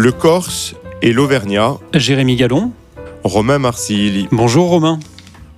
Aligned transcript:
Le 0.00 0.12
Corse 0.12 0.76
et 1.02 1.12
l'Auvergnat. 1.12 1.76
Jérémy 1.92 2.36
Gallon. 2.36 2.70
Romain 3.24 3.58
Marcilly. 3.58 4.28
Bonjour 4.30 4.68
Romain. 4.68 5.00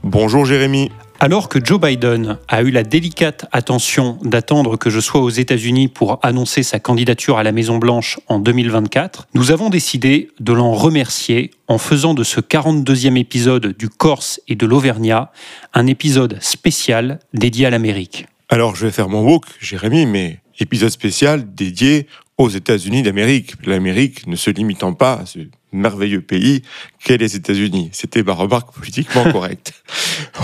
Bonjour 0.02 0.46
Jérémy. 0.46 0.90
Alors 1.18 1.50
que 1.50 1.62
Joe 1.62 1.78
Biden 1.78 2.38
a 2.48 2.62
eu 2.62 2.70
la 2.70 2.82
délicate 2.82 3.44
attention 3.52 4.16
d'attendre 4.22 4.78
que 4.78 4.88
je 4.88 4.98
sois 4.98 5.20
aux 5.20 5.28
États-Unis 5.28 5.88
pour 5.88 6.20
annoncer 6.22 6.62
sa 6.62 6.78
candidature 6.78 7.36
à 7.36 7.42
la 7.42 7.52
Maison-Blanche 7.52 8.18
en 8.28 8.38
2024, 8.38 9.26
nous 9.34 9.50
avons 9.50 9.68
décidé 9.68 10.30
de 10.40 10.54
l'en 10.54 10.72
remercier 10.72 11.50
en 11.68 11.76
faisant 11.76 12.14
de 12.14 12.24
ce 12.24 12.40
42e 12.40 13.18
épisode 13.18 13.76
du 13.76 13.90
Corse 13.90 14.40
et 14.48 14.54
de 14.54 14.64
l'Auvergnat 14.64 15.32
un 15.74 15.86
épisode 15.86 16.38
spécial 16.40 17.18
dédié 17.34 17.66
à 17.66 17.70
l'Amérique. 17.70 18.26
Alors 18.48 18.74
je 18.74 18.86
vais 18.86 18.90
faire 18.90 19.10
mon 19.10 19.20
walk, 19.20 19.44
Jérémy, 19.60 20.06
mais 20.06 20.40
épisode 20.58 20.90
spécial 20.90 21.54
dédié 21.54 22.06
aux 22.40 22.48
États-Unis 22.48 23.02
d'Amérique. 23.02 23.52
L'Amérique 23.66 24.26
ne 24.26 24.34
se 24.34 24.50
limitant 24.50 24.94
pas 24.94 25.12
à 25.12 25.26
ce 25.26 25.40
merveilleux 25.72 26.22
pays 26.22 26.62
qu'est 27.04 27.18
les 27.18 27.36
États-Unis. 27.36 27.90
C'était 27.92 28.22
ma 28.22 28.32
remarque 28.32 28.74
politiquement 28.74 29.24
correcte. 29.32 29.74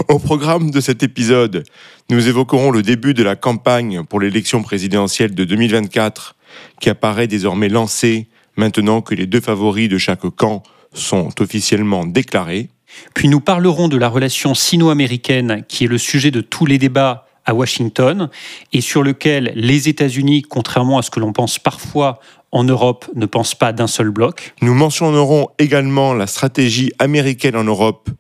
Au 0.08 0.18
programme 0.18 0.70
de 0.70 0.80
cet 0.80 1.02
épisode, 1.02 1.64
nous 2.10 2.28
évoquerons 2.28 2.70
le 2.70 2.82
début 2.82 3.14
de 3.14 3.22
la 3.22 3.34
campagne 3.34 4.02
pour 4.04 4.20
l'élection 4.20 4.62
présidentielle 4.62 5.34
de 5.34 5.44
2024 5.44 6.36
qui 6.80 6.90
apparaît 6.90 7.28
désormais 7.28 7.70
lancée 7.70 8.28
maintenant 8.56 9.00
que 9.00 9.14
les 9.14 9.26
deux 9.26 9.40
favoris 9.40 9.88
de 9.88 9.96
chaque 9.96 10.28
camp 10.36 10.62
sont 10.92 11.30
officiellement 11.40 12.04
déclarés. 12.04 12.68
Puis 13.14 13.28
nous 13.28 13.40
parlerons 13.40 13.88
de 13.88 13.96
la 13.96 14.08
relation 14.08 14.54
sino-américaine 14.54 15.64
qui 15.66 15.84
est 15.84 15.88
le 15.88 15.98
sujet 15.98 16.30
de 16.30 16.42
tous 16.42 16.66
les 16.66 16.76
débats 16.76 17.25
à 17.46 17.54
Washington 17.54 18.28
et 18.72 18.80
sur 18.80 19.02
lequel 19.02 19.52
les 19.54 19.88
États-Unis, 19.88 20.42
contrairement 20.42 20.98
à 20.98 21.02
ce 21.02 21.10
que 21.10 21.20
l'on 21.20 21.32
pense 21.32 21.58
parfois 21.58 22.18
en 22.52 22.64
Europe, 22.64 23.06
ne 23.14 23.26
pensent 23.26 23.54
pas 23.54 23.72
d'un 23.72 23.86
seul 23.86 24.10
bloc. 24.10 24.54
Nous 24.60 24.74
mentionnerons 24.74 25.48
également 25.58 26.12
la 26.12 26.26
stratégie 26.26 26.92
américaine 26.98 27.56
en 27.56 27.64
Europe, 27.64 28.10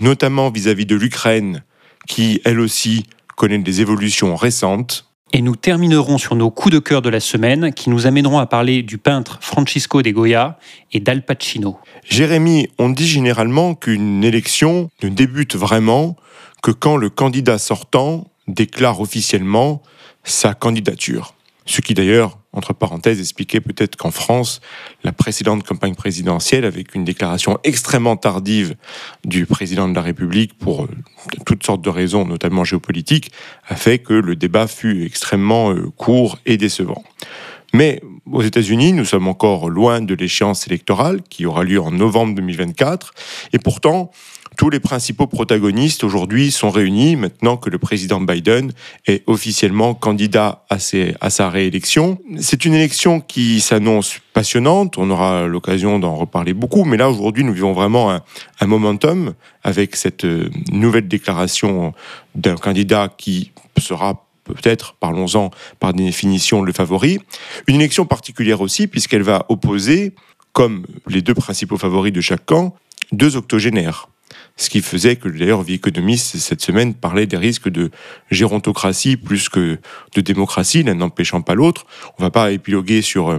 notamment 0.00 0.50
vis-à-vis 0.50 0.86
de 0.86 0.96
l'Ukraine, 0.96 1.62
qui, 2.06 2.40
elle 2.44 2.60
aussi, 2.60 3.04
connaît 3.36 3.58
des 3.58 3.80
évolutions 3.80 4.36
récentes. 4.36 5.06
Et 5.32 5.42
nous 5.42 5.56
terminerons 5.56 6.18
sur 6.18 6.36
nos 6.36 6.50
coups 6.50 6.74
de 6.74 6.78
cœur 6.78 7.02
de 7.02 7.08
la 7.08 7.20
semaine 7.20 7.72
qui 7.72 7.90
nous 7.90 8.06
amèneront 8.06 8.38
à 8.38 8.46
parler 8.46 8.82
du 8.82 8.96
peintre 8.96 9.38
Francisco 9.40 10.00
de 10.00 10.10
Goya 10.10 10.58
et 10.92 11.00
d'Al 11.00 11.24
Pacino. 11.24 11.78
Jérémy, 12.08 12.68
on 12.78 12.90
dit 12.90 13.08
généralement 13.08 13.74
qu'une 13.74 14.22
élection 14.22 14.88
ne 15.02 15.08
débute 15.08 15.56
vraiment 15.56 16.16
que 16.62 16.70
quand 16.70 16.96
le 16.96 17.10
candidat 17.10 17.58
sortant 17.58 18.28
déclare 18.48 19.00
officiellement 19.00 19.82
sa 20.24 20.54
candidature. 20.54 21.34
Ce 21.68 21.80
qui 21.80 21.94
d'ailleurs, 21.94 22.38
entre 22.52 22.72
parenthèses, 22.72 23.18
expliquait 23.18 23.60
peut-être 23.60 23.96
qu'en 23.96 24.12
France, 24.12 24.60
la 25.02 25.12
précédente 25.12 25.64
campagne 25.64 25.96
présidentielle, 25.96 26.64
avec 26.64 26.94
une 26.94 27.04
déclaration 27.04 27.58
extrêmement 27.64 28.16
tardive 28.16 28.76
du 29.24 29.46
président 29.46 29.88
de 29.88 29.94
la 29.94 30.02
République 30.02 30.56
pour 30.56 30.84
euh, 30.84 30.88
toutes 31.44 31.66
sortes 31.66 31.82
de 31.82 31.90
raisons, 31.90 32.24
notamment 32.24 32.62
géopolitiques, 32.62 33.32
a 33.66 33.74
fait 33.74 33.98
que 33.98 34.14
le 34.14 34.36
débat 34.36 34.68
fut 34.68 35.04
extrêmement 35.04 35.72
euh, 35.72 35.90
court 35.96 36.38
et 36.46 36.56
décevant. 36.56 37.02
Mais 37.76 38.00
aux 38.32 38.40
États-Unis, 38.40 38.94
nous 38.94 39.04
sommes 39.04 39.28
encore 39.28 39.68
loin 39.68 40.00
de 40.00 40.14
l'échéance 40.14 40.66
électorale 40.66 41.20
qui 41.28 41.44
aura 41.44 41.62
lieu 41.62 41.78
en 41.78 41.90
novembre 41.90 42.34
2024. 42.36 43.12
Et 43.52 43.58
pourtant, 43.58 44.10
tous 44.56 44.70
les 44.70 44.80
principaux 44.80 45.26
protagonistes 45.26 46.02
aujourd'hui 46.02 46.50
sont 46.52 46.70
réunis 46.70 47.16
maintenant 47.16 47.58
que 47.58 47.68
le 47.68 47.76
président 47.76 48.18
Biden 48.18 48.72
est 49.06 49.22
officiellement 49.26 49.92
candidat 49.92 50.64
à, 50.70 50.78
sa 50.78 51.50
réélection. 51.50 52.18
C'est 52.40 52.64
une 52.64 52.72
élection 52.72 53.20
qui 53.20 53.60
s'annonce 53.60 54.20
passionnante, 54.32 54.96
on 54.96 55.10
aura 55.10 55.46
l'occasion 55.46 55.98
d'en 55.98 56.14
reparler 56.14 56.54
beaucoup, 56.54 56.84
mais 56.84 56.96
là 56.96 57.10
aujourd'hui 57.10 57.44
nous 57.44 57.52
vivons 57.52 57.74
vraiment 57.74 58.10
un, 58.10 58.66
momentum 58.66 59.34
avec 59.62 59.96
cette 59.96 60.24
euh, 60.24 60.48
nouvelle 60.72 61.08
déclaration 61.08 61.92
d'un 62.34 62.56
candidat 62.56 63.12
qui 63.14 63.52
sera 63.78 64.25
peut-être, 64.54 64.94
parlons-en 64.94 65.50
par 65.80 65.92
définition, 65.92 66.62
le 66.62 66.72
favori. 66.72 67.18
Une 67.66 67.76
élection 67.76 68.06
particulière 68.06 68.60
aussi, 68.60 68.86
puisqu'elle 68.86 69.22
va 69.22 69.46
opposer, 69.48 70.14
comme 70.52 70.86
les 71.06 71.22
deux 71.22 71.34
principaux 71.34 71.76
favoris 71.76 72.12
de 72.12 72.20
chaque 72.20 72.46
camp, 72.46 72.74
deux 73.12 73.36
octogénaires. 73.36 74.08
Ce 74.56 74.70
qui 74.70 74.80
faisait 74.80 75.16
que 75.16 75.28
d'ailleurs 75.28 75.62
Vie 75.62 75.74
économiste 75.74 76.38
cette 76.38 76.62
semaine 76.62 76.94
parlait 76.94 77.26
des 77.26 77.36
risques 77.36 77.68
de 77.68 77.90
gérontocratie 78.30 79.16
plus 79.16 79.48
que 79.48 79.78
de 80.14 80.20
démocratie, 80.20 80.82
l'un 80.82 80.94
n'empêchant 80.94 81.42
pas 81.42 81.54
l'autre. 81.54 81.86
On 82.18 82.22
ne 82.22 82.26
va 82.26 82.30
pas 82.30 82.52
épiloguer 82.52 83.02
sur 83.02 83.28
euh, 83.28 83.38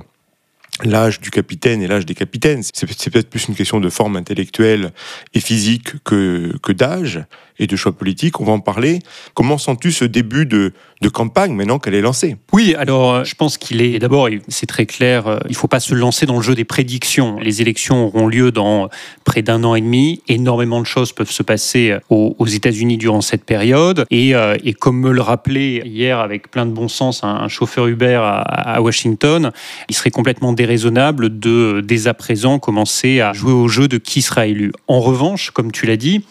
l'âge 0.83 1.19
du 1.19 1.31
capitaine 1.31 1.81
et 1.81 1.87
l'âge 1.87 2.05
des 2.05 2.13
capitaines. 2.13 2.61
C'est 2.61 2.85
peut-être 3.11 3.29
plus 3.29 3.47
une 3.47 3.55
question 3.55 3.79
de 3.79 3.89
forme 3.89 4.15
intellectuelle 4.15 4.91
et 5.33 5.39
physique 5.39 6.03
que, 6.03 6.55
que 6.61 6.71
d'âge 6.71 7.25
et 7.59 7.67
de 7.67 7.75
choix 7.75 7.91
politiques. 7.91 8.39
On 8.39 8.45
va 8.45 8.51
en 8.51 8.59
parler. 8.59 8.99
Comment 9.33 9.57
sens-tu 9.57 9.91
ce 9.91 10.05
début 10.05 10.45
de, 10.45 10.73
campagne 11.13 11.53
maintenant 11.53 11.79
qu'elle 11.79 11.93
est 11.93 12.01
lancée? 12.01 12.35
Oui, 12.51 12.75
alors 12.77 13.13
euh, 13.13 13.23
je 13.23 13.33
pense 13.33 13.57
qu'il 13.57 13.81
est 13.81 13.97
d'abord, 13.99 14.27
c'est 14.49 14.65
très 14.65 14.85
clair, 14.85 15.27
euh, 15.27 15.39
il 15.45 15.51
ne 15.51 15.55
faut 15.55 15.69
pas 15.69 15.79
se 15.79 15.95
lancer 15.95 16.25
dans 16.25 16.35
le 16.35 16.41
jeu 16.41 16.53
des 16.53 16.65
prédictions. 16.65 17.39
Les 17.39 17.61
élections 17.61 18.05
auront 18.05 18.27
lieu 18.27 18.51
dans 18.51 18.89
près 19.23 19.41
d'un 19.41 19.63
an 19.63 19.75
et 19.75 19.81
demi. 19.81 20.21
Énormément 20.27 20.81
de 20.81 20.85
choses 20.85 21.13
peuvent 21.13 21.31
se 21.31 21.43
passer 21.43 21.91
euh, 21.91 21.99
aux, 22.09 22.45
États-Unis 22.45 22.97
durant 22.97 23.21
cette 23.21 23.43
période. 23.45 24.05
Et, 24.09 24.33
et, 24.63 24.73
comme 24.73 24.99
me 24.99 25.11
le 25.11 25.21
rappelait 25.21 25.81
hier 25.85 26.19
avec 26.19 26.49
plein 26.49 26.65
de 26.65 26.71
bon 26.71 26.87
sens 26.87 27.23
un, 27.23 27.47
chauffeur 27.47 27.87
Uber 27.87 28.19
à, 28.23 28.39
à, 28.41 28.81
Washington, 28.81 29.51
il 29.89 29.95
serait 29.95 30.11
complètement 30.11 30.53
déraisonnable 30.53 31.39
de 31.39 31.81
dès 31.83 32.07
à 32.07 32.13
présent 32.13 32.59
commencer 32.59 33.21
à 33.21 33.33
jouer 33.33 33.51
au 33.51 33.67
jeu 33.67 33.87
de 33.87 33.97
qui 33.97 34.21
sera 34.21 34.47
élu. 34.47 34.71
En 34.87 34.99
revanche, 34.99 35.51
comme 35.51 35.71
tu 35.71 35.85
l'as 35.85 35.97
dit, 35.97 36.23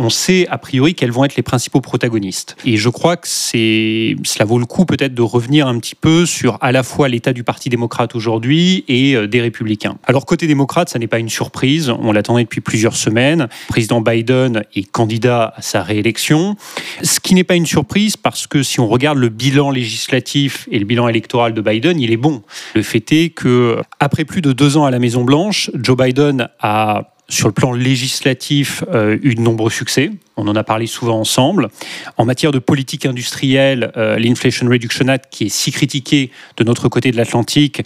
on 0.00 0.08
sait 0.08 0.48
a 0.48 0.56
priori 0.56 0.94
quels 0.94 1.12
vont 1.12 1.24
être 1.24 1.36
les 1.36 1.42
principaux 1.42 1.82
protagonistes. 1.82 2.56
Et 2.64 2.78
je 2.78 2.88
crois 2.88 3.18
que 3.18 3.28
c'est, 3.28 4.16
cela 4.24 4.46
vaut 4.46 4.58
le 4.58 4.64
coup 4.64 4.86
peut-être 4.86 5.12
de 5.12 5.20
revenir 5.20 5.68
un 5.68 5.78
petit 5.78 5.94
peu 5.94 6.24
sur 6.24 6.56
à 6.62 6.72
la 6.72 6.82
fois 6.82 7.10
l'état 7.10 7.34
du 7.34 7.44
Parti 7.44 7.68
démocrate 7.68 8.14
aujourd'hui 8.14 8.82
et 8.88 9.14
euh, 9.14 9.28
des 9.28 9.42
républicains. 9.42 9.98
Alors 10.04 10.24
côté 10.24 10.46
démocrate, 10.46 10.88
ça 10.88 10.98
n'est 10.98 11.06
pas 11.06 11.18
une 11.18 11.28
surprise, 11.28 11.90
on 11.90 12.12
l'attendait 12.12 12.44
depuis 12.44 12.62
plusieurs 12.62 12.96
semaines. 12.96 13.40
Le 13.40 13.68
président 13.68 14.00
Biden 14.00 14.64
est 14.74 14.90
candidat 14.90 15.52
à 15.54 15.60
sa 15.60 15.82
réélection, 15.82 16.56
ce 17.02 17.20
qui 17.20 17.34
n'est 17.34 17.44
pas 17.44 17.56
une 17.56 17.66
surprise 17.66 18.16
parce 18.16 18.46
que 18.46 18.62
si 18.62 18.80
on 18.80 18.88
regarde 18.88 19.18
le 19.18 19.28
bilan 19.28 19.70
législatif 19.70 20.66
et 20.70 20.78
le 20.78 20.86
bilan 20.86 21.08
électoral 21.08 21.52
de 21.52 21.60
Biden, 21.60 22.00
il 22.00 22.10
est 22.10 22.16
bon. 22.16 22.40
Le 22.74 22.82
fait 22.82 23.12
est 23.12 23.28
que 23.28 23.76
après 23.98 24.24
plus 24.24 24.40
de 24.40 24.52
deux 24.52 24.78
ans 24.78 24.86
à 24.86 24.90
la 24.90 24.98
Maison 24.98 25.24
Blanche, 25.24 25.70
Joe 25.74 25.98
Biden 25.98 26.48
a 26.58 27.12
sur 27.30 27.48
le 27.48 27.54
plan 27.54 27.72
législatif, 27.72 28.84
euh, 28.92 29.18
eu 29.22 29.34
de 29.34 29.40
nombreux 29.40 29.70
succès. 29.70 30.10
On 30.36 30.46
en 30.48 30.56
a 30.56 30.64
parlé 30.64 30.86
souvent 30.86 31.18
ensemble. 31.18 31.68
En 32.16 32.24
matière 32.24 32.52
de 32.52 32.58
politique 32.58 33.06
industrielle, 33.06 33.92
euh, 33.96 34.18
l'Inflation 34.18 34.68
Reduction 34.68 35.08
Act, 35.08 35.26
qui 35.30 35.46
est 35.46 35.48
si 35.48 35.72
critiqué 35.72 36.30
de 36.56 36.64
notre 36.64 36.88
côté 36.88 37.12
de 37.12 37.16
l'Atlantique, 37.16 37.82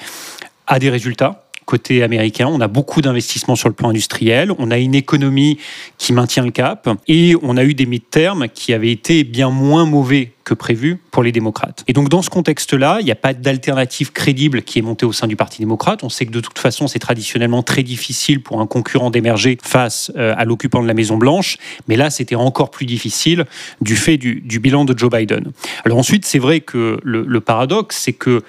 a 0.67 0.79
des 0.79 0.91
résultats 0.91 1.44
côté 1.65 2.03
américain. 2.03 2.49
On 2.49 2.61
a 2.61 2.69
beaucoup 2.69 3.01
d'investissements 3.01 3.57
sur 3.57 3.69
le 3.69 3.75
plan 3.75 3.91
industriel. 3.91 4.53
On 4.59 4.71
a 4.71 4.79
une 4.79 4.95
économie 4.95 5.59
qui 5.99 6.13
maintient 6.13 6.45
le 6.45 6.51
cap. 6.51 6.89
Et 7.09 7.35
on 7.43 7.57
a 7.57 7.65
eu 7.65 7.75
des 7.75 7.87
mi-termes 7.87 8.49
qui 8.49 8.73
avaient 8.73 8.91
été 8.91 9.25
bien 9.25 9.51
moins 9.51 9.87
mauvais 9.87 10.33
que 10.45 10.55
prévu 10.55 11.01
pour 11.11 11.23
les 11.23 11.33
démocrates. 11.33 11.85
Et 11.89 11.93
donc 11.93 12.11
dans 12.11 12.23
ce 12.23 12.31
contexte-là, 12.31 12.99
il 13.01 13.07
n'y 13.07 13.11
a 13.11 13.17
pas 13.17 13.33
d'alternative 13.33 14.13
crédible 14.13 14.63
qui 14.63 14.79
est 14.79 14.83
montée 14.83 15.07
au 15.07 15.13
sein 15.13 15.27
du 15.27 15.37
Parti 15.37 15.59
démocrate. 15.59 16.05
On 16.05 16.11
sait 16.11 16.27
que 16.27 16.31
de 16.31 16.41
toute 16.41 16.59
façon, 16.59 16.87
c'est 16.87 16.99
traditionnellement 16.99 17.63
très 17.63 17.83
difficile 17.83 18.43
pour 18.43 18.61
un 18.61 18.67
concurrent 18.67 19.11
d'émerger 19.11 19.57
face 19.63 20.13
euh, 20.17 20.35
à 20.37 20.45
l'occupant 20.45 20.83
de 20.83 20.87
la 20.87 20.95
Maison-Blanche. 20.95 21.57
Mais 21.89 21.97
là, 21.97 22.11
c'était 22.11 22.35
encore 22.35 22.71
plus 22.71 22.87
difficile 22.87 23.47
du 23.81 23.97
fait 23.97 24.19
du, 24.19 24.61
bilan 24.61 24.85
de 24.85 24.97
Joe 24.97 25.11
Biden. 25.11 25.53
Alors 25.85 25.99
ensuite, 25.99 26.27
c'est 26.27 26.39
vrai 26.39 26.61
que 26.61 26.99
le 27.03 27.41
paradoxe, 27.41 27.97
c'est 27.97 28.13
que 28.13 28.43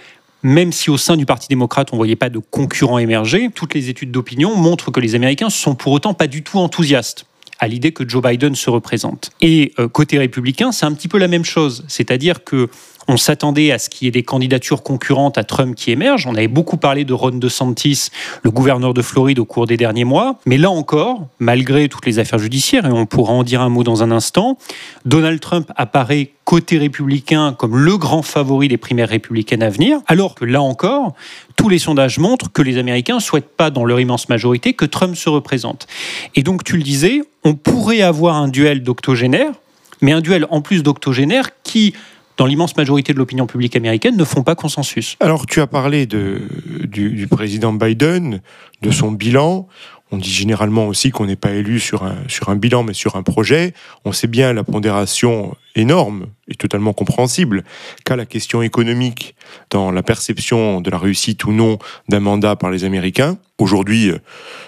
même 0.45 0.71
si 0.71 0.91
au 0.91 0.97
sein 0.97 1.17
du 1.17 1.25
Parti 1.25 1.47
démocrate, 1.47 1.89
on 1.91 1.95
ne 1.95 1.99
voyait 1.99 2.15
pas 2.15 2.29
de 2.29 2.37
concurrents 2.37 2.99
émerger, 2.99 3.49
toutes 3.53 3.73
les 3.73 3.89
études 3.89 4.11
d'opinion 4.11 4.55
montrent 4.55 4.91
que 4.91 4.99
les 4.99 5.15
Américains 5.15 5.47
ne 5.47 5.51
sont 5.51 5.73
pour 5.73 5.91
autant 5.91 6.13
pas 6.13 6.27
du 6.27 6.43
tout 6.43 6.59
enthousiastes 6.59 7.25
à 7.57 7.67
l'idée 7.67 7.91
que 7.91 8.07
Joe 8.07 8.21
Biden 8.21 8.53
se 8.53 8.69
représente. 8.69 9.31
Et 9.41 9.73
euh, 9.79 9.87
côté 9.87 10.19
républicain, 10.19 10.71
c'est 10.71 10.85
un 10.85 10.93
petit 10.93 11.07
peu 11.07 11.17
la 11.17 11.27
même 11.27 11.45
chose. 11.45 11.83
C'est-à-dire 11.87 12.43
que 12.43 12.69
on 13.07 13.17
s'attendait 13.17 13.71
à 13.71 13.79
ce 13.79 13.89
qu'il 13.89 14.05
y 14.05 14.07
ait 14.07 14.11
des 14.11 14.23
candidatures 14.23 14.83
concurrentes 14.83 15.37
à 15.37 15.43
Trump 15.43 15.75
qui 15.75 15.91
émergent. 15.91 16.27
On 16.27 16.35
avait 16.35 16.47
beaucoup 16.47 16.77
parlé 16.77 17.05
de 17.05 17.13
Ron 17.13 17.31
DeSantis, 17.31 18.09
le 18.43 18.51
gouverneur 18.51 18.93
de 18.93 19.01
Floride, 19.01 19.39
au 19.39 19.45
cours 19.45 19.67
des 19.67 19.77
derniers 19.77 20.05
mois. 20.05 20.39
Mais 20.45 20.57
là 20.57 20.69
encore, 20.69 21.27
malgré 21.39 21.87
toutes 21.89 22.05
les 22.05 22.19
affaires 22.19 22.39
judiciaires, 22.39 22.85
et 22.85 22.91
on 22.91 23.05
pourra 23.05 23.33
en 23.33 23.43
dire 23.43 23.61
un 23.61 23.69
mot 23.69 23.83
dans 23.83 24.03
un 24.03 24.11
instant, 24.11 24.57
Donald 25.05 25.39
Trump 25.39 25.71
apparaît 25.75 26.31
côté 26.45 26.77
républicain 26.77 27.55
comme 27.57 27.75
le 27.75 27.97
grand 27.97 28.21
favori 28.21 28.67
des 28.67 28.77
primaires 28.77 29.09
républicaines 29.09 29.63
à 29.63 29.69
venir, 29.69 29.99
alors 30.07 30.35
que 30.35 30.45
là 30.45 30.61
encore, 30.61 31.13
tous 31.55 31.69
les 31.69 31.79
sondages 31.79 32.19
montrent 32.19 32.51
que 32.51 32.61
les 32.61 32.77
Américains 32.77 33.15
ne 33.15 33.19
souhaitent 33.19 33.55
pas, 33.55 33.71
dans 33.71 33.85
leur 33.85 33.99
immense 33.99 34.29
majorité, 34.29 34.73
que 34.73 34.85
Trump 34.85 35.15
se 35.15 35.29
représente. 35.29 35.87
Et 36.35 36.43
donc, 36.43 36.63
tu 36.63 36.77
le 36.77 36.83
disais, 36.83 37.21
on 37.43 37.55
pourrait 37.55 38.01
avoir 38.01 38.35
un 38.35 38.47
duel 38.47 38.83
d'octogénaires, 38.83 39.53
mais 40.01 40.11
un 40.11 40.21
duel 40.21 40.45
en 40.49 40.61
plus 40.61 40.83
d'octogénaires 40.83 41.49
qui 41.63 41.93
dans 42.37 42.45
l'immense 42.45 42.75
majorité 42.75 43.13
de 43.13 43.17
l'opinion 43.17 43.47
publique 43.47 43.75
américaine, 43.75 44.17
ne 44.17 44.23
font 44.23 44.43
pas 44.43 44.55
consensus. 44.55 45.15
Alors, 45.19 45.45
tu 45.45 45.61
as 45.61 45.67
parlé 45.67 46.05
du 46.05 47.27
président 47.29 47.73
Biden, 47.73 48.41
de 48.81 48.91
son 48.91 49.11
bilan. 49.11 49.67
On 50.11 50.17
dit 50.17 50.31
généralement 50.31 50.87
aussi 50.87 51.09
qu'on 51.09 51.25
n'est 51.25 51.35
pas 51.35 51.51
élu 51.51 51.79
sur 51.79 52.03
un, 52.03 52.17
sur 52.27 52.49
un 52.49 52.55
bilan, 52.55 52.83
mais 52.83 52.93
sur 52.93 53.15
un 53.15 53.23
projet. 53.23 53.73
On 54.05 54.11
sait 54.11 54.27
bien 54.27 54.53
la 54.53 54.63
pondération 54.63 55.55
énorme 55.75 56.27
et 56.47 56.53
totalement 56.53 56.93
compréhensible 56.93 57.63
qu'a 58.05 58.15
la 58.15 58.27
question 58.27 58.61
économique 58.61 59.35
dans 59.71 59.91
la 59.91 60.03
perception 60.03 60.79
de 60.79 60.91
la 60.91 60.99
réussite 60.99 61.45
ou 61.45 61.51
non 61.51 61.79
d'un 62.07 62.19
mandat 62.19 62.55
par 62.55 62.69
les 62.69 62.83
Américains. 62.83 63.37
Aujourd'hui, 63.57 64.11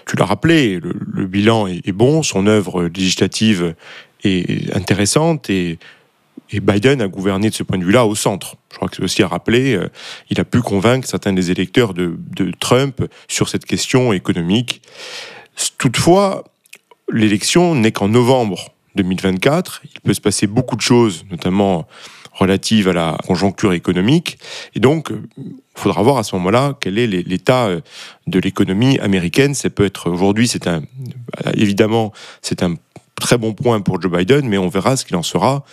tu 0.07 0.15
l'as 0.15 0.25
rappelé, 0.25 0.79
le, 0.81 1.27
bilan 1.27 1.67
est, 1.67 1.87
est, 1.87 1.91
bon, 1.91 2.23
son 2.23 2.47
œuvre 2.47 2.85
législative 2.85 3.75
est 4.23 4.75
intéressante 4.75 5.49
et 5.51 5.77
et 6.49 6.59
Biden 6.59 7.01
a 7.01 7.07
gouverné 7.07 7.49
de 7.49 7.55
ce 7.55 7.63
point 7.63 7.77
de 7.77 7.83
vue-là 7.83 8.05
au 8.05 8.15
centre. 8.15 8.55
Je 8.71 8.77
crois 8.77 8.89
que 8.89 8.95
c'est 8.95 9.03
aussi 9.03 9.23
à 9.23 9.27
rappeler, 9.27 9.75
euh, 9.75 9.89
il 10.29 10.39
a 10.39 10.45
pu 10.45 10.61
convaincre 10.61 11.07
certains 11.07 11.33
des 11.33 11.51
électeurs 11.51 11.93
de, 11.93 12.17
Trump 12.59 13.03
sur 13.27 13.49
cette 13.49 13.65
question 13.65 14.13
économique. 14.13 14.81
Toutefois, 15.77 16.43
l'élection 17.11 17.75
n'est 17.75 17.91
qu'en 17.91 18.07
novembre 18.07 18.71
2024. 18.95 19.81
Il 19.83 20.01
peut 20.01 20.13
se 20.13 20.21
passer 20.21 20.47
beaucoup 20.47 20.75
de 20.75 20.81
choses, 20.81 21.25
notamment 21.29 21.87
relatives 22.33 22.87
à 22.87 22.93
la 22.93 23.17
conjoncture 23.25 23.73
économique. 23.73 24.37
Et 24.75 24.79
donc, 24.79 25.11
il 25.37 25.53
faudra 25.75 26.01
voir 26.03 26.17
à 26.17 26.23
ce 26.23 26.35
moment-là 26.35 26.75
quel 26.79 26.99
est 26.99 27.07
l'état 27.07 27.67
euh, 27.67 27.81
de 28.27 28.39
l'économie 28.39 28.99
américaine. 28.99 29.53
Ça 29.55 29.69
peut 29.69 29.85
être 29.85 30.09
aujourd'hui, 30.09 30.51
évidemment, 31.55 32.13
c'est 32.41 32.63
un 32.63 32.75
très 33.19 33.37
bon 33.37 33.53
point 33.53 33.81
pour 33.81 34.01
Joe 34.01 34.11
Biden, 34.11 34.47
mais 34.47 34.57
on 34.57 34.69
verra 34.69 34.95
ce 34.95 35.05
qu'il 35.05 35.15
en 35.15 35.23
sera 35.23 35.63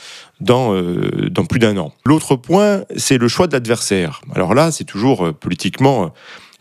dans, 0.41 0.75
euh, 0.75 1.29
dans 1.31 1.45
plus 1.45 1.59
d'un 1.59 1.77
an. 1.77 1.93
L'autre 2.05 2.37
point, 2.37 2.85
c'est 2.97 3.19
le 3.19 3.29
choix 3.29 3.47
de 3.47 3.53
l'adversaire. 3.53 4.21
Alors 4.35 4.55
là, 4.55 4.71
c'est 4.71 4.85
toujours 4.85 5.27
euh, 5.27 5.33
politiquement 5.33 6.05
euh, 6.05 6.09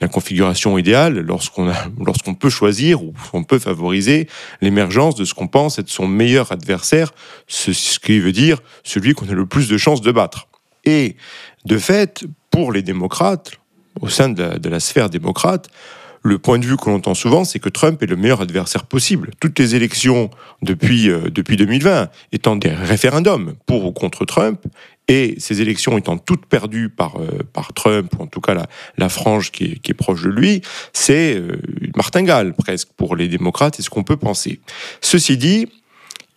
la 0.02 0.08
configuration 0.08 0.78
idéale 0.78 1.20
lorsqu'on 1.28 2.36
peut 2.36 2.50
choisir 2.50 3.04
ou 3.04 3.14
on 3.32 3.44
peut 3.44 3.60
favoriser 3.60 4.28
l'émergence 4.62 5.16
de 5.16 5.26
ce 5.26 5.34
qu'on 5.34 5.48
pense 5.48 5.80
être 5.80 5.90
son 5.90 6.08
meilleur 6.08 6.52
adversaire, 6.52 7.14
ce, 7.48 7.72
ce 7.72 8.00
qui 8.00 8.20
veut 8.20 8.34
dire 8.34 8.60
celui 8.84 9.14
qu'on 9.14 9.30
a 9.30 9.34
le 9.34 9.46
plus 9.46 9.70
de 9.70 9.78
chances 9.78 10.02
de 10.02 10.12
battre. 10.12 10.48
Et 10.86 11.16
de 11.66 11.78
fait, 11.78 12.26
pour 12.52 12.74
les 12.74 12.82
démocrates, 12.82 13.54
au 14.02 14.10
sein 14.10 14.28
de 14.28 14.58
de 14.58 14.70
la 14.70 14.80
sphère 14.80 15.10
démocrate, 15.10 15.70
le 16.24 16.40
point 16.40 16.58
de 16.58 16.66
vue 16.66 16.78
que 16.78 16.90
l'on 16.90 16.96
entend 16.96 17.14
souvent, 17.14 17.44
c'est 17.44 17.60
que 17.60 17.70
Trump 17.70 18.02
est 18.02 18.06
le 18.08 18.16
meilleur 18.16 18.42
adversaire 18.42 18.86
possible. 18.86 19.32
Toutes 19.42 19.60
les 19.60 19.76
élections 19.76 20.30
depuis, 20.62 21.10
euh, 21.10 21.30
depuis 21.30 21.58
2020 21.58 22.10
étant 22.32 22.56
des 22.56 22.70
référendums 22.70 23.56
pour 23.66 23.86
ou 23.86 23.92
contre 23.92 24.26
Trump, 24.26 24.62
et 25.10 25.36
ces 25.38 25.62
élections 25.62 25.98
étant 25.98 26.18
toutes 26.18 26.46
perdues 26.46 26.88
par, 26.88 27.18
euh, 27.18 27.40
par 27.52 27.74
Trump, 27.74 28.10
ou 28.18 28.24
en 28.24 28.28
tout 28.28 28.40
cas 28.40 28.54
la, 28.54 28.68
la 28.98 29.10
frange 29.10 29.52
qui 29.52 29.66
est, 29.66 29.80
qui 29.80 29.92
est 29.92 29.96
proche 29.96 30.24
de 30.24 30.30
lui, 30.30 30.62
c'est 30.94 31.36
euh, 31.36 31.62
martingale 31.98 32.54
presque 32.54 32.88
pour 32.96 33.18
les 33.18 33.28
démocrates, 33.28 33.80
et 33.80 33.84
ce 33.84 33.90
qu'on 33.90 34.04
peut 34.04 34.18
penser. 34.18 34.62
Ceci 35.02 35.36
dit, 35.36 35.68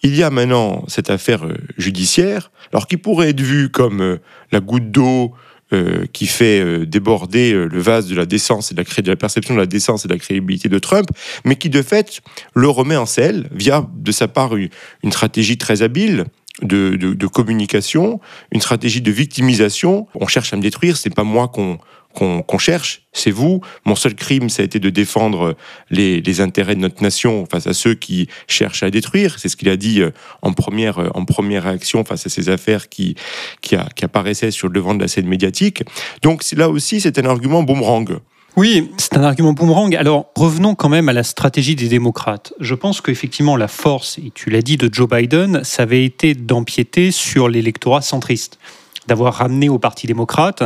il 0.03 0.17
y 0.17 0.25
a 0.25 0.31
maintenant 0.31 0.85
cette 0.88 1.11
affaire 1.11 1.47
judiciaire, 1.79 2.50
alors 2.73 2.88
qui 2.88 2.97
pourrait 2.97 3.31
être 3.31 3.41
vue 3.41 3.71
comme 3.71 4.19
la 4.53 4.61
goutte 4.61 4.91
d'eau 4.91 5.33
euh, 5.73 6.07
qui 6.13 6.29
fait 6.29 6.61
euh, 6.61 6.87
déborder 6.87 7.53
euh, 7.53 7.67
le 7.67 7.81
vase 7.81 8.07
de 8.07 8.15
la 8.15 8.25
décence 8.25 8.71
et 8.71 8.75
de 8.77 8.81
la, 8.81 9.03
de 9.03 9.09
la, 9.09 9.17
perception 9.17 9.53
de 9.53 9.59
la 9.59 9.67
décence 9.67 10.05
et 10.05 10.09
de 10.09 10.13
la 10.13 10.19
crédibilité 10.21 10.69
de 10.69 10.79
Trump, 10.79 11.09
mais 11.45 11.57
qui 11.57 11.71
de 11.71 11.83
fait 11.83 12.23
le 12.55 12.69
remet 12.69 12.95
en 12.95 13.05
selle 13.05 13.49
via 13.51 13.85
de 13.93 14.13
sa 14.13 14.29
part 14.29 14.55
une, 14.55 14.71
stratégie 15.11 15.59
très 15.59 15.83
habile 15.83 16.27
de, 16.63 16.95
de, 16.95 17.15
de, 17.15 17.27
communication, 17.27 18.21
une 18.53 18.61
stratégie 18.61 19.01
de 19.01 19.11
victimisation. 19.11 20.07
On 20.15 20.29
cherche 20.29 20.53
à 20.53 20.57
me 20.57 20.63
détruire, 20.63 20.97
c'est 20.97 21.13
pas 21.13 21.25
moi 21.25 21.49
qu'on 21.49 21.81
qu'on 22.17 22.59
cherche, 22.59 23.03
c'est 23.13 23.31
vous. 23.31 23.61
Mon 23.85 23.95
seul 23.95 24.15
crime, 24.15 24.49
ça 24.49 24.63
a 24.63 24.65
été 24.65 24.81
de 24.81 24.91
défendre 24.91 25.55
les, 25.91 26.41
intérêts 26.41 26.75
de 26.75 26.81
notre 26.81 27.03
nation 27.03 27.47
face 27.51 27.67
à 27.67 27.75
ceux 27.75 27.95
qui 27.95 28.29
cherchent 28.49 28.83
à 28.83 28.91
détruire. 28.91 29.39
C'est 29.39 29.49
ce 29.49 29.57
qu'il 29.57 29.69
a 29.69 29.77
dit 29.77 30.01
euh, 30.01 30.11
en 30.43 30.53
première, 30.53 30.99
euh, 30.99 31.09
en 31.15 31.25
première 31.25 31.65
réaction 31.65 32.05
face 32.05 32.27
à 32.27 32.29
ces 32.29 32.49
affaires 32.49 32.89
qui, 32.89 33.17
qui, 33.61 33.77
apparaissaient 33.77 34.51
sur 34.51 34.69
le 34.69 34.75
devant 34.75 34.95
de 34.95 35.01
la 35.01 35.09
scène 35.09 35.27
médiatique. 35.27 35.83
Donc 36.23 36.45
là 36.53 36.69
aussi, 36.69 37.01
c'est 37.01 37.19
un 37.19 37.25
argument 37.27 37.63
boomerang. 37.63 38.19
Oui, 38.57 38.91
c'est 38.97 39.17
un 39.19 39.23
argument 39.23 39.53
boomerang. 39.53 39.95
Alors 39.95 40.31
revenons 40.35 40.75
quand 40.75 40.89
même 40.89 41.11
à 41.11 41.12
la 41.12 41.23
stratégie 41.23 41.77
des 41.77 41.89
démocrates. 41.89 42.55
Je 42.59 42.75
pense 42.75 43.03
qu'effectivement 43.03 43.57
la 43.57 43.69
force, 43.69 44.19
et 44.19 44.33
tu 44.35 44.49
l'as 44.49 44.62
dit, 44.62 44.79
de 44.79 44.89
Joe 44.93 45.09
Biden, 45.09 45.62
ça 45.62 45.83
avait 45.83 46.05
été 46.05 46.35
d'empiéter 46.35 47.11
sur 47.11 47.49
l'électorat 47.49 48.01
centriste 48.01 48.59
d'avoir 49.08 49.35
ramené 49.35 49.69
au 49.69 49.79
Parti 49.79 50.06
démocrate 50.06 50.62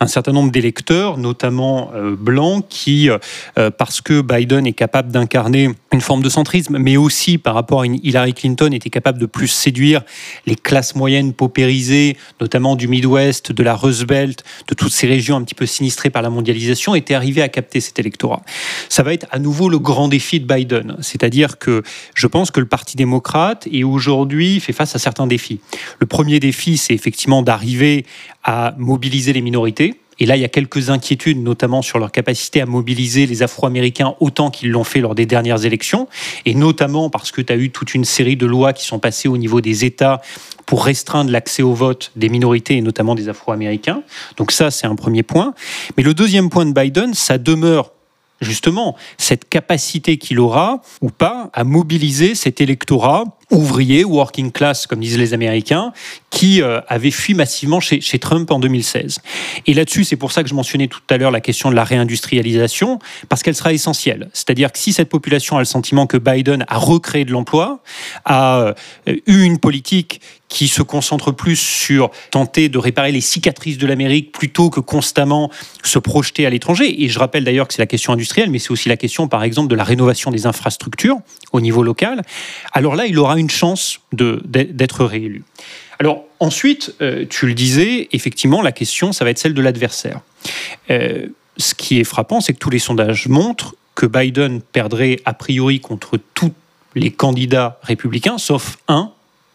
un 0.00 0.06
certain 0.06 0.32
nombre 0.32 0.50
d'électeurs, 0.50 1.18
notamment 1.18 1.90
euh, 1.94 2.16
blancs, 2.16 2.64
qui, 2.68 3.08
euh, 3.10 3.18
euh, 3.58 3.70
parce 3.70 4.00
que 4.00 4.20
Biden 4.20 4.66
est 4.66 4.72
capable 4.72 5.10
d'incarner 5.12 5.70
une 5.92 6.00
forme 6.00 6.22
de 6.22 6.28
centrisme, 6.28 6.78
mais 6.78 6.96
aussi 6.96 7.38
par 7.38 7.54
rapport 7.54 7.82
à 7.82 7.86
Hillary 7.86 8.34
Clinton, 8.34 8.72
était 8.72 8.90
capable 8.90 9.18
de 9.18 9.26
plus 9.26 9.48
séduire 9.48 10.02
les 10.46 10.56
classes 10.56 10.94
moyennes 10.94 11.32
paupérisées, 11.32 12.16
notamment 12.40 12.76
du 12.76 12.88
Midwest, 12.88 13.52
de 13.52 13.62
la 13.62 13.74
Rust 13.74 14.04
Belt, 14.04 14.44
de 14.68 14.74
toutes 14.74 14.92
ces 14.92 15.06
régions 15.06 15.36
un 15.36 15.42
petit 15.42 15.54
peu 15.54 15.66
sinistrées 15.66 16.10
par 16.10 16.22
la 16.22 16.30
mondialisation, 16.30 16.94
était 16.94 17.14
arrivé 17.14 17.42
à 17.42 17.48
capter 17.48 17.80
cet 17.80 17.98
électorat. 17.98 18.42
Ça 18.88 19.02
va 19.02 19.14
être 19.14 19.26
à 19.30 19.38
nouveau 19.38 19.68
le 19.68 19.78
grand 19.78 20.08
défi 20.08 20.40
de 20.40 20.46
Biden, 20.46 20.96
c'est-à-dire 21.00 21.58
que 21.58 21.82
je 22.14 22.26
pense 22.26 22.50
que 22.50 22.60
le 22.60 22.66
Parti 22.66 22.96
démocrate 22.96 23.66
est 23.72 23.84
aujourd'hui 23.84 24.60
fait 24.60 24.72
face 24.72 24.94
à 24.94 24.98
certains 24.98 25.26
défis. 25.26 25.60
Le 26.00 26.06
premier 26.06 26.40
défi, 26.40 26.76
c'est 26.76 26.94
effectivement 26.94 27.42
d'arriver 27.42 27.75
à 28.44 28.74
mobiliser 28.78 29.32
les 29.32 29.42
minorités. 29.42 30.00
Et 30.18 30.24
là, 30.24 30.36
il 30.36 30.40
y 30.40 30.44
a 30.44 30.48
quelques 30.48 30.88
inquiétudes, 30.88 31.42
notamment 31.42 31.82
sur 31.82 31.98
leur 31.98 32.10
capacité 32.10 32.62
à 32.62 32.66
mobiliser 32.66 33.26
les 33.26 33.42
Afro-Américains 33.42 34.14
autant 34.20 34.50
qu'ils 34.50 34.70
l'ont 34.70 34.84
fait 34.84 35.00
lors 35.00 35.14
des 35.14 35.26
dernières 35.26 35.66
élections, 35.66 36.08
et 36.46 36.54
notamment 36.54 37.10
parce 37.10 37.32
que 37.32 37.42
tu 37.42 37.52
as 37.52 37.56
eu 37.56 37.70
toute 37.70 37.94
une 37.94 38.04
série 38.04 38.36
de 38.36 38.46
lois 38.46 38.72
qui 38.72 38.86
sont 38.86 38.98
passées 38.98 39.28
au 39.28 39.36
niveau 39.36 39.60
des 39.60 39.84
États 39.84 40.22
pour 40.64 40.84
restreindre 40.84 41.30
l'accès 41.30 41.62
au 41.62 41.74
vote 41.74 42.12
des 42.16 42.30
minorités, 42.30 42.78
et 42.78 42.80
notamment 42.80 43.14
des 43.14 43.28
Afro-Américains. 43.28 44.02
Donc 44.38 44.52
ça, 44.52 44.70
c'est 44.70 44.86
un 44.86 44.96
premier 44.96 45.22
point. 45.22 45.52
Mais 45.98 46.02
le 46.02 46.14
deuxième 46.14 46.48
point 46.48 46.64
de 46.64 46.72
Biden, 46.72 47.12
ça 47.12 47.36
demeure 47.36 47.92
justement 48.40 48.96
cette 49.18 49.48
capacité 49.48 50.18
qu'il 50.18 50.38
aura 50.40 50.82
ou 51.00 51.10
pas 51.10 51.50
à 51.52 51.64
mobiliser 51.64 52.34
cet 52.34 52.60
électorat 52.60 53.24
ouvrier, 53.50 54.04
working 54.04 54.50
class, 54.50 54.86
comme 54.86 55.00
disent 55.00 55.18
les 55.18 55.32
Américains, 55.32 55.92
qui 56.30 56.62
euh, 56.62 56.80
avait 56.88 57.10
fui 57.10 57.34
massivement 57.34 57.80
chez, 57.80 58.00
chez, 58.00 58.18
Trump 58.18 58.50
en 58.50 58.58
2016. 58.58 59.20
Et 59.66 59.74
là-dessus, 59.74 60.04
c'est 60.04 60.16
pour 60.16 60.32
ça 60.32 60.42
que 60.42 60.48
je 60.48 60.54
mentionnais 60.54 60.88
tout 60.88 61.00
à 61.08 61.16
l'heure 61.16 61.30
la 61.30 61.40
question 61.40 61.70
de 61.70 61.76
la 61.76 61.84
réindustrialisation, 61.84 62.98
parce 63.28 63.42
qu'elle 63.42 63.54
sera 63.54 63.72
essentielle. 63.72 64.28
C'est-à-dire 64.32 64.72
que 64.72 64.78
si 64.78 64.92
cette 64.92 65.08
population 65.08 65.56
a 65.56 65.60
le 65.60 65.64
sentiment 65.64 66.06
que 66.06 66.16
Biden 66.16 66.64
a 66.68 66.78
recréé 66.78 67.24
de 67.24 67.32
l'emploi, 67.32 67.80
a 68.24 68.58
euh, 68.58 68.74
eu 69.26 69.42
une 69.42 69.58
politique 69.58 70.20
qui 70.48 70.68
se 70.68 70.82
concentre 70.82 71.32
plus 71.32 71.56
sur 71.56 72.10
tenter 72.30 72.68
de 72.68 72.78
réparer 72.78 73.12
les 73.12 73.20
cicatrices 73.20 73.78
de 73.78 73.86
l'Amérique 73.86 74.32
plutôt 74.32 74.70
que 74.70 74.80
constamment 74.80 75.50
se 75.82 75.98
projeter 75.98 76.46
à 76.46 76.50
l'étranger. 76.50 77.02
Et 77.02 77.08
je 77.08 77.18
rappelle 77.18 77.44
d'ailleurs 77.44 77.66
que 77.66 77.74
c'est 77.74 77.82
la 77.82 77.86
question 77.86 78.12
industrielle, 78.12 78.50
mais 78.50 78.58
c'est 78.58 78.70
aussi 78.70 78.88
la 78.88 78.96
question, 78.96 79.28
par 79.28 79.42
exemple, 79.42 79.68
de 79.68 79.74
la 79.74 79.84
rénovation 79.84 80.30
des 80.30 80.46
infrastructures 80.46 81.18
au 81.52 81.60
niveau 81.60 81.82
local. 81.82 82.22
Alors 82.72 82.94
là, 82.94 83.06
il 83.06 83.18
aura 83.18 83.35
une 83.36 83.50
chance 83.50 84.00
d'être 84.12 85.04
réélu. 85.04 85.44
Alors 85.98 86.24
ensuite, 86.40 86.94
euh, 87.00 87.24
tu 87.28 87.46
le 87.46 87.54
disais, 87.54 88.08
effectivement, 88.12 88.62
la 88.62 88.72
question, 88.72 89.12
ça 89.12 89.24
va 89.24 89.30
être 89.30 89.38
celle 89.38 89.54
de 89.54 89.62
l'adversaire. 89.62 90.20
Euh, 90.90 91.26
ce 91.56 91.74
qui 91.74 91.98
est 91.98 92.04
frappant, 92.04 92.40
c'est 92.40 92.52
que 92.52 92.58
tous 92.58 92.70
les 92.70 92.78
sondages 92.78 93.28
montrent 93.28 93.74
que 93.94 94.04
Biden 94.04 94.60
perdrait 94.60 95.20
a 95.24 95.32
priori 95.32 95.80
contre 95.80 96.18
tous 96.34 96.52
les 96.94 97.10
candidats 97.10 97.78
républicains, 97.82 98.36
sauf 98.36 98.76
un, 98.88 99.12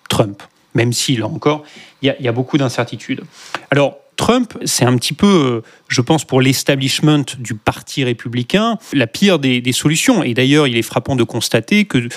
Trump 0.09 0.41
même 0.73 0.93
si, 0.93 1.15
là 1.17 1.27
encore, 1.27 1.63
il 2.01 2.15
y, 2.19 2.27
a 2.27 2.31
beaucoup 2.31 2.57
d'incertitudes. 2.57 3.21
Alors, 3.69 3.97
Trump, 4.15 4.57
c'est 4.65 4.85
un 4.85 4.95
petit 4.97 5.13
peu, 5.13 5.27
euh, 5.27 5.61
je 5.87 6.01
pense, 6.01 6.25
pour 6.25 6.41
l'establishment 6.41 7.25
du 7.39 7.55
Parti 7.55 8.03
républicain, 8.03 8.77
la 8.93 9.07
pire 9.07 9.39
des, 9.39 9.61
des 9.61 9.71
solutions. 9.71 10.23
Et 10.23 10.33
d'ailleurs, 10.33 10.67
il 10.67 10.77
est 10.77 10.83
frappant 10.83 11.15
de 11.15 11.23
constater 11.23 11.85
que 11.85 12.07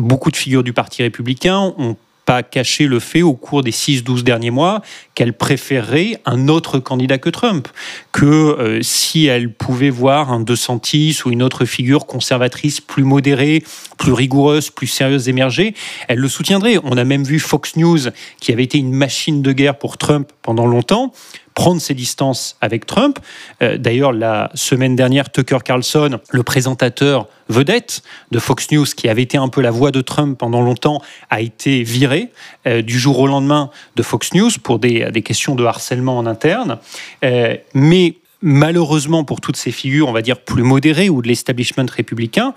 beaucoup 0.00 0.30
de 0.30 0.36
figures 0.36 0.62
du 0.62 0.72
Parti 0.72 1.02
républicain 1.02 1.74
ont 1.78 1.96
pas 2.26 2.42
caché 2.42 2.86
le 2.86 3.00
fait 3.00 3.22
au 3.22 3.32
cours 3.32 3.62
des 3.62 3.72
6-12 3.72 4.22
derniers 4.22 4.50
mois 4.50 4.82
qu'elle 5.14 5.32
préférerait 5.32 6.20
un 6.26 6.48
autre 6.48 6.78
candidat 6.78 7.18
que 7.18 7.30
Trump, 7.30 7.66
que 8.12 8.26
euh, 8.26 8.82
si 8.82 9.26
elle 9.26 9.52
pouvait 9.52 9.90
voir 9.90 10.30
un 10.30 10.40
DeSantis 10.40 11.18
ou 11.24 11.30
une 11.30 11.42
autre 11.42 11.64
figure 11.64 12.06
conservatrice 12.06 12.80
plus 12.80 13.02
modérée, 13.02 13.64
plus 13.98 14.12
rigoureuse, 14.12 14.70
plus 14.70 14.86
sérieuse 14.86 15.28
émerger, 15.28 15.74
elle 16.08 16.18
le 16.18 16.28
soutiendrait. 16.28 16.78
On 16.84 16.96
a 16.96 17.04
même 17.04 17.24
vu 17.24 17.38
Fox 17.38 17.76
News, 17.76 17.98
qui 18.40 18.52
avait 18.52 18.64
été 18.64 18.78
une 18.78 18.92
machine 18.92 19.42
de 19.42 19.52
guerre 19.52 19.78
pour 19.78 19.98
Trump 19.98 20.30
pendant 20.42 20.66
longtemps, 20.66 21.12
prendre 21.54 21.80
ses 21.80 21.94
distances 21.94 22.56
avec 22.60 22.86
Trump. 22.86 23.18
Euh, 23.62 23.76
d'ailleurs, 23.76 24.12
la 24.12 24.50
semaine 24.54 24.96
dernière, 24.96 25.30
Tucker 25.30 25.58
Carlson, 25.64 26.20
le 26.30 26.42
présentateur 26.42 27.28
vedette 27.48 28.02
de 28.30 28.38
Fox 28.38 28.70
News, 28.70 28.84
qui 28.84 29.08
avait 29.08 29.22
été 29.22 29.36
un 29.36 29.48
peu 29.48 29.60
la 29.60 29.70
voix 29.70 29.90
de 29.90 30.00
Trump 30.00 30.38
pendant 30.38 30.62
longtemps, 30.62 31.02
a 31.28 31.40
été 31.40 31.82
viré 31.82 32.30
euh, 32.66 32.82
du 32.82 32.98
jour 32.98 33.18
au 33.18 33.26
lendemain 33.26 33.70
de 33.96 34.02
Fox 34.02 34.32
News 34.34 34.50
pour 34.62 34.78
des, 34.78 35.10
questions 35.22 35.54
de 35.54 35.64
harcèlement 35.64 36.16
en 36.16 36.26
interne. 36.26 36.78
Euh, 37.24 37.56
mais 37.74 38.16
malheureusement, 38.42 39.24
pour 39.24 39.40
toutes 39.40 39.56
ces 39.56 39.72
figures, 39.72 40.08
on 40.08 40.12
va 40.12 40.22
dire 40.22 40.40
plus 40.40 40.62
modérées 40.62 41.10
ou 41.10 41.22
de 41.22 41.28
l'establishment 41.28 41.86
républicain, 41.94 42.54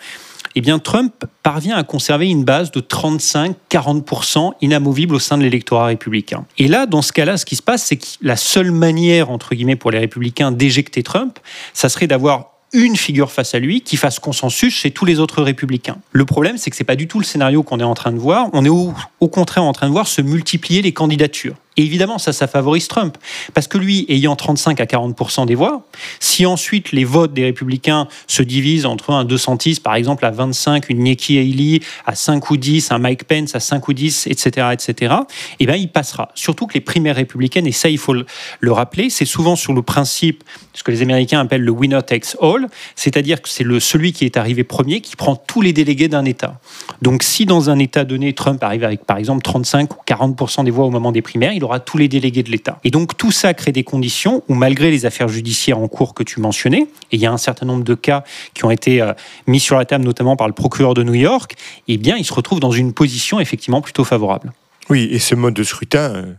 eh 0.56 0.62
bien 0.62 0.80
Trump 0.80 1.26
parvient 1.42 1.76
à 1.76 1.84
conserver 1.84 2.30
une 2.30 2.44
base 2.44 2.72
de 2.72 2.80
35-40% 2.80 4.52
inamovible 4.62 5.16
au 5.16 5.20
sein 5.20 5.38
de 5.38 5.44
l'électorat 5.44 5.88
républicain. 5.88 6.46
Et 6.58 6.68
là, 6.68 6.86
dans 6.86 7.02
ce 7.02 7.12
cas-là, 7.14 7.38
ce 7.38 7.46
qui 7.46 7.56
se 7.56 7.62
passe, 7.62 7.84
c'est 7.84 7.98
que 7.98 8.06
la 8.22 8.36
seule 8.36 8.72
manière, 8.72 9.30
entre 9.30 9.56
guillemets, 9.56 9.76
pour 9.76 9.92
les 9.92 10.00
républicains 10.00 10.52
d'éjecter 10.52 11.04
Trump, 11.04 11.40
ça 11.74 11.90
serait 11.90 12.08
d'avoir 12.08 12.54
une 12.74 12.96
figure 12.96 13.32
face 13.32 13.54
à 13.54 13.60
lui 13.60 13.82
qui 13.82 13.98
fasse 13.98 14.20
consensus 14.20 14.74
chez 14.74 14.92
tous 14.92 15.06
les 15.06 15.20
autres 15.20 15.44
républicains. 15.44 15.98
Le 16.12 16.26
problème, 16.26 16.58
c'est 16.58 16.72
que 16.72 16.76
c'est 16.76 16.84
pas 16.84 16.96
du 16.96 17.08
tout 17.08 17.20
le 17.20 17.26
scénario 17.26 17.62
qu'on 17.62 17.80
est 17.80 17.84
en 17.84 17.94
train 17.94 18.12
de 18.12 18.18
voir. 18.18 18.50
On 18.52 18.66
est 18.66 18.70
au, 18.70 18.94
contraire 19.28 19.64
en 19.64 19.74
train 19.74 19.88
de 19.88 19.92
voir 19.94 20.08
se 20.08 20.22
multiplier 20.22 20.82
les 20.82 20.92
candidatures. 20.92 21.56
Évidemment, 21.78 22.18
ça, 22.18 22.34
ça 22.34 22.48
favorise 22.48 22.88
Trump. 22.88 23.18
Parce 23.54 23.68
que 23.68 23.78
lui, 23.78 24.06
ayant 24.10 24.36
35 24.36 24.80
à 24.80 24.86
40% 24.86 25.46
des 25.46 25.56
voix, 25.56 25.86
si 26.20 26.46
ensuite 26.46 26.92
les 26.92 27.04
votes 27.04 27.34
des 27.34 27.46
républicains 27.46 28.08
se 28.28 28.44
divisent 28.44 28.86
entre 28.86 29.12
un 29.12 29.26
DeSantis, 29.26 29.80
par 29.84 29.96
exemple, 29.96 30.26
à 30.26 30.32
25, 30.32 30.90
une 30.90 31.00
Nikki 31.00 31.38
Haley 31.40 31.80
à 32.06 32.16
5 32.16 32.50
ou 32.52 32.58
10, 32.58 32.92
un 32.92 33.00
Mike 33.00 33.24
Pence 33.26 33.56
à 33.56 33.60
5 33.60 33.88
ou 33.88 33.94
10, 33.94 34.28
etc., 34.28 34.68
etc., 34.74 35.16
eh 35.60 35.66
bien, 35.66 35.76
il 35.76 35.90
passera. 35.90 36.30
Surtout 36.36 36.68
que 36.68 36.76
les 36.76 36.82
primaires 36.82 37.16
républicaines, 37.16 37.68
et 37.68 37.72
ça, 37.72 37.90
il 37.90 37.98
faut 37.98 38.14
le 38.14 38.72
rappeler, 38.72 39.10
c'est 39.10 39.26
souvent 39.26 39.56
sur 39.56 39.74
le 39.74 39.82
principe, 39.82 40.44
ce 40.74 40.84
que 40.84 40.92
les 40.92 41.02
Américains 41.02 41.40
appellent 41.40 41.64
le 41.64 41.72
winner 41.72 42.02
takes 42.06 42.36
all, 42.42 42.68
c'est-à-dire 42.96 43.42
que 43.42 43.50
c'est 43.50 43.66
celui 43.80 44.14
qui 44.14 44.26
est 44.26 44.38
arrivé 44.38 44.64
premier 44.64 45.02
qui 45.02 45.16
prend 45.16 45.36
tous 45.36 45.62
les 45.62 45.74
délégués 45.74 46.08
d'un 46.08 46.26
État. 46.26 46.60
Donc, 47.02 47.24
si 47.24 47.46
dans 47.46 47.70
un 47.70 47.80
État 47.80 48.04
donné, 48.04 48.34
Trump 48.34 48.64
arrive 48.64 48.84
avec, 48.84 49.06
par 49.06 49.18
exemple, 49.18 49.42
35 49.44 49.94
ou 49.94 49.98
40 50.06 50.64
des 50.64 50.72
voix 50.72 50.86
au 50.86 50.90
moment 50.90 51.12
des 51.12 51.22
primaires, 51.22 51.54
il 51.54 51.63
aura 51.64 51.80
tous 51.80 51.98
les 51.98 52.08
délégués 52.08 52.44
de 52.44 52.52
l'État. 52.52 52.80
Et 52.84 52.92
donc 52.92 53.18
tout 53.18 53.32
ça 53.32 53.54
crée 53.54 53.72
des 53.72 53.84
conditions 53.84 54.44
où 54.48 54.54
malgré 54.54 54.92
les 54.92 55.06
affaires 55.06 55.28
judiciaires 55.28 55.80
en 55.80 55.88
cours 55.88 56.14
que 56.14 56.24
tu 56.24 56.40
mentionnais, 56.40 56.88
et 57.12 57.16
il 57.16 57.20
y 57.20 57.26
a 57.26 57.32
un 57.32 57.38
certain 57.38 57.66
nombre 57.66 57.84
de 57.84 57.96
cas 57.96 58.24
qui 58.54 58.66
ont 58.66 58.72
été 58.72 59.02
euh, 59.02 59.14
mis 59.48 59.60
sur 59.60 59.78
la 59.78 59.86
table 59.86 60.04
notamment 60.04 60.36
par 60.36 60.48
le 60.48 60.54
procureur 60.54 60.94
de 60.94 61.04
New 61.04 61.14
York, 61.14 61.56
eh 61.88 61.98
bien 61.98 62.18
il 62.18 62.26
se 62.26 62.34
retrouve 62.34 62.60
dans 62.60 62.72
une 62.72 62.94
position 62.94 63.40
effectivement 63.40 63.82
plutôt 63.82 64.04
favorable. 64.04 64.54
Oui, 64.90 65.08
et 65.12 65.20
ce 65.20 65.36
mode 65.36 65.54
de 65.54 65.64
scrutin 65.64 66.14
euh, 66.16 66.34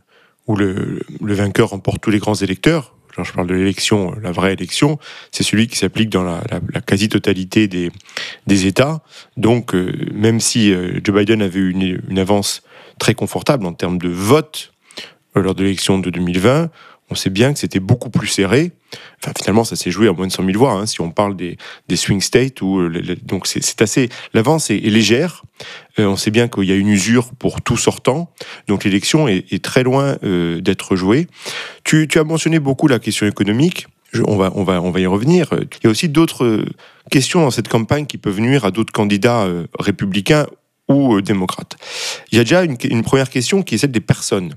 où 0.46 0.56
le, 0.56 1.00
vainqueur 1.20 1.70
remporte 1.70 2.00
tous 2.00 2.10
les 2.10 2.18
grands 2.18 2.34
électeurs, 2.34 2.94
je 3.22 3.32
parle 3.32 3.46
de 3.46 3.54
l'élection, 3.54 4.12
la 4.20 4.32
vraie 4.32 4.54
élection, 4.54 4.98
c'est 5.30 5.44
celui 5.44 5.68
qui 5.68 5.78
s'applique 5.78 6.10
dans 6.10 6.24
la, 6.24 6.42
quasi-totalité 6.84 7.68
des, 7.68 7.92
des 8.48 8.66
États. 8.66 9.02
Donc, 9.36 9.74
euh, 9.74 9.92
même 10.12 10.40
si 10.40 10.74
Joe 11.04 11.16
Biden 11.16 11.40
avait 11.40 11.60
eu 11.60 11.70
une, 11.70 12.02
une, 12.08 12.18
avance 12.18 12.64
très 12.98 13.14
confortable 13.14 13.66
en 13.66 13.72
termes 13.72 13.98
de 13.98 14.08
vote 14.08 14.73
lors 15.34 15.54
de 15.54 15.62
l'élection 15.62 15.98
de 15.98 16.10
2020, 16.10 16.70
on 17.10 17.14
sait 17.14 17.30
bien 17.30 17.52
que 17.52 17.58
c'était 17.58 17.80
beaucoup 17.80 18.08
plus 18.08 18.28
serré. 18.28 18.72
Enfin, 19.22 19.32
finalement, 19.38 19.64
ça 19.64 19.76
s'est 19.76 19.90
joué 19.90 20.08
à 20.08 20.12
moins 20.12 20.26
de 20.26 20.32
100 20.32 20.44
000 20.44 20.58
voix, 20.58 20.72
hein, 20.72 20.86
si 20.86 21.00
on 21.00 21.10
parle 21.10 21.36
des, 21.36 21.58
des 21.88 21.96
swing 21.96 22.20
states. 22.20 22.62
Où, 22.62 22.80
euh, 22.80 23.16
donc, 23.22 23.46
c'est 23.46 23.82
assez. 23.82 24.08
L'avance 24.32 24.70
est, 24.70 24.78
légère. 24.78 25.42
Euh, 25.98 26.06
on 26.06 26.16
sait 26.16 26.30
bien 26.30 26.48
qu'il 26.48 26.64
y 26.64 26.72
a 26.72 26.76
une 26.76 26.88
usure 26.88 27.32
pour 27.34 27.60
tout 27.60 27.76
sortant. 27.76 28.30
Donc, 28.68 28.84
l'élection 28.84 29.28
est, 29.28 29.62
très 29.62 29.82
loin 29.82 30.16
euh, 30.24 30.60
d'être 30.60 30.96
jouée. 30.96 31.26
Tu, 31.84 32.08
tu, 32.08 32.18
as 32.18 32.24
mentionné 32.24 32.58
beaucoup 32.58 32.88
la 32.88 32.98
question 32.98 33.26
économique. 33.26 33.86
on, 34.26 34.36
va, 34.36 34.50
on, 34.54 34.64
va, 34.64 34.80
on 34.80 34.90
va 34.90 35.00
y 35.00 35.06
revenir. 35.06 35.50
Il 35.52 35.84
y 35.84 35.86
a 35.86 35.90
aussi 35.90 36.08
d'autres 36.08 36.64
questions 37.10 37.42
dans 37.42 37.50
cette 37.50 37.68
campagne 37.68 38.06
qui 38.06 38.16
peuvent 38.16 38.40
nuire 38.40 38.64
à 38.64 38.70
d'autres 38.70 38.92
candidats 38.92 39.46
républicains 39.78 40.46
ou 40.88 41.20
démocrates. 41.20 41.76
Il 42.32 42.38
y 42.38 42.40
a 42.40 42.44
déjà 42.44 42.62
une, 42.64 42.76
une 42.84 43.02
première 43.02 43.30
question 43.30 43.62
qui 43.62 43.74
est 43.74 43.78
celle 43.78 43.92
des 43.92 44.00
personnes 44.00 44.54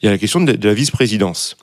il 0.00 0.06
y 0.06 0.08
a 0.08 0.12
la 0.12 0.18
question 0.18 0.40
de, 0.40 0.66
la 0.66 0.74
vice-présidence. 0.74 1.56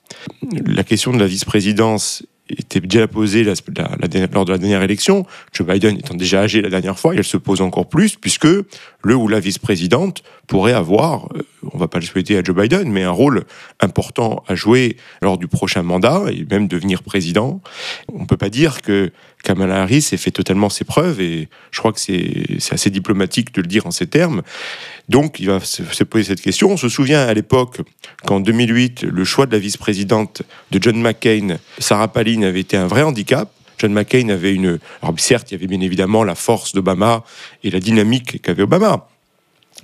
La 0.66 0.84
question 0.84 1.14
de 1.14 1.20
la 1.20 1.28
vice-présidence 1.28 2.24
était 2.50 2.80
déjà 2.80 3.08
posée 3.08 3.44
lors 3.44 4.46
de 4.46 4.52
la 4.52 4.58
dernière 4.58 4.84
élection. 4.84 5.26
Joe 5.54 5.68
Biden 5.68 5.98
étant 5.98 6.14
déjà 6.14 6.42
âgé 6.42 6.62
la 6.62 6.70
dernière 6.70 7.00
fois, 7.00 7.16
elle 7.16 7.24
se 7.24 7.38
pose 7.38 7.62
encore 7.62 7.88
plus 7.88 8.16
puisque 8.16 8.46
le 8.46 9.16
ou 9.16 9.28
la 9.28 9.40
vice-présidente 9.40 10.24
pourrait 10.48 10.74
avoir, 10.74 11.28
euh, 11.36 11.44
on 11.74 11.78
va 11.78 11.88
pas 11.88 12.00
le 12.00 12.06
souhaiter 12.06 12.38
à 12.38 12.44
Joe 12.44 12.56
Biden, 12.56 12.92
mais 12.92 13.04
un 13.04 13.12
rôle 13.12 13.46
important 13.80 14.44
à 14.48 14.56
jouer 14.56 14.98
lors 15.22 15.38
du 15.38 15.48
prochain 15.48 15.84
mandat 15.84 16.24
et 16.32 16.46
même 16.50 16.68
devenir 16.68 17.04
président. 17.04 17.62
On 18.14 18.26
peut 18.26 18.38
pas 18.38 18.50
dire 18.50 18.82
que 18.82 19.12
Kamala 19.44 19.84
Harris 19.84 20.10
ait 20.12 20.18
fait 20.18 20.32
totalement 20.32 20.70
ses 20.70 20.86
preuves 20.86 21.22
et 21.22 21.50
je 21.72 21.80
crois 21.80 21.94
que 21.94 22.00
c'est 22.00 22.74
assez 22.74 22.90
diplomatique 22.90 23.54
de 23.54 23.62
le 23.62 23.68
dire 23.68 23.86
en 23.86 23.92
ces 23.92 24.08
termes. 24.08 24.42
Donc 25.10 25.40
il 25.40 25.48
va 25.48 25.60
se 25.60 26.04
poser 26.04 26.26
cette 26.26 26.42
question. 26.42 26.72
On 26.72 26.78
se 26.78 26.90
souvient 26.90 27.22
à 27.22 27.34
l'époque 27.34 27.82
qu'en 28.26 28.40
2008, 28.40 29.04
le 29.04 29.24
choix 29.24 29.46
de 29.46 29.52
la 29.52 29.60
vice-présidente 29.60 30.42
de 30.72 30.82
John 30.82 31.00
McCain, 31.00 31.58
Sarah 31.78 32.08
Palin, 32.08 32.42
avait 32.42 32.62
été 32.62 32.76
un 32.76 32.88
vrai 32.88 33.04
handicap. 33.04 33.52
John 33.78 33.94
McCain 33.94 34.30
avait 34.30 34.54
une... 34.54 34.80
Alors 35.02 35.14
certes, 35.20 35.52
il 35.52 35.56
y 35.56 35.58
avait 35.58 35.68
bien 35.68 35.82
évidemment 35.82 36.24
la 36.24 36.36
force 36.36 36.74
d'Obama 36.74 37.24
et 37.64 37.70
la 37.70 37.80
dynamique 37.80 38.42
qu'avait 38.42 38.64
Obama. 38.64 39.08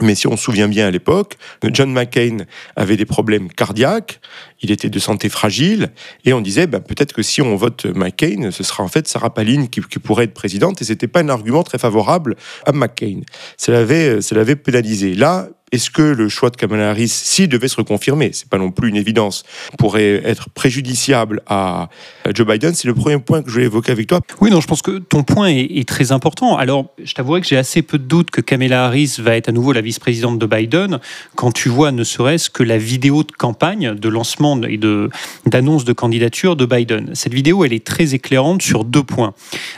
Mais 0.01 0.15
si 0.15 0.27
on 0.27 0.37
se 0.37 0.43
souvient 0.43 0.67
bien 0.67 0.87
à 0.87 0.91
l'époque, 0.91 1.37
John 1.63 1.91
McCain 1.91 2.37
avait 2.75 2.97
des 2.97 3.05
problèmes 3.05 3.49
cardiaques, 3.49 4.19
il 4.61 4.71
était 4.71 4.89
de 4.89 4.99
santé 4.99 5.29
fragile, 5.29 5.91
et 6.25 6.33
on 6.33 6.41
disait 6.41 6.67
ben, 6.67 6.79
peut-être 6.79 7.13
que 7.13 7.21
si 7.21 7.41
on 7.41 7.55
vote 7.55 7.85
McCain, 7.85 8.51
ce 8.51 8.63
sera 8.63 8.83
en 8.83 8.87
fait 8.87 9.07
Sarah 9.07 9.33
Palin 9.33 9.67
qui, 9.67 9.81
pourrait 9.81 10.25
être 10.25 10.33
présidente, 10.33 10.81
et 10.81 10.85
c'était 10.85 11.07
pas 11.07 11.21
un 11.21 11.29
argument 11.29 11.63
très 11.63 11.77
favorable 11.77 12.35
à 12.65 12.71
McCain. 12.71 13.21
Ça 13.57 13.71
l'avait, 13.71 14.19
l'avait 14.31 14.55
pénalisé. 14.55 15.13
Là, 15.13 15.47
est-ce 15.71 15.89
que 15.89 16.01
le 16.01 16.27
choix 16.27 16.49
de 16.49 16.57
Kamala 16.57 16.89
Harris, 16.89 17.07
s'il 17.07 17.47
devait 17.47 17.69
se 17.69 17.77
reconfirmer, 17.77 18.31
c'est 18.33 18.49
pas 18.49 18.57
non 18.57 18.71
plus 18.71 18.89
une 18.89 18.97
évidence, 18.97 19.43
pourrait 19.77 20.21
être 20.25 20.49
préjudiciable 20.49 21.41
à 21.47 21.87
Joe 22.33 22.45
Biden? 22.45 22.73
C'est 22.73 22.87
le 22.87 22.93
premier 22.93 23.17
point 23.19 23.41
que 23.41 23.47
je 23.47 23.53
voulais 23.53 23.65
évoquer 23.65 23.93
avec 23.93 24.07
toi. 24.07 24.19
Oui, 24.41 24.51
non, 24.51 24.59
je 24.59 24.67
pense 24.67 24.81
que 24.81 24.99
ton 24.99 25.23
point 25.23 25.47
est, 25.47 25.87
très 25.87 26.11
important. 26.11 26.57
Alors, 26.57 26.93
je 27.03 27.13
t'avouerai 27.13 27.41
que 27.41 27.47
j'ai 27.47 27.57
assez 27.57 27.81
peu 27.81 27.97
de 27.97 28.03
doutes 28.03 28.31
que 28.31 28.41
Kamala 28.41 28.85
Harris 28.85 29.15
va 29.19 29.35
être 29.35 29.49
à 29.49 29.51
nouveau 29.51 29.71
la 29.71 29.81
vice-présidente 29.81 30.37
de 30.39 30.45
Biden 30.45 30.99
quand 31.35 31.51
tu 31.51 31.69
vois 31.69 31.91
ne 31.91 32.03
serait-ce 32.03 32.49
que 32.49 32.63
la 32.63 32.77
vidéo 32.77 33.23
de 33.23 33.31
campagne, 33.31 33.95
de 33.95 34.09
lancement 34.09 34.61
et 34.63 34.77
de, 34.77 35.09
d'annonce 35.45 35.85
de 35.85 35.93
candidature 35.93 36.55
de 36.55 36.65
Biden. 36.65 37.11
Cette 37.13 37.33
vidéo, 37.33 37.63
elle 37.65 37.73
est 37.73 37.85
très 37.85 38.13
éclairante 38.13 38.61
sur 38.61 38.83
deux 38.83 39.03
points. 39.03 39.33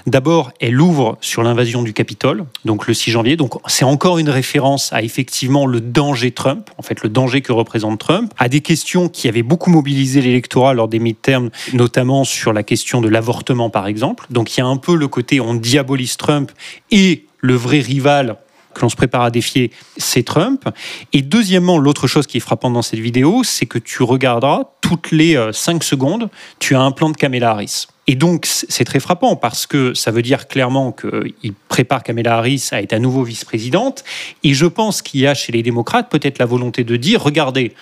D'abord, 0.08 0.52
elle 0.60 0.80
ouvre 0.82 1.18
sur 1.22 1.44
l'invasion 1.44 1.84
du 1.84 1.94
Capitole, 1.94 2.46
donc 2.66 2.88
le 2.88 2.94
6 2.94 3.12
janvier. 3.12 3.36
Donc, 3.38 3.54
c'est 3.68 3.86
encore 3.86 4.18
une 4.18 4.30
référence 4.30 4.92
à 4.92 5.04
effectivement 5.04 5.66
le 5.66 5.83
danger 5.84 6.32
Trump, 6.32 6.70
en 6.78 6.82
fait 6.82 7.04
le 7.04 7.10
danger 7.10 7.42
que 7.42 7.52
représente 7.52 8.00
Trump, 8.00 8.34
à 8.38 8.50
des 8.50 8.62
questions 8.62 9.10
qui 9.10 9.28
avaient 9.28 9.44
beaucoup 9.44 9.70
mobilisé 9.70 10.22
l'électorat 10.22 10.74
lors 10.74 10.88
des 10.88 11.00
midterms, 11.00 11.50
notamment 11.74 12.24
sur 12.24 12.54
la 12.54 12.64
question 12.64 13.02
de 13.02 13.10
l'avortement 13.10 13.70
par 13.70 13.88
exemple. 13.88 14.26
Donc 14.30 14.56
il 14.56 14.62
y 14.62 14.64
a 14.64 14.66
un 14.66 14.78
peu 14.78 14.96
le 14.96 15.08
côté 15.08 15.40
on 15.40 15.54
diabolise 15.54 16.18
Trump 16.18 16.52
et 16.92 17.26
le 17.40 17.56
vrai 17.56 17.80
rival 17.80 18.38
que 18.74 18.82
l'on 18.82 18.90
se 18.90 18.96
prépare 18.96 19.22
à 19.22 19.30
défier, 19.30 19.72
c'est 19.98 20.24
Trump. 20.24 20.68
Et 21.14 21.22
deuxièmement, 21.22 21.78
l'autre 21.78 22.08
chose 22.08 22.26
qui 22.26 22.38
est 22.38 22.40
frappante 22.40 22.74
dans 22.74 22.82
cette 22.82 23.00
vidéo, 23.00 23.44
c'est 23.44 23.68
que 23.68 23.78
tu 23.78 24.02
regarderas 24.02 24.64
toutes 24.82 25.12
les 25.12 25.40
5 25.52 25.76
euh, 25.76 25.86
secondes, 25.86 26.30
tu 26.60 26.76
as 26.76 26.82
un 26.82 26.92
plan 26.92 27.10
de 27.10 27.16
Kamala 27.16 27.52
Harris. 27.52 27.88
Et 28.08 28.16
donc, 28.16 28.46
c'est 28.46 28.84
très 28.84 29.00
frappant 29.00 29.36
parce 29.38 29.66
que 29.66 29.94
ça 29.94 30.12
veut 30.12 30.22
dire 30.22 30.48
clairement 30.48 30.92
qu'il 30.92 31.54
prépare 31.70 32.04
Kamala 32.04 32.38
Harris 32.38 32.70
à 32.72 32.82
être 32.82 32.94
à 32.94 33.00
nouveau 33.00 33.24
vice-présidente. 33.24 34.04
Et 34.44 34.54
je 34.54 34.66
pense 34.66 35.02
qu'il 35.02 35.22
y 35.22 35.28
a 35.28 35.34
chez 35.34 35.54
les 35.54 35.64
démocrates 35.64 36.10
peut-être 36.12 36.38
la 36.38 36.46
volonté 36.46 36.84
de 36.84 36.98
dire, 36.98 37.22
regardez, 37.22 37.74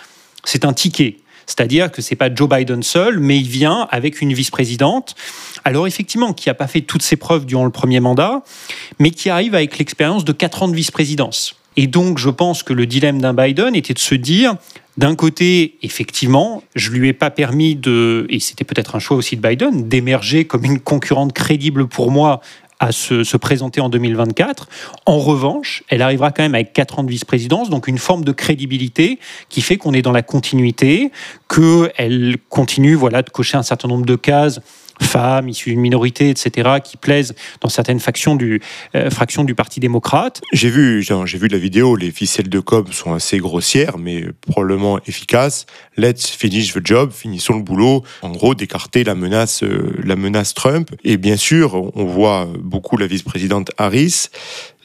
c'est 0.43 0.63
un 0.63 0.73
ticket. 0.73 1.17
C'est-à-dire 1.47 1.91
que 1.91 2.03
c'est 2.03 2.15
pas 2.15 2.33
Joe 2.33 2.47
Biden 2.47 2.83
seul, 2.83 3.19
mais 3.19 3.37
il 3.37 3.47
vient 3.47 3.87
avec 3.89 4.21
une 4.21 4.31
vice-présidente. 4.31 5.15
Alors 5.65 5.87
effectivement, 5.87 6.33
qui 6.33 6.49
n'a 6.49 6.53
pas 6.53 6.67
fait 6.67 6.81
toutes 6.81 7.01
ses 7.01 7.15
preuves 7.15 7.45
durant 7.45 7.65
le 7.65 7.71
premier 7.71 7.99
mandat, 7.99 8.43
mais 8.99 9.09
qui 9.09 9.29
arrive 9.29 9.55
avec 9.55 9.77
l'expérience 9.79 10.23
de 10.23 10.31
quatre 10.33 10.61
ans 10.61 10.67
de 10.67 10.75
vice-présidence. 10.75 11.55
Et 11.77 11.87
donc, 11.87 12.19
je 12.19 12.29
pense 12.29 12.63
que 12.63 12.73
le 12.73 12.85
dilemme 12.85 13.21
d'un 13.21 13.33
Biden 13.33 13.75
était 13.75 13.93
de 13.93 13.99
se 13.99 14.15
dire, 14.15 14.55
d'un 14.97 15.15
côté, 15.15 15.77
effectivement, 15.81 16.63
je 16.75 16.91
lui 16.91 17.07
ai 17.07 17.13
pas 17.13 17.29
permis 17.29 17.75
de, 17.75 18.25
et 18.29 18.39
c'était 18.39 18.65
peut-être 18.65 18.95
un 18.95 18.99
choix 18.99 19.17
aussi 19.17 19.37
de 19.37 19.41
Biden, 19.41 19.87
d'émerger 19.87 20.45
comme 20.45 20.65
une 20.65 20.79
concurrente 20.79 21.33
crédible 21.33 21.87
pour 21.87 22.11
moi 22.11 22.41
à 22.81 22.91
se, 22.91 23.37
présenter 23.37 23.79
en 23.79 23.89
2024. 23.89 24.67
En 25.05 25.19
revanche, 25.19 25.83
elle 25.89 26.01
arrivera 26.01 26.31
quand 26.31 26.41
même 26.41 26.55
avec 26.55 26.73
quatre 26.73 26.97
ans 26.97 27.03
de 27.03 27.11
vice-présidence, 27.11 27.69
donc 27.69 27.87
une 27.87 27.99
forme 27.99 28.23
de 28.23 28.31
crédibilité 28.31 29.19
qui 29.49 29.61
fait 29.61 29.77
qu'on 29.77 29.93
est 29.93 30.01
dans 30.01 30.11
la 30.11 30.23
continuité, 30.23 31.11
qu'elle 31.47 32.37
continue 32.49 32.95
voilà, 32.95 33.21
de 33.21 33.29
cocher 33.29 33.55
un 33.55 33.63
certain 33.63 33.87
nombre 33.87 34.07
de 34.07 34.15
cases 34.15 34.61
femmes, 35.01 35.49
issues 35.49 35.71
d'une 35.71 35.79
minorité, 35.79 36.29
etc., 36.29 36.79
qui 36.83 36.97
plaisent 36.97 37.33
dans 37.61 37.69
certaines 37.69 37.99
factions 37.99 38.35
du, 38.35 38.61
euh, 38.95 39.09
fractions 39.09 39.43
du 39.43 39.55
Parti 39.55 39.79
démocrate. 39.79 40.41
J'ai 40.53 40.69
vu, 40.69 41.03
j'ai 41.03 41.37
vu 41.37 41.47
la 41.47 41.57
vidéo, 41.57 41.95
les 41.95 42.11
ficelles 42.11 42.49
de 42.49 42.59
com 42.59 42.85
sont 42.91 43.13
assez 43.13 43.37
grossières, 43.39 43.97
mais 43.97 44.25
probablement 44.41 44.99
efficaces. 45.07 45.65
Let's 45.97 46.27
finish 46.29 46.73
the 46.73 46.85
job, 46.85 47.11
finissons 47.11 47.57
le 47.57 47.63
boulot. 47.63 48.03
En 48.21 48.31
gros, 48.31 48.55
d'écarter 48.55 49.03
la 49.03 49.15
menace, 49.15 49.63
euh, 49.63 49.93
la 50.03 50.15
menace 50.15 50.53
Trump. 50.53 50.89
Et 51.03 51.17
bien 51.17 51.37
sûr, 51.37 51.91
on 51.95 52.05
voit 52.05 52.47
beaucoup 52.59 52.97
la 52.97 53.07
vice-présidente 53.07 53.71
Harris. 53.77 54.27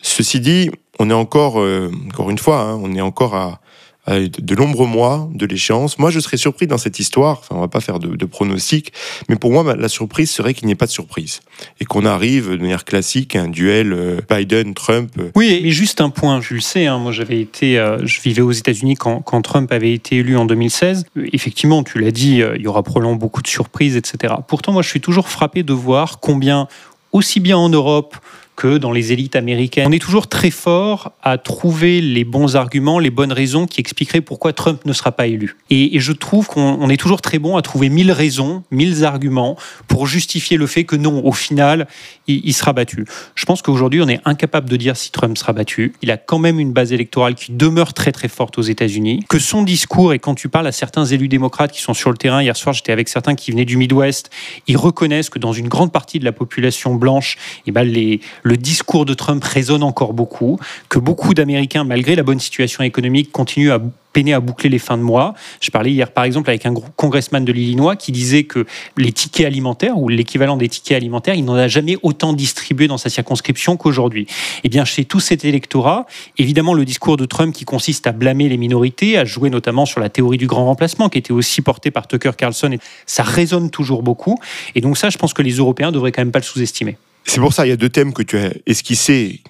Ceci 0.02 0.40
dit, 0.40 0.70
on 0.98 1.10
est 1.10 1.14
encore, 1.14 1.60
euh, 1.60 1.90
encore 2.08 2.30
une 2.30 2.38
fois, 2.38 2.60
hein, 2.60 2.80
on 2.82 2.94
est 2.94 3.00
encore 3.00 3.34
à, 3.34 3.60
de 4.08 4.54
nombreux 4.54 4.86
mois 4.86 5.28
de 5.34 5.46
l'échéance. 5.46 5.98
Moi, 5.98 6.10
je 6.10 6.20
serais 6.20 6.36
surpris 6.36 6.66
dans 6.66 6.78
cette 6.78 6.98
histoire, 6.98 7.38
enfin, 7.40 7.56
on 7.56 7.60
va 7.60 7.68
pas 7.68 7.80
faire 7.80 7.98
de, 7.98 8.14
de 8.14 8.24
pronostic, 8.24 8.92
mais 9.28 9.36
pour 9.36 9.50
moi, 9.50 9.74
la 9.76 9.88
surprise 9.88 10.30
serait 10.30 10.54
qu'il 10.54 10.66
n'y 10.66 10.72
ait 10.72 10.76
pas 10.76 10.86
de 10.86 10.92
surprise 10.92 11.40
et 11.80 11.84
qu'on 11.84 12.04
arrive 12.04 12.50
de 12.50 12.58
manière 12.58 12.84
classique 12.84 13.34
à 13.34 13.42
un 13.42 13.48
duel 13.48 13.92
euh, 13.92 14.20
Biden-Trump. 14.30 15.10
Oui, 15.34 15.60
mais 15.62 15.70
juste 15.70 16.00
un 16.00 16.10
point, 16.10 16.40
je 16.40 16.54
le 16.54 16.60
sais, 16.60 16.86
hein, 16.86 16.98
moi 16.98 17.12
j'avais 17.12 17.40
été, 17.40 17.78
euh, 17.78 17.98
je 18.04 18.20
vivais 18.20 18.42
aux 18.42 18.52
États-Unis 18.52 18.94
quand, 18.94 19.22
Trump 19.42 19.70
avait 19.70 19.92
été 19.92 20.16
élu 20.16 20.36
en 20.36 20.46
2016. 20.46 21.04
Effectivement, 21.32 21.82
tu 21.82 21.98
l'as 21.98 22.10
dit, 22.10 22.42
il 22.56 22.62
y 22.62 22.66
aura 22.66 22.82
probablement 22.82 23.16
beaucoup 23.16 23.42
de 23.42 23.46
surprises, 23.46 23.96
etc. 23.96 24.34
Pourtant, 24.48 24.72
moi, 24.72 24.82
je 24.82 24.88
suis 24.88 25.00
toujours 25.00 25.28
frappé 25.28 25.62
de 25.62 25.72
voir 25.72 26.20
combien, 26.20 26.68
aussi 27.12 27.38
bien 27.38 27.58
en 27.58 27.68
Europe, 27.68 28.16
que 28.56 28.78
dans 28.78 28.90
les 28.90 29.12
élites 29.12 29.36
américaines. 29.36 29.86
On 29.86 29.92
est 29.92 30.02
toujours 30.02 30.26
très 30.26 30.50
fort 30.50 31.12
à 31.22 31.38
trouver 31.38 32.00
les 32.00 32.24
bons 32.24 32.56
arguments, 32.56 32.98
les 32.98 33.10
bonnes 33.10 33.32
raisons 33.32 33.66
qui 33.66 33.80
expliqueraient 33.80 34.22
pourquoi 34.22 34.52
Trump 34.54 34.84
ne 34.86 34.92
sera 34.92 35.12
pas 35.12 35.26
élu. 35.26 35.56
Et, 35.70 36.00
je 36.00 36.12
trouve 36.12 36.46
qu'on 36.46 36.88
est 36.88 36.96
toujours 36.96 37.20
très 37.20 37.38
bon 37.38 37.56
à 37.56 37.62
trouver 37.62 37.88
mille 37.88 38.12
raisons, 38.12 38.62
mille 38.70 39.04
arguments 39.04 39.56
pour 39.88 40.06
justifier 40.06 40.56
le 40.56 40.66
fait 40.66 40.84
que 40.84 40.96
non, 40.96 41.24
au 41.24 41.32
final, 41.32 41.86
il, 42.26 42.52
sera 42.54 42.72
battu. 42.72 43.04
Je 43.34 43.44
pense 43.44 43.60
qu'aujourd'hui, 43.62 44.00
on 44.02 44.08
est 44.08 44.20
incapable 44.24 44.68
de 44.68 44.76
dire 44.76 44.96
si 44.96 45.10
Trump 45.10 45.36
sera 45.36 45.52
battu. 45.52 45.92
Il 46.02 46.10
a 46.10 46.16
quand 46.16 46.38
même 46.38 46.58
une 46.58 46.72
base 46.72 46.92
électorale 46.92 47.34
qui 47.34 47.52
demeure 47.52 47.92
très 47.92 48.12
très 48.12 48.28
forte 48.28 48.58
aux 48.58 48.62
États-Unis. 48.62 49.24
Que 49.28 49.38
son 49.38 49.62
discours, 49.62 50.12
et 50.12 50.18
quand 50.18 50.34
tu 50.34 50.48
parles 50.48 50.66
à 50.66 50.72
certains 50.72 51.04
élus 51.04 51.28
démocrates 51.28 51.72
qui 51.72 51.80
sont 51.82 51.94
sur 51.94 52.10
le 52.10 52.16
terrain, 52.16 52.42
hier 52.42 52.56
soir 52.56 52.74
j'étais 52.74 52.92
avec 52.92 53.08
certains 53.08 53.34
qui 53.34 53.50
venaient 53.50 53.64
du 53.64 53.76
Midwest, 53.76 54.30
ils 54.66 54.76
reconnaissent 54.76 55.30
que 55.30 55.38
dans 55.38 55.52
une 55.52 55.68
grande 55.68 55.92
partie 55.92 56.18
de 56.18 56.24
la 56.24 56.32
population 56.32 56.94
blanche, 56.94 57.36
eh 57.66 57.72
ben 57.72 57.84
les, 57.84 58.20
le 58.46 58.56
discours 58.56 59.04
de 59.04 59.12
Trump 59.12 59.42
résonne 59.42 59.82
encore 59.82 60.12
beaucoup, 60.12 60.60
que 60.88 61.00
beaucoup 61.00 61.34
d'Américains, 61.34 61.82
malgré 61.82 62.14
la 62.14 62.22
bonne 62.22 62.38
situation 62.38 62.84
économique, 62.84 63.32
continuent 63.32 63.72
à 63.72 63.80
peiner 64.12 64.34
à 64.34 64.40
boucler 64.40 64.70
les 64.70 64.78
fins 64.78 64.96
de 64.96 65.02
mois. 65.02 65.34
Je 65.60 65.72
parlais 65.72 65.90
hier, 65.90 66.12
par 66.12 66.22
exemple, 66.22 66.48
avec 66.48 66.64
un 66.64 66.72
congressman 66.94 67.44
de 67.44 67.52
l'Illinois 67.52 67.96
qui 67.96 68.12
disait 68.12 68.44
que 68.44 68.64
les 68.96 69.10
tickets 69.10 69.46
alimentaires, 69.46 69.98
ou 69.98 70.08
l'équivalent 70.08 70.56
des 70.56 70.68
tickets 70.68 70.96
alimentaires, 70.96 71.34
il 71.34 71.44
n'en 71.44 71.56
a 71.56 71.66
jamais 71.66 71.96
autant 72.04 72.32
distribué 72.34 72.86
dans 72.86 72.98
sa 72.98 73.10
circonscription 73.10 73.76
qu'aujourd'hui. 73.76 74.28
Eh 74.62 74.68
bien, 74.68 74.84
chez 74.84 75.04
tout 75.04 75.18
cet 75.18 75.44
électorat, 75.44 76.06
évidemment, 76.38 76.72
le 76.72 76.84
discours 76.84 77.16
de 77.16 77.24
Trump 77.24 77.52
qui 77.52 77.64
consiste 77.64 78.06
à 78.06 78.12
blâmer 78.12 78.48
les 78.48 78.58
minorités, 78.58 79.18
à 79.18 79.24
jouer 79.24 79.50
notamment 79.50 79.86
sur 79.86 79.98
la 79.98 80.08
théorie 80.08 80.38
du 80.38 80.46
grand 80.46 80.66
remplacement, 80.66 81.08
qui 81.08 81.18
était 81.18 81.32
aussi 81.32 81.62
portée 81.62 81.90
par 81.90 82.06
Tucker 82.06 82.30
Carlson, 82.38 82.76
ça 83.06 83.24
résonne 83.24 83.70
toujours 83.70 84.04
beaucoup. 84.04 84.38
Et 84.76 84.80
donc 84.80 84.96
ça, 84.96 85.10
je 85.10 85.18
pense 85.18 85.34
que 85.34 85.42
les 85.42 85.54
Européens 85.54 85.90
devraient 85.90 86.12
quand 86.12 86.22
même 86.22 86.30
pas 86.30 86.38
le 86.38 86.44
sous-estimer. 86.44 86.96
C'est 87.26 87.40
pour 87.40 87.52
ça, 87.52 87.66
il 87.66 87.70
y 87.70 87.72
a 87.72 87.76
deux 87.76 87.88
thèmes 87.88 88.12
que 88.14 88.22
tu 88.22 88.38
as 88.38 88.52
esquissés, 88.66 89.42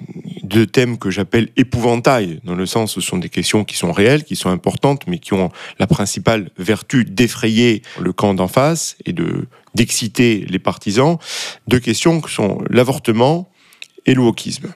deux 0.43 0.67
thèmes 0.67 0.99
que 0.99 1.11
j'appelle 1.11 1.51
épouvantail, 1.57 2.41
dans 2.43 2.55
le 2.55 2.65
sens 2.67 2.97
où 2.97 3.01
ce 3.01 3.09
sont 3.09 3.19
des 3.19 3.29
questions 3.29 3.65
qui 3.65 3.77
sont 3.77 3.93
réelles, 3.93 4.25
qui 4.25 4.35
sont 4.35 4.49
importantes, 4.49 5.03
mais 5.07 5.19
qui 5.19 5.35
ont 5.35 5.51
la 5.79 5.87
principale 5.87 6.51
vertu 6.57 7.05
d'effrayer 7.05 7.83
le 8.01 8.13
camp 8.13 8.35
d'en 8.35 8.49
face 8.49 8.97
et 9.05 9.13
de 9.13 9.47
d'exciter 9.75 10.47
les 10.49 10.59
partisans. 10.59 11.19
Deux 11.69 11.79
questions 11.79 12.23
qui 12.23 12.33
sont 12.33 12.63
l'avortement 12.71 13.53
et 14.07 14.15
le 14.15 14.23
wokisme. 14.23 14.73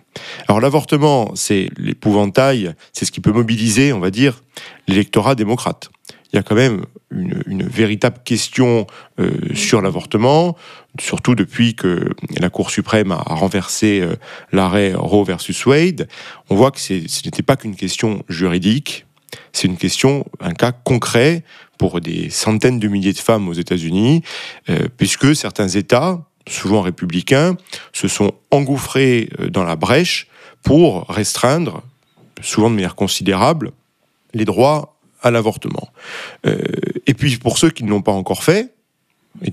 Alors 0.46 0.60
l'avortement, 0.60 1.32
c'est 1.34 1.70
l'épouvantail, 1.78 2.74
c'est 2.92 3.06
ce 3.06 3.12
qui 3.12 3.20
peut 3.20 3.32
mobiliser, 3.32 3.94
on 3.94 3.98
va 3.98 4.10
dire, 4.10 4.42
l'électorat 4.88 5.34
démocrate 5.34 5.90
il 6.32 6.36
y 6.36 6.38
a 6.38 6.42
quand 6.42 6.54
même 6.54 6.84
une, 7.10 7.62
véritable 7.64 8.18
question 8.24 8.86
euh, 9.18 9.30
sur 9.54 9.82
l'avortement, 9.82 10.56
surtout 11.00 11.34
depuis 11.34 11.74
que 11.74 12.10
la 12.38 12.50
Cour 12.50 12.70
suprême 12.70 13.10
a 13.12 13.34
renversé 13.34 14.00
euh, 14.00 14.14
l'arrêt 14.52 14.92
Roe 14.94 15.24
versus 15.24 15.66
Wade. 15.66 16.08
On 16.48 16.56
voit 16.56 16.70
que 16.70 16.80
ce 16.80 16.94
n'était 16.94 17.42
pas 17.42 17.56
qu'une 17.56 17.74
question 17.74 18.22
juridique, 18.28 19.06
c'est 19.52 19.66
une 19.66 19.76
question, 19.76 20.24
un 20.40 20.52
cas 20.52 20.72
concret 20.72 21.44
pour 21.78 22.00
des 22.00 22.30
centaines 22.30 22.78
de 22.78 22.88
milliers 22.88 23.12
de 23.12 23.18
femmes 23.18 23.48
aux 23.48 23.54
États-Unis, 23.54 24.22
euh, 24.68 24.88
puisque 24.96 25.34
certains 25.34 25.68
États, 25.68 26.24
souvent 26.48 26.82
républicains, 26.82 27.56
se 27.92 28.06
sont 28.06 28.32
engouffrés 28.50 29.30
dans 29.50 29.64
la 29.64 29.76
brèche 29.76 30.28
pour 30.62 31.06
restreindre, 31.08 31.82
souvent 32.40 32.70
de 32.70 32.74
manière 32.74 32.94
considérable, 32.94 33.72
les 34.34 34.44
droits 34.44 34.99
à 35.22 35.30
l'avortement. 35.30 35.88
Euh, 36.46 36.58
et 37.06 37.14
puis 37.14 37.36
pour 37.36 37.58
ceux 37.58 37.70
qui 37.70 37.84
ne 37.84 37.90
l'ont 37.90 38.02
pas 38.02 38.12
encore 38.12 38.44
fait, 38.44 38.74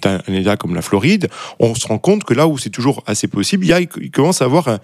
un, 0.03 0.21
un, 0.27 0.33
État 0.33 0.57
comme 0.57 0.75
la 0.75 0.81
Floride, 0.81 1.29
on 1.59 1.75
se 1.75 1.87
rend 1.87 1.99
compte 1.99 2.23
que 2.23 2.33
là 2.33 2.47
où 2.47 2.57
c'est 2.57 2.69
toujours 2.69 3.03
assez 3.05 3.27
possible, 3.27 3.65
il, 3.65 3.89
il 4.01 4.11
commence 4.11 4.41
à 4.41 4.45
avoir 4.45 4.67
un, 4.67 4.79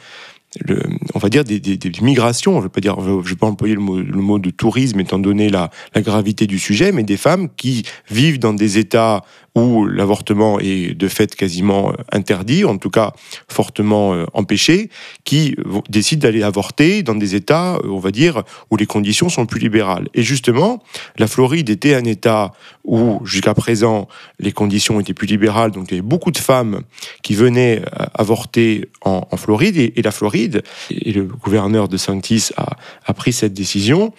on 1.14 1.20
va 1.20 1.30
dire 1.30 1.44
des, 1.44 1.78
migrations. 2.02 2.54
Je 2.54 2.58
ne 2.58 2.64
vais 2.64 2.70
pas 2.70 2.96
vais 3.02 3.36
pas 3.36 3.48
employer 3.48 3.76
le 3.76 3.82
mot, 3.82 4.40
de 4.40 4.50
tourisme 4.50 5.00
étant 5.00 5.20
donné 5.20 5.50
la, 5.50 5.70
la, 5.96 6.02
gravité 6.02 6.48
du 6.48 6.60
sujet, 6.60 6.92
mais 6.92 7.04
des 7.04 7.18
femmes 7.18 7.50
qui 7.56 7.84
vivent 8.10 8.40
dans 8.40 8.54
des 8.54 8.78
États 8.78 9.24
où 9.56 9.86
l'avortement 9.86 10.60
est 10.60 10.96
de 10.96 11.08
fait 11.08 11.36
quasiment 11.36 11.92
euh, 11.92 11.94
interdit, 12.12 12.66
en 12.66 12.78
tout 12.78 12.90
cas 12.90 13.14
fortement 13.48 14.14
euh, 14.14 14.26
empêché, 14.34 14.90
qui 15.24 15.56
décident 15.90 16.22
d'aller 16.22 16.44
avorter 16.44 17.04
dans 17.04 17.16
des 17.16 17.36
États, 17.36 17.76
euh, 17.76 17.90
on 17.90 18.00
va 18.00 18.12
dire, 18.12 18.44
où 18.72 18.78
les 18.78 18.86
conditions 18.86 19.30
sont 19.30 19.46
plus 19.46 19.60
libérales. 19.60 20.08
Et 20.14 20.24
justement, 20.24 20.82
la 21.18 21.28
Floride 21.28 21.70
était 21.70 21.94
un 21.94 22.06
État 22.06 22.52
où 22.84 23.22
jusqu'à 23.26 23.54
présent 23.54 24.08
les 24.40 24.52
conditions 24.52 25.00
étaient 25.00 25.14
plus 25.14 25.28
libérales, 25.28 25.72
donc 25.72 25.86
il 25.90 25.96
y 25.96 26.00
avait 26.00 26.08
beaucoup 26.08 26.32
de 26.32 26.38
femmes 26.38 26.82
qui 27.22 27.36
venaient 27.36 27.82
avorter 28.14 28.90
en, 29.02 29.26
Floride, 29.38 29.78
et, 29.78 30.02
la 30.02 30.12
Floride, 30.12 30.43
et 30.90 31.12
le 31.12 31.24
gouverneur 31.24 31.88
de 31.88 31.98
Sanctis 31.98 32.50
a, 32.58 32.78
a 33.06 33.14
pris 33.14 33.34
cette 33.34 33.54
décision, 33.54 34.14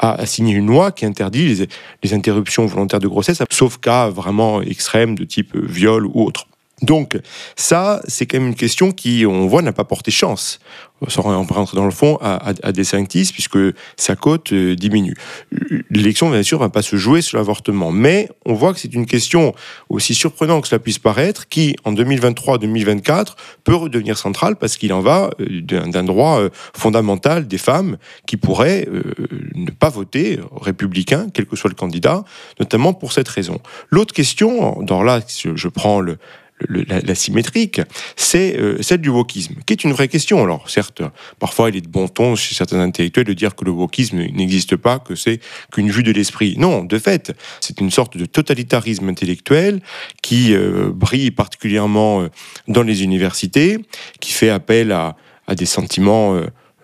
a, 0.00 0.26
signé 0.26 0.54
une 0.54 0.66
loi 0.66 0.92
qui 0.92 1.04
interdit 1.04 1.66
les, 2.02 2.14
interruptions 2.14 2.66
volontaires 2.66 3.00
de 3.00 3.08
grossesse, 3.08 3.42
sauf 3.50 3.78
cas 3.78 4.08
vraiment 4.08 4.62
extrêmes 4.62 5.14
de 5.14 5.24
type 5.24 5.56
viol 5.56 6.06
ou 6.06 6.24
autre. 6.24 6.46
Donc 6.82 7.18
ça, 7.56 8.00
c'est 8.06 8.26
quand 8.26 8.38
même 8.38 8.48
une 8.48 8.54
question 8.54 8.92
qui, 8.92 9.26
on 9.26 9.46
voit, 9.46 9.62
n'a 9.62 9.72
pas 9.72 9.84
porté 9.84 10.10
chance 10.10 10.60
sans 11.08 11.22
rentrer 11.22 11.76
dans 11.76 11.84
le 11.84 11.90
fond, 11.90 12.18
à, 12.20 12.52
à, 12.62 12.72
des 12.72 12.84
sanctis, 12.84 13.32
puisque 13.32 13.58
sa 13.96 14.16
cote 14.16 14.52
euh, 14.52 14.76
diminue. 14.76 15.14
L'élection, 15.90 16.30
bien 16.30 16.42
sûr, 16.42 16.58
ne 16.58 16.64
va 16.64 16.68
pas 16.68 16.82
se 16.82 16.96
jouer 16.96 17.22
sur 17.22 17.38
l'avortement, 17.38 17.90
mais 17.90 18.28
on 18.44 18.54
voit 18.54 18.74
que 18.74 18.80
c'est 18.80 18.92
une 18.92 19.06
question 19.06 19.54
aussi 19.88 20.14
surprenante 20.14 20.62
que 20.62 20.68
cela 20.68 20.78
puisse 20.78 20.98
paraître, 20.98 21.48
qui, 21.48 21.76
en 21.84 21.92
2023-2024, 21.94 23.34
peut 23.64 23.74
redevenir 23.74 24.18
centrale, 24.18 24.56
parce 24.56 24.76
qu'il 24.76 24.92
en 24.92 25.00
va 25.00 25.30
euh, 25.40 25.60
d'un 25.60 26.04
droit 26.04 26.40
euh, 26.40 26.50
fondamental 26.74 27.48
des 27.48 27.58
femmes 27.58 27.96
qui 28.26 28.36
pourraient 28.36 28.86
ne 29.54 29.70
pas 29.70 29.88
voter 29.88 30.38
républicain, 30.60 31.28
quel 31.32 31.46
que 31.46 31.56
soit 31.56 31.70
le 31.70 31.76
candidat, 31.76 32.24
notamment 32.58 32.92
pour 32.92 33.12
cette 33.12 33.28
raison. 33.28 33.60
L'autre 33.90 34.14
question, 34.14 34.82
dans 34.82 35.02
là, 35.02 35.20
je 35.28 35.68
prends 35.68 36.00
le, 36.00 36.18
la, 36.68 37.14
symétrique, 37.14 37.80
c'est 38.16 38.56
euh, 38.58 38.80
celle 38.82 39.00
du 39.00 39.08
wokisme, 39.08 39.54
qui 39.66 39.72
est 39.72 39.84
une 39.84 39.92
vraie 39.92 40.08
question. 40.08 40.42
Alors 40.42 40.68
certes, 40.68 41.02
parfois 41.38 41.70
il 41.70 41.76
est 41.76 41.80
de 41.80 41.88
bon 41.88 42.08
ton 42.08 42.36
chez 42.36 42.54
certains 42.54 42.80
intellectuels 42.80 43.24
de 43.24 43.32
dire 43.32 43.54
que 43.54 43.64
le 43.64 43.70
wokisme 43.70 44.18
n'existe 44.18 44.76
pas, 44.76 44.98
que 44.98 45.14
c'est 45.14 45.40
qu'une 45.72 45.90
vue 45.90 46.02
de 46.02 46.12
l'esprit. 46.12 46.54
Non, 46.58 46.84
de 46.84 46.98
fait, 46.98 47.32
c'est 47.60 47.80
une 47.80 47.90
sorte 47.90 48.16
de 48.16 48.26
totalitarisme 48.26 49.08
intellectuel 49.08 49.80
qui 50.22 50.54
euh, 50.54 50.90
brille 50.92 51.30
particulièrement 51.30 52.22
euh, 52.22 52.28
dans 52.68 52.82
les 52.82 53.02
universités, 53.02 53.78
qui 54.20 54.32
fait 54.32 54.50
appel 54.50 54.92
à, 54.92 55.16
des 55.56 55.66
sentiments 55.66 56.40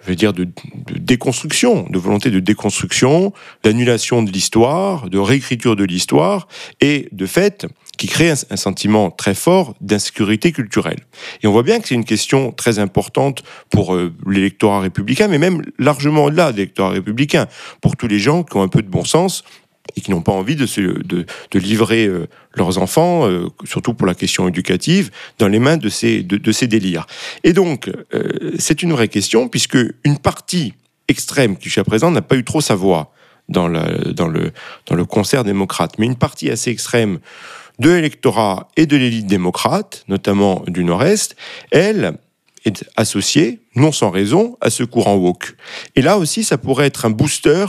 je 0.06 0.12
veux 0.12 0.16
dire, 0.16 0.32
de, 0.32 0.46
déconstruction, 0.94 1.84
de 1.90 1.98
volonté 1.98 2.30
de 2.30 2.38
déconstruction, 2.38 3.32
d'annulation 3.64 4.22
de 4.22 4.30
l'histoire, 4.30 5.10
de 5.10 5.18
réécriture 5.18 5.74
de 5.74 5.82
l'histoire, 5.82 6.46
et 6.80 7.08
de 7.10 7.26
fait, 7.26 7.66
qui 7.96 8.06
crée 8.06 8.30
un, 8.30 8.56
sentiment 8.56 9.10
très 9.10 9.34
fort 9.34 9.74
d'insécurité 9.80 10.52
culturelle. 10.52 11.00
Et 11.42 11.46
on 11.46 11.52
voit 11.52 11.62
bien 11.62 11.80
que 11.80 11.88
c'est 11.88 11.94
une 11.94 12.04
question 12.04 12.52
très 12.52 12.78
importante 12.78 13.42
pour 13.70 13.94
euh, 13.94 14.12
l'électorat 14.26 14.80
républicain, 14.80 15.28
mais 15.28 15.38
même 15.38 15.62
largement 15.78 16.24
au-delà 16.24 16.52
de 16.52 16.58
l'électorat 16.58 16.90
républicain, 16.90 17.46
pour 17.80 17.96
tous 17.96 18.08
les 18.08 18.18
gens 18.18 18.42
qui 18.42 18.56
ont 18.56 18.62
un 18.62 18.68
peu 18.68 18.82
de 18.82 18.88
bon 18.88 19.04
sens 19.04 19.44
et 19.96 20.00
qui 20.00 20.10
n'ont 20.10 20.20
pas 20.20 20.32
envie 20.32 20.56
de, 20.56 20.66
se, 20.66 20.80
de, 20.80 21.26
de 21.50 21.58
livrer 21.58 22.06
euh, 22.06 22.26
leurs 22.54 22.78
enfants, 22.78 23.26
euh, 23.26 23.48
surtout 23.64 23.94
pour 23.94 24.06
la 24.06 24.14
question 24.14 24.48
éducative, 24.48 25.10
dans 25.38 25.48
les 25.48 25.58
mains 25.60 25.76
de 25.76 25.88
ces, 25.88 26.22
de, 26.22 26.36
de 26.36 26.52
ces 26.52 26.66
délires. 26.66 27.06
Et 27.44 27.52
donc, 27.52 27.90
c'est 28.58 28.82
une 28.82 28.92
vraie 28.92 29.08
question, 29.08 29.48
puisque 29.48 29.78
une 30.04 30.18
partie 30.18 30.74
extrême 31.08 31.56
qui 31.56 31.64
jusqu'à 31.64 31.84
présent 31.84 32.10
n'a 32.10 32.22
pas 32.22 32.36
eu 32.36 32.44
trop 32.44 32.60
sa 32.60 32.74
voix 32.74 33.12
dans, 33.48 33.68
la, 33.68 33.86
dans, 34.12 34.28
le, 34.28 34.52
dans 34.86 34.96
le 34.96 35.04
concert 35.04 35.44
démocrate, 35.44 35.98
mais 35.98 36.06
une 36.06 36.16
partie 36.16 36.50
assez 36.50 36.70
extrême 36.70 37.20
de 37.78 37.90
l'électorat 37.90 38.68
et 38.76 38.86
de 38.86 38.96
l'élite 38.96 39.26
démocrate, 39.26 40.04
notamment 40.08 40.62
du 40.66 40.84
Nord-Est, 40.84 41.36
elle 41.70 42.18
est 42.64 42.84
associée, 42.96 43.60
non 43.76 43.92
sans 43.92 44.10
raison, 44.10 44.56
à 44.60 44.70
ce 44.70 44.82
courant 44.82 45.14
woke. 45.14 45.56
Et 45.94 46.02
là 46.02 46.18
aussi, 46.18 46.42
ça 46.42 46.58
pourrait 46.58 46.86
être 46.86 47.04
un 47.04 47.10
booster 47.10 47.66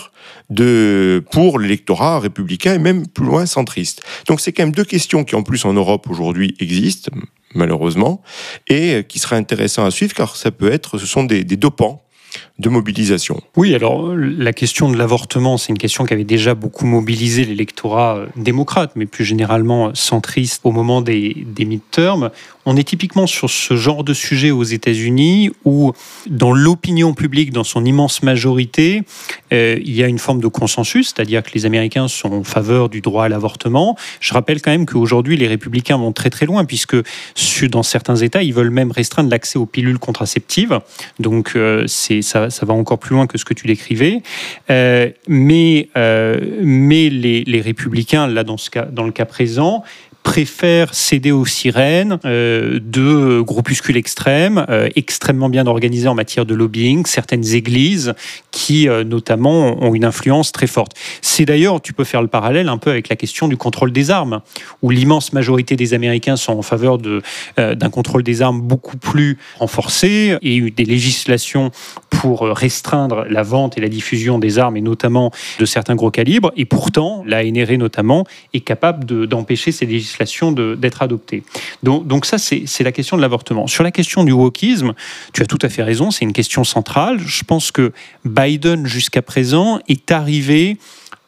de, 0.49 1.23
pour 1.31 1.59
l'électorat 1.59 2.19
républicain 2.19 2.73
et 2.73 2.79
même 2.79 3.07
plus 3.07 3.25
loin 3.25 3.45
centriste. 3.45 4.01
Donc 4.27 4.41
c'est 4.41 4.51
quand 4.51 4.63
même 4.63 4.73
deux 4.73 4.85
questions 4.85 5.23
qui 5.23 5.35
en 5.35 5.43
plus 5.43 5.65
en 5.65 5.73
Europe 5.73 6.09
aujourd'hui 6.09 6.55
existent, 6.59 7.11
malheureusement, 7.53 8.21
et 8.67 9.05
qui 9.07 9.19
seraient 9.19 9.35
intéressantes 9.35 9.87
à 9.87 9.91
suivre 9.91 10.13
car 10.13 10.35
ça 10.35 10.51
peut 10.51 10.71
être, 10.71 10.97
ce 10.97 11.05
sont 11.05 11.23
des, 11.23 11.43
des 11.43 11.57
dopants 11.57 12.06
Oui, 13.55 13.75
alors 13.75 14.15
la 14.15 14.51
question 14.51 14.89
de 14.89 14.97
l'avortement, 14.97 15.57
c'est 15.57 15.69
une 15.69 15.77
question 15.77 16.05
qui 16.05 16.13
avait 16.13 16.23
déjà 16.23 16.55
beaucoup 16.55 16.85
mobilisé 16.85 17.45
l'électorat 17.45 18.17
euh, 18.17 18.25
démocrate, 18.35 18.91
mais 18.95 19.05
plus 19.05 19.25
généralement 19.25 19.93
centriste 19.93 20.61
au 20.63 20.71
moment 20.71 21.01
des, 21.01 21.45
des 21.45 21.65
midterms. 21.65 22.31
On 22.69 22.75
est 22.75 22.83
typiquement 22.83 23.27
sur 23.27 23.49
ce 23.49 23.77
genre 23.77 24.03
de 24.03 24.13
sujet 24.13 24.51
aux 24.51 24.65
États-Unis 24.65 25.51
où, 25.63 25.93
dans 26.29 26.51
l'opinion 26.51 27.13
publique, 27.13 27.53
dans 27.53 27.63
son 27.63 27.85
immense 27.85 28.23
majorité, 28.23 29.03
euh, 29.53 29.79
il 29.81 29.95
y 29.95 30.03
a 30.03 30.07
une 30.07 30.19
forme 30.19 30.41
de 30.41 30.47
consensus, 30.47 31.13
c'est-à-dire 31.15 31.43
que 31.43 31.51
les 31.53 31.65
Américains 31.65 32.09
sont 32.09 32.33
en 32.33 32.43
faveur 32.43 32.89
du 32.89 32.99
droit 32.99 33.23
à 33.23 33.29
l'avortement. 33.29 33.97
Je 34.19 34.33
rappelle 34.33 34.61
quand 34.61 34.71
même 34.71 34.85
qu'aujourd'hui, 34.85 35.37
les 35.37 35.47
républicains 35.47 35.95
vont 35.95 36.11
très 36.11 36.29
très 36.29 36.45
loin, 36.45 36.65
puisque 36.65 36.97
dans 37.71 37.83
certains 37.83 38.17
États, 38.17 38.43
ils 38.43 38.53
veulent 38.53 38.69
même 38.69 38.91
restreindre 38.91 39.29
l'accès 39.29 39.57
aux 39.57 39.65
pilules 39.65 39.97
contraceptives. 39.97 40.81
Donc, 41.21 41.53
euh, 41.55 41.87
ça, 41.87 42.49
va 42.63 42.73
encore 42.73 42.99
plus 42.99 43.15
loin 43.15 43.27
que 43.27 43.37
ce 43.37 43.45
que 43.45 43.53
tu 43.53 43.67
décrivais. 43.67 44.21
Euh, 44.69 45.09
mais 45.29 45.87
les, 45.95 47.61
républicains, 47.61 48.27
là, 48.27 48.43
dans 48.43 48.57
le 49.05 49.11
cas 49.11 49.25
présent, 49.25 49.85
préfèrent 50.27 50.93
céder 50.93 51.31
aux 51.31 51.45
sirènes 51.45 52.19
euh, 52.25 52.81
de 52.83 53.39
groupuscules 53.39 53.95
extrêmes, 53.95 54.65
euh, 54.69 54.89
extrêmement 54.97 55.47
bien 55.47 55.65
organisés 55.67 56.09
en 56.09 56.15
matière 56.15 56.45
de 56.45 56.53
lobbying, 56.53 57.05
certaines 57.05 57.53
églises 57.53 58.13
qui 58.51 58.89
euh, 58.89 59.05
notamment 59.05 59.81
ont 59.81 59.95
une 59.95 60.03
influence 60.03 60.51
très 60.51 60.67
forte. 60.67 60.91
C'est 61.21 61.45
d'ailleurs, 61.45 61.79
tu 61.81 61.93
peux 61.93 62.03
faire 62.03 62.21
le 62.21 62.27
parallèle 62.27 62.67
un 62.67 62.77
peu 62.77 62.89
avec 62.89 63.07
la 63.07 63.15
question 63.15 63.47
du 63.47 63.55
contrôle 63.55 63.93
des 63.93 64.11
armes, 64.11 64.41
où 64.81 64.89
l'immense 64.89 65.31
majorité 65.31 65.77
des 65.77 65.93
Américains 65.93 66.35
sont 66.35 66.57
en 66.57 66.61
faveur 66.61 66.97
d'un 66.97 67.89
contrôle 67.89 68.23
des 68.23 68.41
armes 68.41 68.59
beaucoup 68.59 68.97
plus 68.97 69.37
renforcé 69.57 70.35
et 70.41 70.59
des 70.71 70.85
législations 70.85 71.71
pour 72.09 72.41
restreindre 72.41 73.25
la 73.29 73.43
vente 73.43 73.77
et 73.77 73.81
la 73.81 73.89
diffusion 73.89 74.39
des 74.39 74.59
armes 74.59 74.75
et 74.75 74.81
notamment 74.81 75.31
de 75.59 75.65
certains 75.65 75.95
gros 75.95 76.11
calibres. 76.11 76.51
Et 76.57 76.65
pourtant, 76.65 77.23
la 77.25 77.43
NRA 77.45 77.77
notamment 77.77 78.25
est 78.53 78.59
capable 78.59 79.05
d'empêcher 79.27 79.71
ces 79.71 79.85
législations 79.85 80.16
d'être 80.51 81.01
adoptée. 81.01 81.43
Donc, 81.83 82.07
donc 82.07 82.25
ça, 82.25 82.37
c'est 82.37 82.83
la 82.83 82.91
question 82.91 83.17
de 83.17 83.21
l'avortement. 83.21 83.67
Sur 83.67 83.83
la 83.83 83.91
question 83.91 84.23
du 84.23 84.31
wokisme, 84.31 84.93
tu 85.33 85.41
as 85.41 85.45
tout 85.45 85.59
à 85.61 85.69
fait 85.69 85.83
raison, 85.83 86.11
c'est 86.11 86.25
une 86.25 86.33
question 86.33 86.63
centrale. 86.63 87.19
Je 87.19 87.43
pense 87.43 87.71
que 87.71 87.91
Biden, 88.25 88.85
jusqu'à 88.85 89.21
présent, 89.21 89.79
est 89.87 90.11
arrivé 90.11 90.77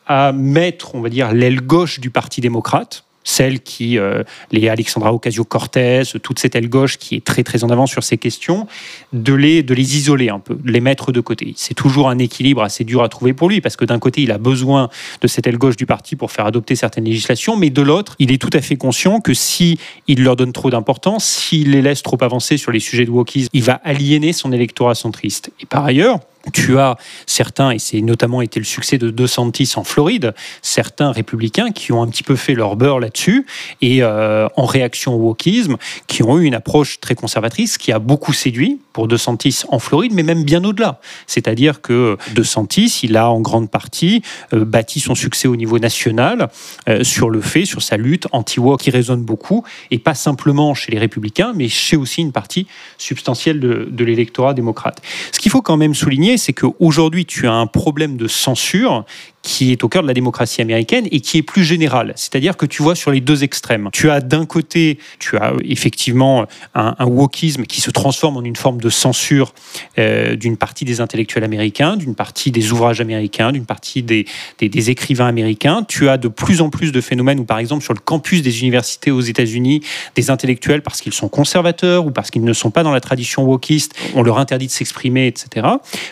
à 0.08 0.32
mettre, 0.32 0.96
on 0.96 1.02
va 1.02 1.10
dire, 1.10 1.32
l'aile 1.34 1.62
gauche 1.62 2.00
du 2.00 2.10
Parti 2.10 2.42
démocrate, 2.42 3.04
celle 3.24 3.60
qui, 3.60 3.98
euh, 3.98 4.24
les 4.52 4.70
Alexandra 4.70 5.14
Ocasio-Cortez, 5.14 6.04
toute 6.24 6.40
cette 6.40 6.56
aile 6.56 6.70
gauche 6.70 6.98
qui 6.98 7.16
est 7.16 7.24
très 7.24 7.44
très 7.44 7.64
en 7.64 7.70
avant 7.70 7.86
sur 7.86 8.04
ces 8.04 8.18
questions, 8.18 8.68
de 9.14 9.34
les, 9.34 9.64
de 9.64 9.74
les 9.74 9.98
isoler 9.98 10.30
un 10.30 10.40
peu, 10.40 10.56
de 10.56 10.72
les 10.72 10.80
mettre 10.80 11.12
de 11.12 11.22
côté. 11.22 11.54
C'est 11.56 11.74
toujours 11.74 12.10
un 12.10 12.18
équilibre 12.18 12.64
assez 12.64 12.84
dur 12.84 13.04
à 13.04 13.10
trouver 13.10 13.34
pour 13.34 13.50
lui, 13.50 13.62
parce 13.62 13.76
que 13.76 13.86
d'un 13.86 14.00
côté, 14.00 14.22
il 14.22 14.32
a 14.32 14.38
besoin 14.38 14.90
de 15.22 15.28
cette 15.28 15.48
aile 15.48 15.58
gauche 15.58 15.76
du 15.76 15.86
parti 15.86 16.16
pour 16.16 16.32
faire 16.32 16.46
adopter 16.46 16.76
certaines 16.76 17.06
législations, 17.06 17.56
mais 17.56 17.70
de 17.70 17.82
l'autre, 17.82 18.16
il 18.20 18.32
est 18.32 18.42
tout 18.42 18.50
à 18.54 18.62
fait 18.62 18.78
conscient 18.78 19.20
que 19.20 19.34
si 19.34 19.78
il 20.08 20.24
leur 20.24 20.36
donne 20.36 20.54
trop 20.54 20.70
d'importance, 20.70 21.26
s'il 21.26 21.72
les 21.72 21.82
laisse 21.82 22.02
trop 22.02 22.18
avancer 22.22 22.58
sur 22.58 22.72
les 22.72 22.80
sujets 22.80 23.06
de 23.06 23.12
wokisme, 23.12 23.50
il 23.54 23.64
va 23.64 23.80
aliéner 23.84 24.34
son 24.34 24.52
électorat 24.52 24.96
centriste. 24.96 25.52
Et 25.60 25.66
par 25.66 25.86
ailleurs, 25.86 26.20
tu 26.54 26.80
as 26.80 26.98
certains, 27.26 27.72
et 27.72 27.80
c'est 27.80 28.02
notamment 28.02 28.42
été 28.42 28.60
le 28.60 28.66
succès 28.66 28.98
de 28.98 29.10
DeSantis 29.10 29.74
en 29.76 29.84
Floride, 29.84 30.34
certains 30.62 31.12
républicains 31.12 31.72
qui 31.72 31.92
ont 31.92 32.02
un 32.02 32.08
petit 32.08 32.24
peu 32.24 32.36
fait 32.36 32.54
leur 32.54 32.76
beurre 32.76 33.00
là-dessus, 33.00 33.46
et 33.82 34.04
euh, 34.04 34.48
en 34.56 34.66
réaction 34.66 35.16
au 35.16 35.20
wokisme, 35.20 35.78
qui 36.08 36.24
ont 36.24 36.40
eu 36.40 36.46
une 36.46 36.56
approche 36.56 37.00
très 37.00 37.16
conservatrice 37.16 37.78
qui 37.78 37.92
a 37.92 38.00
beaucoup 38.00 38.34
séduit 38.34 38.80
pour 38.94 39.08
DeSantis 39.08 39.64
en 39.70 39.80
Floride, 39.80 40.14
mais 40.14 40.24
même 40.24 40.44
bien 40.44 40.64
au-delà. 40.64 41.00
C'est-à-dire 41.28 41.82
que 41.82 42.18
DeSantis, 42.34 43.02
il 43.04 43.18
a 43.18 43.30
en 43.30 43.42
grande 43.42 43.70
partie 43.70 44.22
euh, 44.54 44.66
bâti 44.66 45.00
son 45.00 45.16
succès 45.16 45.48
au 45.48 45.56
niveau 45.56 45.80
national 45.80 46.50
euh, 46.88 47.04
sur 47.04 47.30
le 47.30 47.42
fait, 47.42 47.66
sur 47.66 47.82
sa 47.82 47.98
lutte 47.98 48.28
anti-wok 48.32 48.80
qui 48.80 48.92
résonne 48.92 49.24
beaucoup, 49.24 49.64
et 49.92 50.00
pas 50.00 50.16
simplement 50.16 50.74
chez 50.74 50.92
les 50.92 51.00
républicains, 51.00 51.54
mais 51.56 51.68
chez 51.68 51.98
aussi 51.98 52.22
une 52.22 52.32
partie 52.32 52.68
substantielle 52.98 53.60
de, 53.60 53.88
de 53.92 54.06
l'électorat 54.06 54.54
démocrate. 54.54 55.02
Ce 55.32 55.40
qu'il 55.40 55.52
faut 55.52 55.62
quand 55.62 55.78
même 55.78 55.94
souligner, 55.94 56.38
c'est 56.40 56.54
qu'aujourd'hui, 56.54 57.26
tu 57.26 57.48
as 57.48 57.54
un 57.54 57.68
problème 57.68 58.18
de 58.18 58.28
censure 58.28 59.06
qui 59.42 59.72
est 59.72 59.84
au 59.84 59.90
cœur 59.90 60.02
de 60.02 60.08
la 60.08 60.14
démocratie 60.14 60.62
américaine 60.62 61.08
et 61.12 61.22
qui 61.22 61.38
est 61.38 61.42
plus 61.42 61.64
général. 61.64 62.14
C'est-à-dire 62.16 62.58
que 62.58 62.66
tu 62.66 62.84
vois 62.84 62.96
sur 62.96 63.12
les 63.12 63.22
deux 63.22 63.44
extrêmes. 63.44 63.90
Tu 63.94 64.10
as 64.10 64.22
d'un 64.22 64.46
côté, 64.46 65.00
tu 65.20 65.38
as 65.38 65.54
effectivement 65.64 66.46
un, 66.76 66.96
un, 67.00 67.06
wokisme 67.06 67.64
qui 67.64 67.82
se 67.82 67.90
transforme 67.90 68.38
en 68.38 68.44
une 68.44 68.56
forme 68.56 68.82
de 68.82 68.90
censure 68.90 69.54
euh, 69.98 70.36
d'une 70.36 70.58
partie 70.58 70.86
des 70.86 71.02
intellectuels 71.02 71.44
américains, 71.44 71.96
d'une 71.96 72.16
partie 72.16 72.52
des 72.52 72.72
ouvrages 72.72 73.02
américains, 73.02 73.52
d'une 73.52 73.66
partie 73.66 74.04
des, 74.04 74.26
des, 74.60 74.70
des, 74.70 74.90
écrivains 74.90 75.28
américains. 75.28 75.84
Tu 75.88 76.10
as 76.10 76.18
de 76.18 76.28
plus 76.28 76.62
en 76.62 76.70
plus 76.70 76.92
de 76.92 77.02
phénomènes 77.02 77.40
où, 77.40 77.46
par 77.46 77.60
exemple, 77.60 77.84
sur 77.84 77.94
le 77.94 78.00
campus 78.00 78.42
des 78.42 78.62
universités 78.62 79.12
aux 79.12 79.22
États-Unis, 79.22 79.82
des 80.16 80.30
intellectuels, 80.30 80.82
parce 80.82 81.02
qu'ils 81.02 81.14
sont 81.14 81.30
conservateurs 81.30 82.06
ou 82.06 82.12
parce 82.12 82.30
qu'ils 82.30 82.44
ne 82.44 82.54
sont 82.54 82.72
pas 82.72 82.84
dans 82.84 82.92
la 82.92 83.02
tradition 83.02 83.44
wokiste, 83.44 83.94
on 84.16 84.24
leur 84.24 84.38
interdit 84.38 84.68
de 84.68 84.72
s'exprimer, 84.72 85.28
etc. 85.28 85.68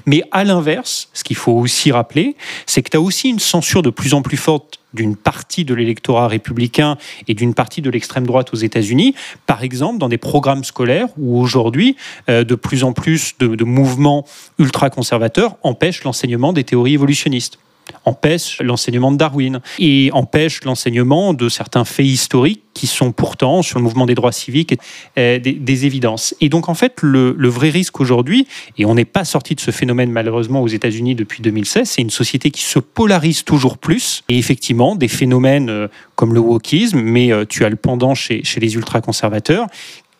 Mais 0.05 0.23
à 0.31 0.43
l'inverse, 0.43 1.09
ce 1.13 1.23
qu'il 1.23 1.35
faut 1.35 1.53
aussi 1.53 1.91
rappeler, 1.91 2.35
c'est 2.65 2.81
que 2.81 2.89
tu 2.89 2.97
as 2.97 3.01
aussi 3.01 3.16
une 3.25 3.39
censure 3.39 3.81
de 3.81 3.89
plus 3.89 4.13
en 4.13 4.21
plus 4.21 4.37
forte 4.37 4.79
d'une 4.93 5.15
partie 5.15 5.65
de 5.65 5.73
l'électorat 5.73 6.27
républicain 6.27 6.97
et 7.27 7.33
d'une 7.33 7.53
partie 7.53 7.81
de 7.81 7.89
l'extrême 7.89 8.25
droite 8.25 8.53
aux 8.53 8.57
États-Unis, 8.57 9.15
par 9.45 9.63
exemple 9.63 9.99
dans 9.99 10.09
des 10.09 10.17
programmes 10.17 10.63
scolaires 10.63 11.07
où 11.17 11.39
aujourd'hui 11.39 11.95
euh, 12.29 12.43
de 12.43 12.55
plus 12.55 12.83
en 12.83 12.93
plus 12.93 13.37
de, 13.39 13.55
de 13.55 13.63
mouvements 13.63 14.25
ultra-conservateurs 14.59 15.55
empêchent 15.63 16.03
l'enseignement 16.03 16.53
des 16.53 16.63
théories 16.63 16.93
évolutionnistes 16.93 17.59
empêche 18.05 18.61
l'enseignement 18.61 19.11
de 19.11 19.17
Darwin 19.17 19.61
et 19.79 20.09
empêche 20.13 20.63
l'enseignement 20.63 21.33
de 21.33 21.49
certains 21.49 21.85
faits 21.85 22.05
historiques 22.05 22.63
qui 22.77 22.87
sont 22.87 23.11
pourtant, 23.11 23.63
sur 23.63 23.79
le 23.79 23.83
mouvement 23.83 24.05
des 24.05 24.13
droits 24.13 24.31
civiques, 24.31 24.77
euh, 25.17 25.39
des, 25.39 25.85
évidences. 25.85 26.35
Et 26.41 26.49
donc, 26.49 26.69
en 26.69 26.75
fait, 26.75 27.01
le, 27.01 27.33
vrai 27.47 27.69
risque 27.69 27.99
aujourd'hui, 27.99 28.47
et 28.77 28.85
on 28.85 28.93
n'est 28.93 29.05
pas 29.05 29.25
sorti 29.25 29.55
de 29.55 29.59
ce 29.59 29.71
phénomène 29.71 30.11
malheureusement 30.11 30.61
aux 30.61 30.67
États-Unis 30.67 31.15
depuis 31.15 31.41
2016, 31.41 31.89
c'est 31.89 32.01
une 32.01 32.11
société 32.11 32.51
qui 32.51 32.61
se 32.61 32.77
polarise 32.77 33.43
toujours 33.43 33.79
plus. 33.79 34.23
Et 34.29 34.37
effectivement, 34.37 34.95
des 34.95 35.07
phénomènes 35.07 35.69
euh, 35.69 35.87
comme 36.15 36.33
le 36.35 36.39
wokisme, 36.39 37.01
mais 37.01 37.33
euh, 37.33 37.45
tu 37.49 37.65
as 37.65 37.69
le 37.69 37.75
pendant 37.75 38.13
chez, 38.13 38.43
chez 38.43 38.59
les 38.59 38.75
ultra-conservateurs, 38.75 39.67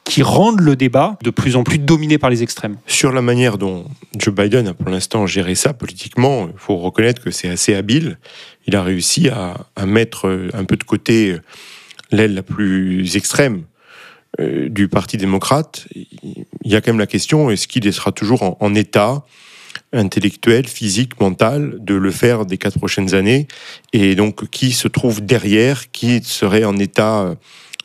qui 0.07 0.23
rendent 0.23 0.61
le 0.61 0.75
débat 0.75 1.17
de 1.21 1.29
plus 1.29 1.55
en 1.55 1.63
plus 1.63 1.79
dominé 1.79 2.17
par 2.17 2.29
les 2.29 2.41
extrêmes. 2.41 2.77
Sur 2.87 3.11
la 3.11 3.21
manière 3.21 3.57
dont 3.57 3.85
Joe 4.17 4.33
Biden 4.33 4.67
a 4.67 4.73
pour 4.73 4.89
l'instant 4.89 5.27
géré 5.27 5.53
ça 5.53 5.73
politiquement, 5.73 6.47
il 6.47 6.57
faut 6.57 6.77
reconnaître 6.77 7.21
que 7.21 7.29
c'est 7.29 7.49
assez 7.49 7.75
habile. 7.75 8.17
Il 8.67 8.75
a 8.75 8.83
réussi 8.83 9.27
à, 9.27 9.67
mettre 9.85 10.49
un 10.53 10.63
peu 10.63 10.77
de 10.77 10.83
côté 10.83 11.35
l'aile 12.11 12.33
la 12.33 12.43
plus 12.43 13.17
extrême 13.17 13.63
euh, 14.39 14.69
du 14.69 14.87
Parti 14.87 15.17
démocrate. 15.17 15.87
Il 15.93 16.71
y 16.71 16.75
a 16.75 16.81
quand 16.81 16.91
même 16.91 16.99
la 16.99 17.07
question, 17.07 17.49
est-ce 17.49 17.67
qu'il 17.67 17.91
sera 17.91 18.13
toujours 18.13 18.57
en 18.61 18.75
état 18.75 19.25
intellectuel, 19.93 20.67
physique, 20.67 21.19
mental, 21.19 21.75
de 21.79 21.95
le 21.95 22.11
faire 22.11 22.45
des 22.45 22.57
quatre 22.57 22.77
prochaines 22.77 23.13
années? 23.13 23.47
Et 23.91 24.15
donc, 24.15 24.49
qui 24.49 24.71
se 24.71 24.87
trouve 24.87 25.21
derrière 25.21 25.91
Qui 25.91 26.21
serait 26.23 26.63
en 26.63 26.77
état 26.77 27.35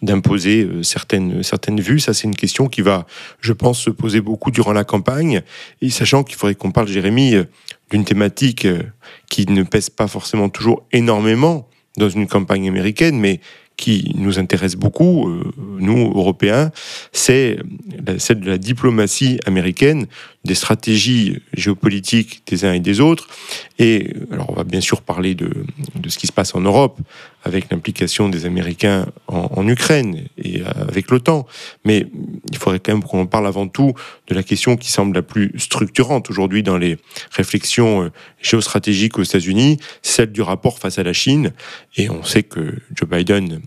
d'imposer 0.02 0.64
euh, 0.64 0.82
certaines, 0.82 1.42
certaines 1.42 1.80
vues. 1.80 2.00
Ça, 2.00 2.12
c'est 2.12 2.24
une 2.24 2.36
question 2.36 2.66
qui 2.66 2.82
va, 2.82 3.06
je 3.40 3.52
pense, 3.52 3.80
se 3.80 3.90
poser 3.90 4.20
beaucoup 4.20 4.50
durant 4.50 4.72
la 4.72 4.84
campagne. 4.84 5.42
Et 5.80 5.90
sachant 5.90 6.24
qu'il 6.24 6.36
faudrait 6.36 6.54
qu'on 6.54 6.72
parle, 6.72 6.88
Jérémy, 6.88 7.34
euh, 7.34 7.44
d'une 7.90 8.04
thématique 8.04 8.66
euh, 8.66 8.82
qui 9.30 9.46
ne 9.46 9.62
pèse 9.62 9.90
pas 9.90 10.08
forcément 10.08 10.48
toujours 10.48 10.84
énormément 10.92 11.68
dans 11.96 12.08
une 12.08 12.26
campagne 12.26 12.68
américaine, 12.68 13.18
mais 13.18 13.40
qui 13.76 14.12
nous 14.16 14.38
intéresse 14.38 14.76
beaucoup, 14.76 15.30
nous, 15.78 16.12
Européens, 16.14 16.70
c'est 17.10 17.58
celle 18.18 18.40
de 18.40 18.50
la 18.50 18.58
diplomatie 18.58 19.40
américaine, 19.46 20.06
des 20.44 20.54
stratégies 20.54 21.38
géopolitiques 21.54 22.42
des 22.46 22.64
uns 22.64 22.74
et 22.74 22.80
des 22.80 23.00
autres. 23.00 23.28
Et 23.78 24.14
alors, 24.30 24.50
on 24.50 24.54
va 24.54 24.64
bien 24.64 24.82
sûr 24.82 25.00
parler 25.00 25.34
de, 25.34 25.64
de 25.96 26.08
ce 26.10 26.18
qui 26.18 26.26
se 26.26 26.32
passe 26.32 26.54
en 26.54 26.60
Europe, 26.60 27.00
avec 27.44 27.70
l'implication 27.70 28.28
des 28.28 28.46
Américains 28.46 29.06
en, 29.26 29.66
Ukraine 29.66 30.26
et 30.38 30.62
avec 30.64 31.10
l'OTAN. 31.10 31.46
Mais 31.84 32.06
il 32.50 32.58
faudrait 32.58 32.80
quand 32.80 32.92
même 32.92 33.02
qu'on 33.02 33.26
parle 33.26 33.46
avant 33.46 33.68
tout 33.68 33.94
de 34.28 34.34
la 34.34 34.42
question 34.42 34.76
qui 34.76 34.90
semble 34.90 35.14
la 35.14 35.22
plus 35.22 35.52
structurante 35.58 36.30
aujourd'hui 36.30 36.62
dans 36.62 36.78
les 36.78 36.98
réflexions 37.30 38.04
euh, 38.04 38.10
géostratégiques 38.40 39.18
aux 39.18 39.22
États-Unis, 39.22 39.78
celle 40.02 40.32
du 40.32 40.42
rapport 40.42 40.78
face 40.78 40.98
à 40.98 41.02
la 41.02 41.12
Chine. 41.12 41.52
Et 41.96 42.10
on 42.10 42.22
sait 42.22 42.42
que 42.42 42.78
Joe 42.94 43.08
Biden 43.08 43.60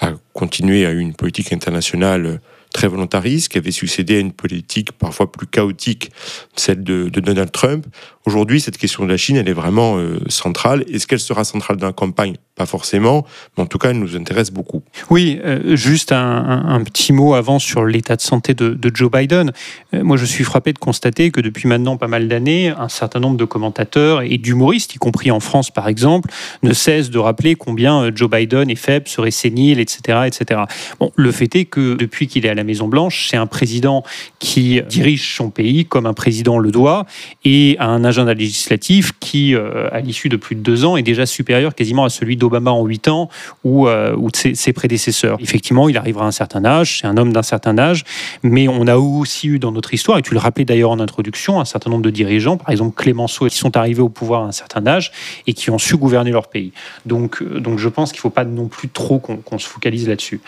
a 0.00 0.12
continué 0.32 0.86
à 0.86 0.92
une 0.92 1.14
politique 1.14 1.52
internationale 1.52 2.40
très 2.72 2.88
volontariste, 2.88 3.50
qui 3.50 3.58
avait 3.58 3.70
succédé 3.70 4.16
à 4.16 4.20
une 4.20 4.32
politique 4.32 4.92
parfois 4.92 5.30
plus 5.30 5.46
chaotique, 5.46 6.10
celle 6.54 6.82
de, 6.82 7.08
Donald 7.08 7.50
Trump. 7.50 7.86
Aujourd'hui, 8.28 8.60
cette 8.60 8.76
question 8.76 9.06
de 9.06 9.08
la 9.08 9.16
Chine, 9.16 9.36
elle 9.36 9.48
est 9.48 9.54
vraiment 9.54 9.96
euh, 9.96 10.18
centrale. 10.28 10.84
Est-ce 10.92 11.06
qu'elle 11.06 11.18
sera 11.18 11.44
centrale 11.44 11.78
dans 11.78 11.86
la 11.86 11.94
campagne? 11.94 12.34
Pas 12.56 12.66
forcément, 12.66 13.24
mais 13.56 13.62
en 13.62 13.66
tout 13.66 13.78
cas, 13.78 13.88
elle 13.88 13.98
nous 14.00 14.16
intéresse 14.16 14.50
beaucoup. 14.50 14.82
Oui, 15.08 15.40
euh, 15.42 15.76
juste 15.76 16.12
un, 16.12 16.82
petit 16.84 17.14
mot 17.14 17.32
avant 17.32 17.58
sur 17.58 17.86
l'état 17.86 18.16
de 18.16 18.20
santé 18.20 18.52
de, 18.52 18.90
Joe 18.92 19.10
Biden. 19.10 19.52
Euh, 19.94 20.04
moi, 20.04 20.18
je 20.18 20.26
suis 20.26 20.44
frappé 20.44 20.74
de 20.74 20.78
constater 20.78 21.30
que 21.30 21.40
depuis 21.40 21.68
maintenant 21.68 21.96
pas 21.96 22.08
mal 22.08 22.28
d'années, 22.28 22.68
un 22.68 22.90
certain 22.90 23.18
nombre 23.18 23.38
de 23.38 23.46
commentateurs 23.46 24.20
et 24.20 24.36
d'humoristes, 24.36 24.94
y 24.94 24.98
compris 24.98 25.30
en 25.30 25.40
France 25.40 25.70
par 25.70 25.88
exemple, 25.88 26.28
ne 26.62 26.74
cessent 26.74 27.08
de 27.08 27.18
rappeler 27.18 27.54
combien 27.54 28.10
Joe 28.14 28.28
Biden 28.28 28.68
est 28.68 28.74
faible, 28.74 29.08
serait 29.08 29.30
sénile, 29.30 29.80
etc. 29.80 30.24
etc. 30.26 30.62
Bon, 31.00 31.12
le 31.16 31.32
fait 31.32 31.56
est 31.56 31.64
que 31.64 31.94
depuis 31.94 32.26
qu'il 32.26 32.44
est 32.44 32.50
à 32.50 32.54
la 32.54 32.64
Maison-Blanche, 32.64 33.28
c'est 33.30 33.38
un 33.38 33.46
président 33.46 34.02
qui 34.38 34.82
dirige 34.82 35.36
son 35.36 35.48
pays 35.48 35.86
comme 35.86 36.04
un 36.04 36.14
président 36.14 36.58
le 36.58 36.70
doit 36.70 37.06
et 37.46 37.76
a 37.78 37.86
un 37.86 38.04
agenda 38.18 38.34
législatif 38.34 39.12
qui, 39.20 39.54
euh, 39.54 39.88
à 39.92 40.00
l'issue 40.00 40.28
de 40.28 40.36
plus 40.36 40.56
de 40.56 40.60
deux 40.60 40.84
ans, 40.84 40.96
est 40.96 41.02
déjà 41.02 41.24
supérieur 41.24 41.74
quasiment 41.74 42.04
à 42.04 42.08
celui 42.08 42.36
d'Obama 42.36 42.72
en 42.72 42.84
huit 42.84 43.08
ans 43.08 43.28
ou, 43.64 43.86
euh, 43.86 44.16
de 44.16 44.54
ses, 44.54 44.72
prédécesseurs. 44.72 45.38
Effectivement, 45.40 45.88
il 45.88 45.96
arrivera 45.96 46.24
à 46.24 46.28
un 46.28 46.32
certain 46.32 46.64
âge, 46.64 46.98
c'est 47.00 47.06
un 47.06 47.16
homme 47.16 47.32
d'un 47.32 47.42
certain 47.42 47.78
âge, 47.78 48.04
mais 48.42 48.68
on 48.68 48.86
a 48.86 48.96
aussi 48.96 49.48
eu 49.48 49.58
dans 49.58 49.72
notre 49.72 49.94
histoire, 49.94 50.18
et 50.18 50.22
tu 50.22 50.34
le 50.34 50.40
rappelais 50.40 50.64
d'ailleurs 50.64 50.90
en 50.90 51.00
introduction, 51.00 51.60
un 51.60 51.64
certain 51.64 51.90
nombre 51.90 52.02
de 52.02 52.10
dirigeants, 52.10 52.56
par 52.56 52.70
exemple 52.70 52.94
Clémenceau, 52.96 53.46
qui 53.46 53.56
sont 53.56 53.76
arrivés 53.76 54.02
au 54.02 54.08
pouvoir 54.08 54.42
à 54.42 54.46
un 54.46 54.52
certain 54.52 54.86
âge 54.86 55.12
et 55.46 55.54
qui 55.54 55.70
ont 55.70 55.78
su 55.78 55.96
gouverner 55.96 56.30
leur 56.30 56.48
pays. 56.48 56.72
Donc, 57.06 57.42
euh, 57.42 57.60
donc 57.60 57.78
je 57.78 57.88
pense 57.88 58.10
qu'il 58.10 58.18
ne 58.18 58.22
faut 58.22 58.30
pas 58.30 58.44
non 58.44 58.66
plus 58.66 58.88
trop 58.88 59.18
qu'on 59.18 59.58
se 59.58 59.68
focalise 59.68 60.08
là-dessus. 60.08 60.40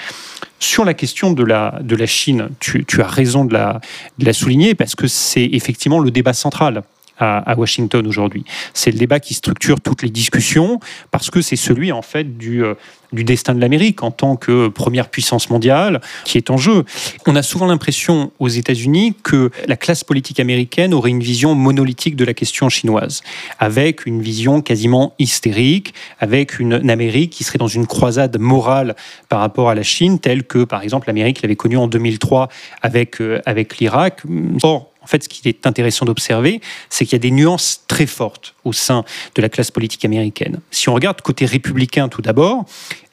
Sur 0.59 0.85
la 0.85 0.93
question 0.93 1.33
de 1.33 1.43
la, 1.43 1.79
de 1.81 1.97
la 1.97 2.07
Chine, 2.07 2.51
tu, 2.61 2.85
as 3.01 3.07
raison 3.07 3.47
de 3.47 3.55
la, 3.55 3.81
de 4.19 4.27
la 4.27 4.35
souligner 4.35 4.75
parce 4.75 4.95
que 4.95 5.07
c'est 5.07 5.49
effectivement 5.53 6.01
le 6.01 6.11
débat 6.11 6.35
central 6.35 6.83
à, 7.21 7.55
Washington 7.57 8.07
aujourd'hui. 8.07 8.45
C'est 8.75 8.91
le 8.91 8.99
débat 8.99 9.21
qui 9.21 9.35
structure 9.35 9.81
toutes 9.81 10.03
les 10.03 10.11
discussions 10.11 10.81
parce 11.11 11.31
que 11.31 11.43
c'est 11.43 11.57
celui 11.57 11.93
en 11.93 12.03
fait 12.03 12.39
du, 12.39 12.65
euh, 12.65 12.75
du 13.13 13.25
destin 13.25 13.55
de 13.55 13.61
l'Amérique 13.61 14.03
en 14.03 14.11
tant 14.11 14.37
que 14.37 14.69
première 14.69 15.09
puissance 15.09 15.51
mondiale 15.51 16.01
qui 16.25 16.39
est 16.39 16.51
en 16.51 16.57
jeu. 16.57 16.85
On 17.27 17.37
a 17.37 17.43
souvent 17.43 17.67
l'impression 17.67 18.33
aux 18.39 18.49
États-Unis 18.49 19.15
que 19.23 19.51
la 19.67 19.77
classe 19.77 20.05
politique 20.05 20.41
américaine 20.41 20.95
aurait 20.95 21.11
une 21.11 21.23
vision 21.23 21.55
monolithique 21.55 22.17
de 22.17 22.25
la 22.25 22.35
question 22.35 22.69
chinoise, 22.69 23.23
avec 23.59 24.07
une 24.07 24.23
vision 24.23 24.63
quasiment 24.63 25.15
hystérique, 25.19 25.95
avec 26.19 26.59
une, 26.59 26.91
Amérique 26.91 27.31
qui 27.31 27.45
serait 27.45 27.59
dans 27.59 27.69
une 27.69 27.87
croisade 27.87 28.39
morale 28.39 28.97
par 29.29 29.41
rapport 29.41 29.71
à 29.71 29.75
la 29.75 29.83
Chine, 29.83 30.19
telle 30.19 30.45
que 30.45 30.65
par 30.65 30.83
exemple 30.83 31.07
l'Amérique 31.07 31.43
l'avait 31.43 31.57
connue 31.57 31.77
en 31.77 31.87
2003 31.87 32.49
avec, 32.83 33.21
euh, 33.21 33.41
avec 33.47 33.79
l'Irak. 33.79 34.23
Or, 34.63 34.90
en 35.03 35.07
fait, 35.07 35.25
ce 35.25 35.29
qui 35.29 35.49
est 35.49 35.67
intéressant 35.67 36.05
d'observer, 36.05 36.61
c'est 36.89 37.05
qu'il 37.05 37.15
y 37.15 37.17
a 37.17 37.21
des 37.21 37.31
nuances 37.31 37.85
très 37.89 38.07
fortes 38.07 38.55
au 38.65 38.73
sein 38.73 39.05
de 39.35 39.43
la 39.43 39.49
classe 39.49 39.71
politique 39.71 40.05
américaine. 40.05 40.61
Si 40.71 40.89
on 40.89 40.95
regarde 40.95 41.21
côté 41.23 41.47
républicain 41.47 42.09
tout 42.09 42.23
d'abord, 42.23 42.65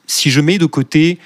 si 0.06 0.30
je 0.30 0.40
mets 0.40 0.58
de 0.58 0.66
côté 0.66 1.18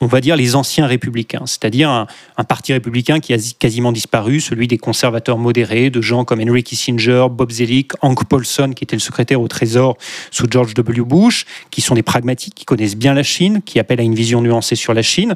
on 0.00 0.06
va 0.06 0.20
dire 0.20 0.36
les 0.36 0.56
anciens 0.56 0.86
républicains, 0.86 1.46
c'est-à-dire 1.46 1.88
un, 1.88 2.44
parti 2.44 2.72
républicain 2.72 3.20
qui 3.20 3.32
a 3.32 3.38
quasiment 3.58 3.92
disparu, 3.92 4.40
celui 4.40 4.68
des 4.68 4.78
conservateurs 4.78 5.38
modérés, 5.38 5.90
de 5.90 6.00
gens 6.00 6.24
comme 6.24 6.40
Henry 6.40 6.62
Kissinger, 6.62 7.26
Bob 7.30 7.50
Zelig, 7.50 7.88
Hank 8.02 8.24
Paulson, 8.24 8.72
qui 8.74 8.84
était 8.84 8.96
le 8.96 9.00
secrétaire 9.00 9.40
au 9.40 9.48
Trésor 9.48 9.96
sous 10.30 10.46
George 10.50 10.74
W. 10.74 11.02
Bush, 11.02 11.46
qui 11.70 11.80
sont 11.80 11.94
des 11.94 12.02
pragmatiques, 12.02 12.54
qui 12.54 12.64
connaissent 12.64 12.96
bien 12.96 13.14
la 13.14 13.22
Chine, 13.22 13.62
qui 13.64 13.78
appellent 13.78 14.00
à 14.00 14.04
une 14.04 14.14
vision 14.14 14.42
nuancée 14.42 14.76
sur 14.76 14.92
la 14.92 15.02
Chine. 15.02 15.34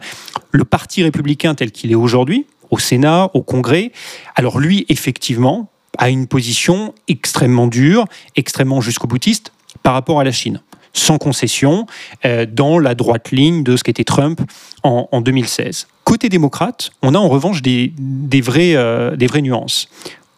Le 0.51 0.65
parti 0.65 1.03
républicain 1.03 1.55
tel 1.55 1.71
qu'il 1.71 1.91
est 1.91 1.97
aujourd'hui, 1.97 2.47
au 2.71 2.79
Sénat, 2.79 3.31
au 3.35 3.43
Congrès. 3.43 3.93
Alors 4.35 4.59
lui, 4.59 4.87
effectivement, 4.89 5.71
a 5.99 6.09
une 6.09 6.27
position 6.27 6.95
extrêmement 7.09 7.67
dure, 7.67 8.07
extrêmement 8.37 8.81
jusqu'au 8.81 9.07
boutiste 9.07 9.53
par 9.83 9.95
rapport 9.95 10.21
à 10.21 10.25
la 10.25 10.33
Chine, 10.33 10.63
sans 10.93 11.19
concession, 11.19 11.87
euh, 12.25 12.47
dans 12.47 12.79
la 12.79 12.95
droite 12.95 13.31
ligne 13.33 13.63
de 13.63 13.77
ce 13.77 13.85
qu'était 13.85 14.05
Trump 14.05 14.41
en, 14.83 15.21
2016. 15.21 15.89
Côté 16.05 16.29
démocrate, 16.29 16.91
on 17.03 17.15
a 17.15 17.19
en 17.19 17.29
revanche 17.29 17.61
euh, 17.67 19.17
des 19.17 19.27
vraies 19.27 19.43
nuances. 19.43 19.89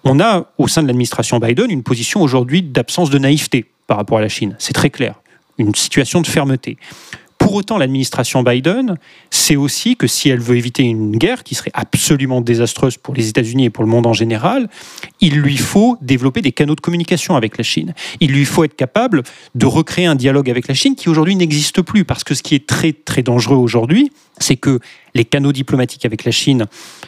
On 0.05 0.19
a 0.21 0.47
au 0.59 0.67
sein 0.67 0.83
de 0.83 0.89
l'administration 0.89 1.39
Biden 1.39 1.71
une 1.71 1.85
position 1.85 2.23
aujourd'hui 2.23 2.63
d'absence 2.63 3.11
de 3.11 3.19
naïveté 3.19 3.67
par 3.87 3.97
rapport 3.97 4.19
à 4.19 4.21
la 4.21 4.29
Chine. 4.29 4.57
C'est 4.59 4.73
très 4.73 4.91
clair. 4.91 5.15
Une 5.59 5.75
situation 5.75 6.21
de 6.21 6.27
fermeté. 6.27 6.77
Pour 7.43 7.55
autant, 7.55 7.77
l'administration 7.77 8.45
Biden 8.45 8.99
sait 9.31 9.57
aussi 9.57 9.97
que 9.97 10.07
si 10.07 10.29
elle 10.29 10.39
veut 10.39 10.57
éviter 10.57 10.85
une 10.85 11.17
guerre 11.17 11.43
qui 11.43 11.57
serait 11.57 11.73
absolument 11.75 12.41
désastreuse 12.41 12.97
pour 12.99 13.15
les 13.15 13.29
États-Unis 13.29 13.65
et 13.65 13.71
pour 13.71 13.83
le 13.83 13.91
monde 13.91 14.07
en 14.07 14.13
général, 14.13 14.69
il 15.21 15.35
lui 15.35 15.57
faut 15.57 15.99
développer 16.01 16.41
des 16.41 16.53
canaux 16.53 16.77
de 16.77 16.81
communication 16.81 17.35
avec 17.35 17.59
la 17.59 17.65
Chine. 17.65 17.95
Il 18.21 18.31
lui 18.31 18.45
faut 18.45 18.63
être 18.63 18.77
capable 18.77 19.25
de 19.57 19.67
recréer 19.67 20.07
un 20.07 20.15
dialogue 20.15 20.49
avec 20.51 20.69
la 20.69 20.75
Chine 20.75 20.95
qui 20.95 21.09
aujourd'hui 21.09 21.35
n'existe 21.35 21.83
plus. 21.83 22.05
Parce 22.05 22.23
que 22.23 22.37
ce 22.37 22.45
qui 22.45 22.55
est 22.55 22.65
très 22.65 22.93
très 22.93 23.25
dangereux 23.25 23.57
aujourd'hui, 23.57 24.13
c'est 24.39 24.57
que 24.57 24.79
les 25.15 25.25
canaux 25.25 25.53
diplomatiques 25.53 26.05
avec 26.05 26.25
la 26.25 26.33
Chine 26.33 26.67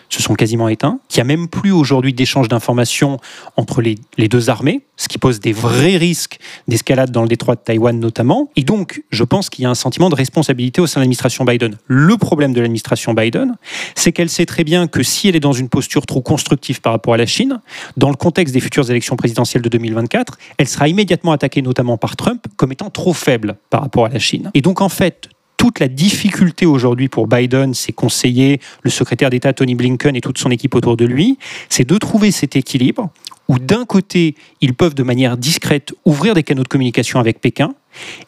se 0.08 0.22
sont 0.22 0.34
quasiment 0.34 0.68
éteints, 0.68 1.00
qu'il 1.08 1.22
n'y 1.22 1.32
a 1.32 1.36
même 1.36 1.48
plus 1.48 1.72
aujourd'hui 1.72 2.12
d'échange 2.12 2.48
d'informations 2.48 3.18
entre 3.56 3.80
les, 3.82 3.96
deux 4.28 4.50
armées, 4.50 4.82
ce 4.96 5.08
qui 5.08 5.18
pose 5.18 5.40
des 5.40 5.52
vrais 5.52 5.96
risques 5.96 6.38
d'escalade 6.68 7.10
dans 7.10 7.22
le 7.22 7.28
détroit 7.28 7.54
de 7.54 7.60
Taïwan 7.60 7.98
notamment. 7.98 8.50
Et 8.56 8.62
donc, 8.62 9.02
je 9.10 9.24
pense 9.24 9.48
qu'il 9.48 9.62
y 9.62 9.66
a 9.66 9.70
un 9.70 9.74
sentiment 9.74 10.10
de 10.10 10.14
responsabilité 10.24 10.80
au 10.80 10.86
sein 10.86 11.00
de 11.00 11.02
l'administration 11.02 11.44
Biden. 11.44 11.76
Le 11.86 12.16
problème 12.16 12.52
de 12.54 12.60
l'administration 12.60 13.12
Biden, 13.12 13.56
c'est 13.94 14.12
qu'elle 14.12 14.30
sait 14.30 14.46
très 14.46 14.64
bien 14.64 14.86
que 14.86 15.02
si 15.02 15.28
elle 15.28 15.36
est 15.36 15.40
dans 15.40 15.52
une 15.52 15.68
posture 15.68 16.06
trop 16.06 16.22
constructive 16.22 16.80
par 16.80 16.92
rapport 16.92 17.14
à 17.14 17.16
la 17.18 17.26
Chine, 17.26 17.60
dans 17.96 18.08
le 18.08 18.16
contexte 18.16 18.54
des 18.54 18.60
futures 18.60 18.90
élections 18.90 19.16
présidentielles 19.16 19.62
de 19.62 19.68
2024, 19.68 20.38
elle 20.58 20.68
sera 20.68 20.88
immédiatement 20.88 21.32
attaquée 21.32 21.62
notamment 21.62 21.98
par 21.98 22.16
Trump 22.16 22.46
comme 22.56 22.72
étant 22.72 22.90
trop 22.90 23.12
faible 23.12 23.56
par 23.68 23.82
rapport 23.82 24.06
à 24.06 24.08
la 24.08 24.18
Chine. 24.18 24.50
Et 24.54 24.62
donc, 24.62 24.80
en 24.80 24.88
fait, 24.88 25.28
toute 25.56 25.78
la 25.78 25.88
difficulté 25.88 26.66
aujourd'hui 26.66 27.08
pour 27.08 27.26
Biden, 27.26 27.74
ses 27.74 27.92
conseillers, 27.92 28.60
le 28.82 28.90
secrétaire 28.90 29.30
d'État 29.30 29.52
Tony 29.52 29.74
Blinken 29.74 30.16
et 30.16 30.20
toute 30.20 30.38
son 30.38 30.50
équipe 30.50 30.74
autour 30.74 30.96
de 30.96 31.04
lui, 31.04 31.38
c'est 31.68 31.88
de 31.88 31.98
trouver 31.98 32.30
cet 32.30 32.56
équilibre 32.56 33.10
où 33.48 33.58
d'un 33.58 33.84
côté, 33.84 34.36
ils 34.60 34.74
peuvent 34.74 34.94
de 34.94 35.02
manière 35.02 35.36
discrète 35.36 35.94
ouvrir 36.04 36.34
des 36.34 36.42
canaux 36.42 36.62
de 36.62 36.68
communication 36.68 37.20
avec 37.20 37.40
Pékin 37.40 37.74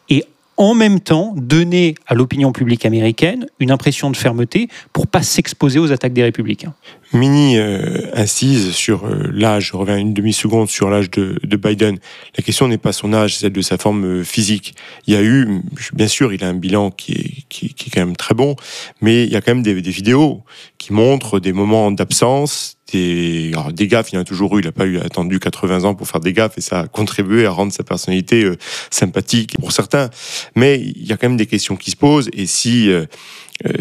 et 0.09 0.23
en 0.57 0.73
même 0.73 0.99
temps 0.99 1.33
donner 1.37 1.95
à 2.07 2.15
l'opinion 2.15 2.51
publique 2.51 2.85
américaine 2.85 3.45
une 3.59 3.71
impression 3.71 4.09
de 4.09 4.17
fermeté 4.17 4.67
pour 4.91 5.07
pas 5.07 5.21
s'exposer 5.21 5.79
aux 5.79 5.91
attaques 5.91 6.13
des 6.13 6.23
républicains. 6.23 6.73
Mini 7.13 7.57
euh, 7.57 8.25
sur 8.25 9.05
euh, 9.05 9.29
l'âge, 9.31 9.67
je 9.67 9.77
reviens 9.77 9.97
une 9.97 10.13
demi-seconde 10.13 10.69
sur 10.69 10.89
l'âge 10.89 11.09
de, 11.11 11.39
Biden. 11.43 11.97
La 12.37 12.43
question 12.43 12.67
n'est 12.67 12.77
pas 12.77 12.91
son 12.91 13.13
âge, 13.13 13.35
c'est 13.35 13.41
celle 13.41 13.53
de 13.53 13.61
sa 13.61 13.77
forme 13.77 14.05
euh, 14.05 14.23
physique. 14.23 14.75
Il 15.05 15.13
y 15.13 15.17
a 15.17 15.21
eu, 15.21 15.61
bien 15.93 16.07
sûr, 16.07 16.33
il 16.33 16.43
a 16.43 16.47
un 16.47 16.53
bilan 16.53 16.91
qui 16.91 17.13
est, 17.13 17.45
qui, 17.49 17.67
est 17.67 17.89
quand 17.93 18.01
même 18.01 18.15
très 18.15 18.35
bon, 18.35 18.55
mais 18.99 19.23
il 19.23 19.31
y 19.31 19.35
a 19.35 19.41
quand 19.41 19.53
même 19.53 19.63
des, 19.63 19.81
des 19.81 19.91
vidéos 19.91 20.43
qui 20.77 20.91
montrent 20.91 21.39
des 21.39 21.53
moments 21.53 21.91
d'absence, 21.91 22.76
des, 22.91 23.51
des 23.71 23.87
gaffes, 23.87 24.11
il 24.11 24.15
y 24.15 24.17
en 24.17 24.21
a 24.21 24.25
toujours 24.25 24.57
eu. 24.57 24.61
Il 24.61 24.65
n'a 24.65 24.71
pas 24.71 24.85
eu 24.85 24.97
attendu 24.99 25.39
80 25.39 25.83
ans 25.83 25.95
pour 25.95 26.07
faire 26.07 26.21
des 26.21 26.33
gaffes 26.33 26.57
et 26.57 26.61
ça 26.61 26.81
a 26.81 26.87
contribué 26.87 27.45
à 27.45 27.51
rendre 27.51 27.71
sa 27.71 27.83
personnalité 27.83 28.43
euh, 28.43 28.57
sympathique 28.89 29.55
pour 29.59 29.71
certains. 29.71 30.09
Mais 30.55 30.79
il 30.79 31.05
y 31.05 31.13
a 31.13 31.17
quand 31.17 31.27
même 31.27 31.37
des 31.37 31.45
questions 31.45 31.75
qui 31.75 31.91
se 31.91 31.95
posent 31.95 32.29
et 32.33 32.45
si 32.45 32.89
euh, 32.89 33.05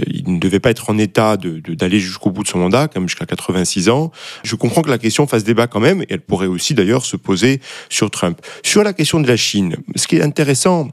il 0.07 0.35
ne 0.35 0.39
devait 0.39 0.61
pas 0.61 0.71
être 0.71 0.91
en 0.91 0.99
état 0.99 1.37
d'aller 1.37 2.01
jusqu'au 2.01 2.31
bout 2.31 2.43
de 2.43 2.49
son 2.49 2.59
mandat, 2.59 2.89
comme 2.89 3.09
jusqu'à 3.09 3.27
86 3.27 3.89
ans. 3.89 4.11
Je 4.43 4.57
comprends 4.57 4.83
que 4.83 4.91
la 4.91 4.99
question 4.99 5.27
fasse 5.27 5.45
débat 5.45 5.67
quand 5.67 5.81
même, 5.81 6.03
et 6.03 6.07
elle 6.11 6.21
pourrait 6.21 6.47
aussi 6.47 6.75
d'ailleurs 6.75 7.05
se 7.05 7.17
poser 7.17 7.61
sur 7.89 8.11
Trump. 8.11 8.41
Sur 8.63 8.83
la 8.83 8.93
question 8.93 9.21
de 9.21 9.29
la 9.29 9.37
Chine, 9.37 9.77
ce 9.95 10.07
qui 10.07 10.17
est 10.17 10.23
intéressant 10.23 10.89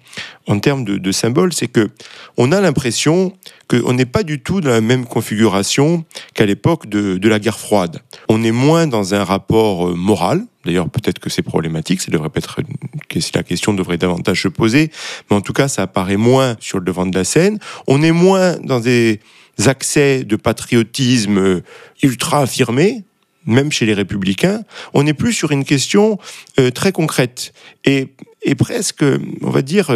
en 0.48 0.60
termes 0.60 0.84
de, 0.84 0.98
de 0.98 1.12
symbole, 1.12 1.54
c'est 1.54 1.68
que 1.68 1.90
on 2.38 2.52
a 2.52 2.62
l'impression 2.62 3.34
qu'on 3.68 3.94
n'est 3.94 4.06
pas 4.06 4.24
du 4.24 4.42
tout 4.42 4.62
dans 4.62 4.70
la 4.70 4.82
même 4.82 5.06
configuration 5.06 6.06
qu'à 6.34 6.46
l'époque 6.46 6.88
de, 6.88 7.18
de 7.18 7.30
la 7.30 7.40
guerre 7.40 7.60
froide. 7.60 8.02
On 8.30 8.44
est 8.44 8.52
moins 8.52 8.88
dans 8.88 9.14
un 9.14 9.24
rapport 9.24 9.90
euh, 9.90 9.94
moral, 9.94 10.46
D'ailleurs, 10.66 10.90
peut-être 10.90 11.20
que 11.20 11.30
c'est 11.30 11.42
problématique, 11.42 12.02
ça 12.02 12.12
devrait 12.12 12.30
être 12.36 12.62
la 13.36 13.44
question 13.44 13.74
devrait 13.74 13.98
davantage 13.98 14.44
se 14.44 14.48
poser, 14.48 14.92
mais 15.30 15.36
en 15.36 15.42
tout 15.42 15.54
cas, 15.54 15.68
ça 15.68 15.84
apparaît 15.84 16.18
moins 16.18 16.56
sur 16.60 16.80
le 16.80 16.86
devant 16.86 17.06
de 17.06 17.16
la 17.16 17.24
scène. 17.24 17.60
On 17.88 18.02
est 18.02 18.12
moins 18.12 18.58
dans 18.58 18.80
des 18.80 19.20
accès 19.66 20.24
de 20.24 20.36
patriotisme 20.36 21.38
euh, 21.38 21.64
ultra 22.02 22.42
affirmés, 22.42 23.04
même 23.46 23.72
chez 23.72 23.86
les 23.86 23.94
républicains. 23.94 24.64
On 24.94 25.06
est 25.06 25.14
plus 25.14 25.34
sur 25.34 25.52
une 25.52 25.64
question 25.66 26.18
euh, 26.60 26.72
très 26.72 26.92
concrète 26.92 27.54
et, 27.86 28.08
et, 28.42 28.56
presque, 28.56 29.06
on 29.42 29.50
va 29.50 29.62
dire, 29.62 29.92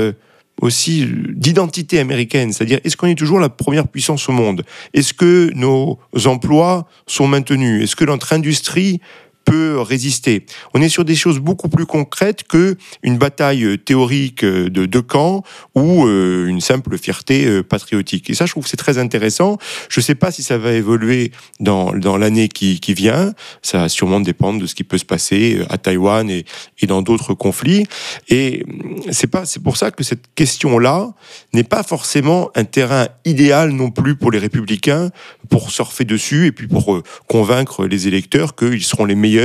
aussi 0.62 1.08
d'identité 1.30 2.00
américaine, 2.00 2.52
c'est-à-dire 2.52 2.80
est-ce 2.84 2.98
qu'on 2.98 3.08
est 3.08 3.16
toujours 3.16 3.40
la 3.40 3.50
première 3.50 3.88
puissance 3.88 4.28
au 4.30 4.32
monde? 4.32 4.64
Est-ce 4.94 5.14
que 5.14 5.52
nos 5.54 6.00
emplois 6.26 6.88
sont 7.06 7.28
maintenus? 7.28 7.84
Est-ce 7.84 7.96
que 7.96 8.06
notre 8.06 8.34
industrie 8.34 9.00
peut 9.48 9.80
résister. 9.80 10.46
On 10.74 10.82
est 10.82 10.90
sur 10.90 11.06
des 11.06 11.16
choses 11.16 11.40
beaucoup 11.40 11.70
plus 11.70 11.86
concrètes 11.86 12.44
que 12.44 12.76
une 13.02 13.18
bataille 13.18 13.80
théorique 13.80 14.44
de 14.44 14.86
deux 14.86 15.02
camps 15.02 15.44
ou 15.74 16.06
euh, 16.06 16.48
une 16.48 16.60
simple 16.60 16.98
fierté 16.98 17.46
euh, 17.46 17.64
patriotique. 17.64 18.30
Et 18.30 18.34
ça, 18.34 18.46
je 18.46 18.52
trouve 18.52 18.66
que 18.66 18.70
c'est 18.70 18.76
très 18.76 18.98
intéressant. 18.98 19.58
Je 19.90 20.02
ne 20.02 20.04
sais 20.04 20.16
pas 20.16 20.32
si 20.32 20.44
ça 20.44 20.58
va 20.58 20.74
évoluer 20.74 21.32
dans, 21.62 21.94
dans 21.94 22.18
l'année 22.18 22.50
qui, 22.50 22.82
qui 22.82 22.94
vient. 22.94 23.34
Ça 23.62 23.80
va 23.80 23.90
sûrement 23.90 24.20
dépendre 24.20 24.60
de 24.60 24.68
ce 24.68 24.76
qui 24.76 24.84
peut 24.84 24.98
se 24.98 25.06
passer 25.06 25.60
euh, 25.60 25.66
à 25.74 25.78
Taïwan 25.78 26.30
et, 26.30 26.46
et 26.82 26.88
dans 26.88 27.02
d'autres 27.02 27.34
conflits. 27.34 27.86
Et 28.28 28.66
c'est 29.12 29.28
pas, 29.28 29.46
c'est 29.46 29.64
pour 29.64 29.78
ça 29.78 29.92
que 29.92 30.04
cette 30.04 30.26
question-là 30.36 31.14
n'est 31.54 31.64
pas 31.64 31.84
forcément 31.84 32.50
un 32.56 32.66
terrain 32.66 33.08
idéal 33.24 33.72
non 33.72 33.92
plus 33.92 34.16
pour 34.16 34.32
les 34.32 34.40
républicains 34.40 35.10
pour 35.50 35.72
surfer 35.72 36.04
dessus 36.04 36.48
et 36.48 36.52
puis 36.52 36.68
pour 36.68 37.02
convaincre 37.28 37.86
les 37.86 38.10
électeurs 38.10 38.56
qu'ils 38.56 38.84
seront 38.84 39.06
les 39.06 39.16
meilleurs 39.16 39.37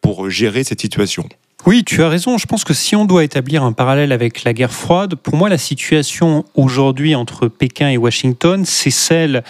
pour 0.00 0.30
gérer 0.30 0.64
cette 0.64 0.80
situation. 0.80 1.28
Oui, 1.66 1.84
tu 1.84 2.02
as 2.02 2.08
raison. 2.08 2.38
Je 2.38 2.46
pense 2.46 2.64
que 2.64 2.72
si 2.72 2.96
on 2.96 3.04
doit 3.04 3.22
établir 3.22 3.62
un 3.62 3.72
parallèle 3.72 4.12
avec 4.12 4.44
la 4.44 4.54
guerre 4.54 4.72
froide, 4.72 5.14
pour 5.14 5.36
moi, 5.36 5.50
la 5.50 5.58
situation 5.58 6.44
aujourd'hui 6.54 7.14
entre 7.14 7.48
Pékin 7.48 7.90
et 7.90 7.98
Washington, 7.98 8.64
c'est 8.64 8.90
celle 8.90 9.44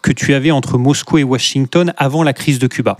que 0.00 0.12
tu 0.12 0.34
avais 0.34 0.52
entre 0.52 0.78
Moscou 0.78 1.18
et 1.18 1.24
Washington 1.24 1.92
avant 1.96 2.22
la 2.22 2.32
crise 2.32 2.60
de 2.60 2.68
Cuba 2.68 2.98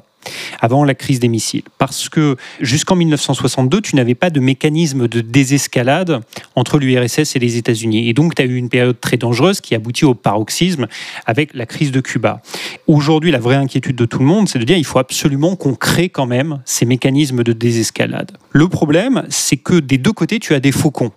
avant 0.61 0.85
la 0.85 0.95
crise 0.95 1.21
des 1.21 1.29
missiles. 1.29 1.63
Parce 1.79 2.09
que 2.09 2.37
jusqu'en 2.61 2.97
1962, 2.97 3.81
tu 3.81 3.97
n'avais 3.97 4.15
pas 4.15 4.31
de 4.31 4.41
mécanisme 4.41 5.09
de 5.09 5.21
désescalade 5.21 6.21
entre 6.57 6.79
l'URSS 6.79 7.37
et 7.37 7.39
les 7.39 7.57
États-Unis. 7.57 8.09
Et 8.09 8.13
donc, 8.13 8.35
tu 8.35 8.43
as 8.43 8.45
eu 8.45 8.57
une 8.57 8.69
période 8.69 9.01
très 9.01 9.17
dangereuse 9.17 9.61
qui 9.61 9.75
aboutit 9.75 10.05
au 10.05 10.15
paroxysme 10.15 10.87
avec 11.27 11.55
la 11.55 11.67
crise 11.67 11.93
de 11.93 12.01
Cuba. 12.01 12.43
Aujourd'hui, 12.87 13.31
la 13.31 13.39
vraie 13.39 13.57
inquiétude 13.57 13.97
de 13.97 14.05
tout 14.05 14.19
le 14.19 14.25
monde, 14.25 14.49
c'est 14.49 14.59
de 14.59 14.65
dire 14.65 14.77
qu'il 14.77 14.85
faut 14.85 14.99
absolument 14.99 15.57
qu'on 15.57 15.75
crée 15.75 16.09
quand 16.09 16.27
même 16.27 16.61
ces 16.65 16.87
mécanismes 16.87 17.43
de 17.43 17.53
désescalade. 17.53 18.33
Le 18.53 18.69
problème, 18.69 19.25
c'est 19.29 19.57
que 19.57 19.81
des 19.81 19.99
deux 19.99 20.13
côtés, 20.13 20.39
tu 20.39 20.55
as 20.55 20.61
des 20.61 20.73
faucons. 20.73 21.13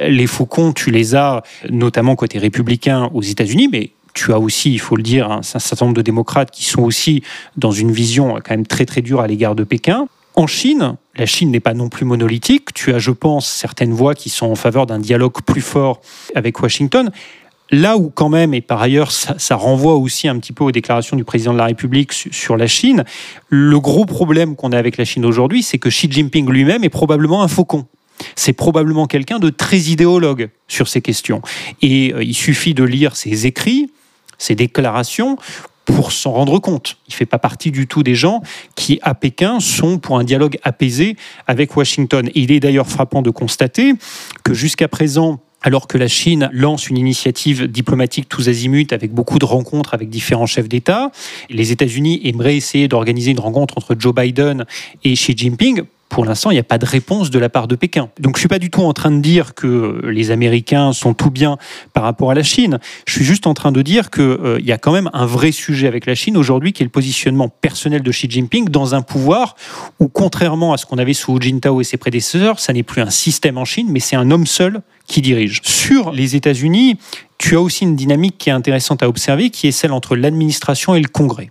Les 0.00 0.26
faucons, 0.26 0.72
tu 0.72 0.90
les 0.90 1.14
as 1.14 1.42
notamment 1.70 2.14
côté 2.14 2.38
républicain 2.38 3.10
aux 3.14 3.22
États-Unis, 3.22 3.68
mais 3.70 3.90
tu 4.18 4.32
as 4.32 4.38
aussi, 4.40 4.72
il 4.72 4.80
faut 4.80 4.96
le 4.96 5.02
dire, 5.02 5.30
un, 5.30 5.42
certain 5.42 5.86
nombre 5.86 5.96
de 5.96 6.02
démocrates 6.02 6.50
qui 6.50 6.64
sont 6.64 6.82
aussi 6.82 7.22
dans 7.56 7.70
une 7.70 7.92
vision 7.92 8.34
quand 8.34 8.50
même 8.50 8.66
très 8.66 8.84
très 8.84 9.00
dure 9.00 9.20
à 9.20 9.28
l'égard 9.28 9.54
de 9.54 9.62
Pékin. 9.62 10.08
En 10.34 10.48
Chine, 10.48 10.96
la 11.16 11.26
Chine 11.26 11.52
n'est 11.52 11.60
pas 11.60 11.74
non 11.74 11.88
plus 11.88 12.04
monolithique. 12.04 12.74
Tu 12.74 12.92
as, 12.92 12.98
je 12.98 13.12
pense, 13.12 13.48
certaines 13.48 13.92
voix 13.92 14.14
qui 14.14 14.28
sont 14.28 14.46
en 14.46 14.56
faveur 14.56 14.86
d'un 14.86 14.98
dialogue 14.98 15.40
plus 15.46 15.60
fort 15.60 16.00
avec 16.34 16.60
Washington. 16.60 17.12
Là 17.70 17.96
où 17.96 18.10
quand 18.10 18.28
même, 18.28 18.54
et 18.54 18.60
par 18.60 18.82
ailleurs, 18.82 19.12
ça, 19.12 19.54
renvoie 19.54 19.94
aussi 19.94 20.26
un 20.26 20.38
petit 20.38 20.52
peu 20.52 20.64
aux 20.64 20.72
déclarations 20.72 21.16
du 21.16 21.24
président 21.24 21.52
de 21.52 21.58
la 21.58 21.66
République 21.66 22.12
sur 22.12 22.56
la 22.56 22.66
Chine, 22.66 23.04
le 23.48 23.78
gros 23.78 24.04
problème 24.04 24.56
qu'on 24.56 24.72
a 24.72 24.78
avec 24.78 24.96
la 24.96 25.04
Chine 25.04 25.24
aujourd'hui, 25.24 25.62
c'est 25.62 25.78
que 25.78 25.90
Xi 25.90 26.10
Jinping 26.10 26.48
lui-même 26.48 26.82
est 26.82 26.88
probablement 26.88 27.42
un 27.42 27.48
faucon. 27.48 27.86
C'est 28.34 28.52
probablement 28.52 29.06
quelqu'un 29.06 29.38
de 29.38 29.50
très 29.50 29.78
idéologue 29.78 30.48
sur 30.66 30.88
ces 30.88 31.00
questions. 31.00 31.40
Et 31.82 32.12
euh, 32.14 32.24
il 32.24 32.34
suffit 32.34 32.74
de 32.74 32.82
lire 32.82 33.14
ses 33.14 33.46
écrits 33.46 33.90
ses 34.38 34.54
déclarations 34.54 35.36
pour 35.84 36.12
s'en 36.12 36.32
rendre 36.32 36.58
compte. 36.58 36.98
Il 37.06 37.12
ne 37.12 37.14
fait 37.14 37.26
pas 37.26 37.38
partie 37.38 37.70
du 37.70 37.86
tout 37.86 38.02
des 38.02 38.14
gens 38.14 38.42
qui, 38.74 38.98
à 39.02 39.14
Pékin, 39.14 39.58
sont 39.58 39.98
pour 39.98 40.18
un 40.18 40.24
dialogue 40.24 40.58
apaisé 40.62 41.16
avec 41.46 41.76
Washington. 41.76 42.30
il 42.34 42.52
est 42.52 42.60
d'ailleurs 42.60 42.88
frappant 42.88 43.22
de 43.22 43.30
constater 43.30 43.94
que 44.44 44.52
jusqu'à 44.52 44.86
présent, 44.86 45.40
alors 45.62 45.86
que 45.86 45.98
la 45.98 46.08
Chine 46.08 46.48
lance 46.52 46.88
une 46.88 46.98
initiative 46.98 47.66
diplomatique 47.66 48.28
tous 48.28 48.48
azimuts 48.48 48.92
avec 48.92 49.12
beaucoup 49.12 49.38
de 49.38 49.44
rencontres 49.44 49.94
avec 49.94 50.08
différents 50.08 50.46
chefs 50.46 50.68
d'État, 50.68 51.10
les 51.50 51.72
États-Unis 51.72 52.20
aimeraient 52.24 52.56
essayer 52.56 52.88
d'organiser 52.88 53.32
une 53.32 53.40
rencontre 53.40 53.74
entre 53.76 53.96
Joe 53.98 54.14
Biden 54.14 54.64
et 55.04 55.14
Xi 55.14 55.36
Jinping 55.36 55.82
pour 56.08 56.24
l'instant, 56.24 56.50
il 56.50 56.54
n'y 56.54 56.60
a 56.60 56.64
pas 56.64 56.78
de 56.78 56.86
réponse 56.86 57.30
de 57.30 57.38
la 57.38 57.48
part 57.48 57.68
de 57.68 57.76
Pékin. 57.76 58.08
Donc 58.18 58.36
je 58.36 58.38
ne 58.38 58.40
suis 58.40 58.48
pas 58.48 58.58
du 58.58 58.70
tout 58.70 58.82
en 58.82 58.92
train 58.92 59.10
de 59.10 59.20
dire 59.20 59.54
que 59.54 60.00
les 60.06 60.30
Américains 60.30 60.92
sont 60.92 61.12
tout 61.12 61.30
bien 61.30 61.58
par 61.92 62.02
rapport 62.02 62.30
à 62.30 62.34
la 62.34 62.42
Chine. 62.42 62.78
Je 63.06 63.12
suis 63.12 63.24
juste 63.24 63.46
en 63.46 63.54
train 63.54 63.72
de 63.72 63.82
dire 63.82 64.10
qu'il 64.10 64.22
euh, 64.22 64.58
y 64.60 64.72
a 64.72 64.78
quand 64.78 64.92
même 64.92 65.10
un 65.12 65.26
vrai 65.26 65.52
sujet 65.52 65.86
avec 65.86 66.06
la 66.06 66.14
Chine 66.14 66.36
aujourd'hui 66.36 66.72
qui 66.72 66.82
est 66.82 66.86
le 66.86 66.90
positionnement 66.90 67.48
personnel 67.48 68.02
de 68.02 68.10
Xi 68.10 68.28
Jinping 68.30 68.68
dans 68.68 68.94
un 68.94 69.02
pouvoir 69.02 69.54
où, 70.00 70.08
contrairement 70.08 70.72
à 70.72 70.78
ce 70.78 70.86
qu'on 70.86 70.98
avait 70.98 71.12
sous 71.12 71.36
Hu 71.36 71.42
Jintao 71.42 71.80
et 71.80 71.84
ses 71.84 71.98
prédécesseurs, 71.98 72.58
ça 72.58 72.72
n'est 72.72 72.82
plus 72.82 73.02
un 73.02 73.10
système 73.10 73.58
en 73.58 73.66
Chine, 73.66 73.88
mais 73.90 74.00
c'est 74.00 74.16
un 74.16 74.30
homme 74.30 74.46
seul 74.46 74.80
qui 75.08 75.22
dirige. 75.22 75.60
Sur 75.64 76.12
les 76.12 76.36
États-Unis, 76.36 76.98
tu 77.38 77.56
as 77.56 77.60
aussi 77.60 77.84
une 77.84 77.96
dynamique 77.96 78.36
qui 78.38 78.50
est 78.50 78.52
intéressante 78.52 79.02
à 79.02 79.08
observer, 79.08 79.50
qui 79.50 79.66
est 79.66 79.72
celle 79.72 79.92
entre 79.92 80.14
l'administration 80.14 80.94
et 80.94 81.00
le 81.00 81.08
Congrès. 81.08 81.50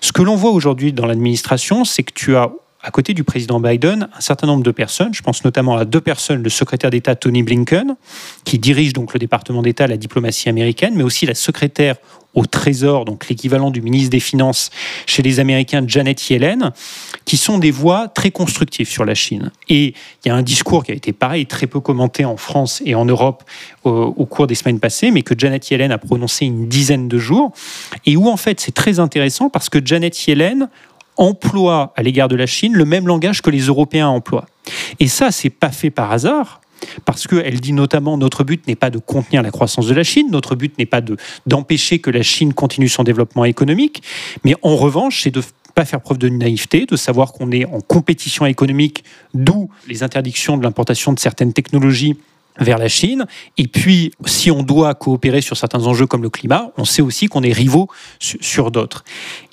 Ce 0.00 0.12
que 0.12 0.22
l'on 0.22 0.36
voit 0.36 0.50
aujourd'hui 0.50 0.92
dans 0.92 1.06
l'administration, 1.06 1.84
c'est 1.84 2.02
que 2.02 2.12
tu 2.12 2.36
as 2.36 2.50
à 2.82 2.90
côté 2.90 3.12
du 3.12 3.24
président 3.24 3.60
Biden, 3.60 4.08
un 4.16 4.20
certain 4.20 4.46
nombre 4.46 4.62
de 4.62 4.70
personnes, 4.70 5.12
je 5.12 5.22
pense 5.22 5.44
notamment 5.44 5.76
à 5.76 5.84
deux 5.84 6.00
personnes, 6.00 6.42
le 6.42 6.50
secrétaire 6.50 6.90
d'État 6.90 7.14
Tony 7.14 7.42
Blinken, 7.42 7.96
qui 8.44 8.58
dirige 8.58 8.94
donc 8.94 9.12
le 9.12 9.18
département 9.18 9.62
d'État 9.62 9.86
la 9.86 9.98
diplomatie 9.98 10.48
américaine, 10.48 10.94
mais 10.94 11.02
aussi 11.02 11.26
la 11.26 11.34
secrétaire 11.34 11.96
au 12.32 12.46
Trésor, 12.46 13.04
donc 13.04 13.28
l'équivalent 13.28 13.70
du 13.70 13.82
ministre 13.82 14.10
des 14.10 14.20
Finances 14.20 14.70
chez 15.04 15.20
les 15.22 15.40
Américains, 15.40 15.82
Janet 15.86 16.30
Yellen, 16.30 16.70
qui 17.24 17.36
sont 17.36 17.58
des 17.58 17.72
voix 17.72 18.08
très 18.08 18.30
constructives 18.30 18.88
sur 18.88 19.04
la 19.04 19.14
Chine. 19.14 19.50
Et 19.68 19.94
il 20.24 20.28
y 20.28 20.30
a 20.30 20.34
un 20.36 20.42
discours 20.42 20.84
qui 20.84 20.92
a 20.92 20.94
été 20.94 21.12
pareil, 21.12 21.46
très 21.46 21.66
peu 21.66 21.80
commenté 21.80 22.24
en 22.24 22.36
France 22.36 22.82
et 22.86 22.94
en 22.94 23.04
Europe 23.04 23.42
au, 23.82 23.90
au 23.90 24.26
cours 24.26 24.46
des 24.46 24.54
semaines 24.54 24.78
passées, 24.78 25.10
mais 25.10 25.22
que 25.22 25.34
Janet 25.36 25.68
Yellen 25.70 25.90
a 25.90 25.98
prononcé 25.98 26.46
une 26.46 26.68
dizaine 26.68 27.08
de 27.08 27.18
jours, 27.18 27.52
et 28.06 28.16
où 28.16 28.28
en 28.28 28.36
fait 28.36 28.60
c'est 28.60 28.74
très 28.74 29.00
intéressant 29.00 29.50
parce 29.50 29.68
que 29.68 29.84
Janet 29.84 30.26
Yellen 30.26 30.68
emploie 31.20 31.92
à 31.94 32.02
l'égard 32.02 32.26
de 32.26 32.34
la 32.34 32.46
Chine 32.46 32.72
le 32.72 32.84
même 32.84 33.06
langage 33.06 33.42
que 33.42 33.50
les 33.50 33.66
Européens 33.66 34.08
emploient. 34.08 34.46
Et 34.98 35.06
ça, 35.06 35.30
c'est 35.30 35.50
pas 35.50 35.70
fait 35.70 35.90
par 35.90 36.10
hasard. 36.10 36.60
Parce 37.04 37.26
qu'elle 37.26 37.60
dit 37.60 37.74
notamment 37.74 38.16
notre 38.16 38.42
but 38.42 38.66
n'est 38.66 38.74
pas 38.74 38.88
de 38.88 38.96
contenir 38.96 39.42
la 39.42 39.50
croissance 39.50 39.86
de 39.86 39.92
la 39.92 40.02
Chine, 40.02 40.28
notre 40.30 40.56
but 40.56 40.78
n'est 40.78 40.86
pas 40.86 41.02
d'empêcher 41.46 41.98
que 41.98 42.10
la 42.10 42.22
Chine 42.22 42.54
continue 42.54 42.88
son 42.88 43.04
développement 43.04 43.44
économique, 43.44 44.02
mais 44.44 44.54
en 44.62 44.76
revanche, 44.76 45.22
c'est 45.22 45.30
de 45.30 45.42
pas 45.74 45.84
faire 45.84 46.00
preuve 46.00 46.16
de 46.16 46.30
naïveté, 46.30 46.86
de 46.86 46.96
savoir 46.96 47.32
qu'on 47.32 47.52
est 47.52 47.66
en 47.66 47.80
compétition 47.80 48.46
économique, 48.46 49.04
d'où 49.34 49.68
les 49.88 50.02
interdictions 50.02 50.56
de 50.56 50.62
l'importation 50.62 51.12
de 51.12 51.20
certaines 51.20 51.52
technologies 51.52 52.16
vers 52.58 52.78
la 52.78 52.88
Chine. 52.88 53.26
Et 53.58 53.66
puis, 53.66 54.12
si 54.26 54.50
on 54.50 54.62
doit 54.62 54.94
coopérer 54.94 55.40
sur 55.40 55.56
certains 55.56 55.86
enjeux 55.86 56.06
comme 56.06 56.22
le 56.22 56.30
climat, 56.30 56.70
on 56.76 56.84
sait 56.84 57.02
aussi 57.02 57.26
qu'on 57.26 57.42
est 57.42 57.52
rivaux 57.52 57.88
sur 58.18 58.70
d'autres. 58.70 59.04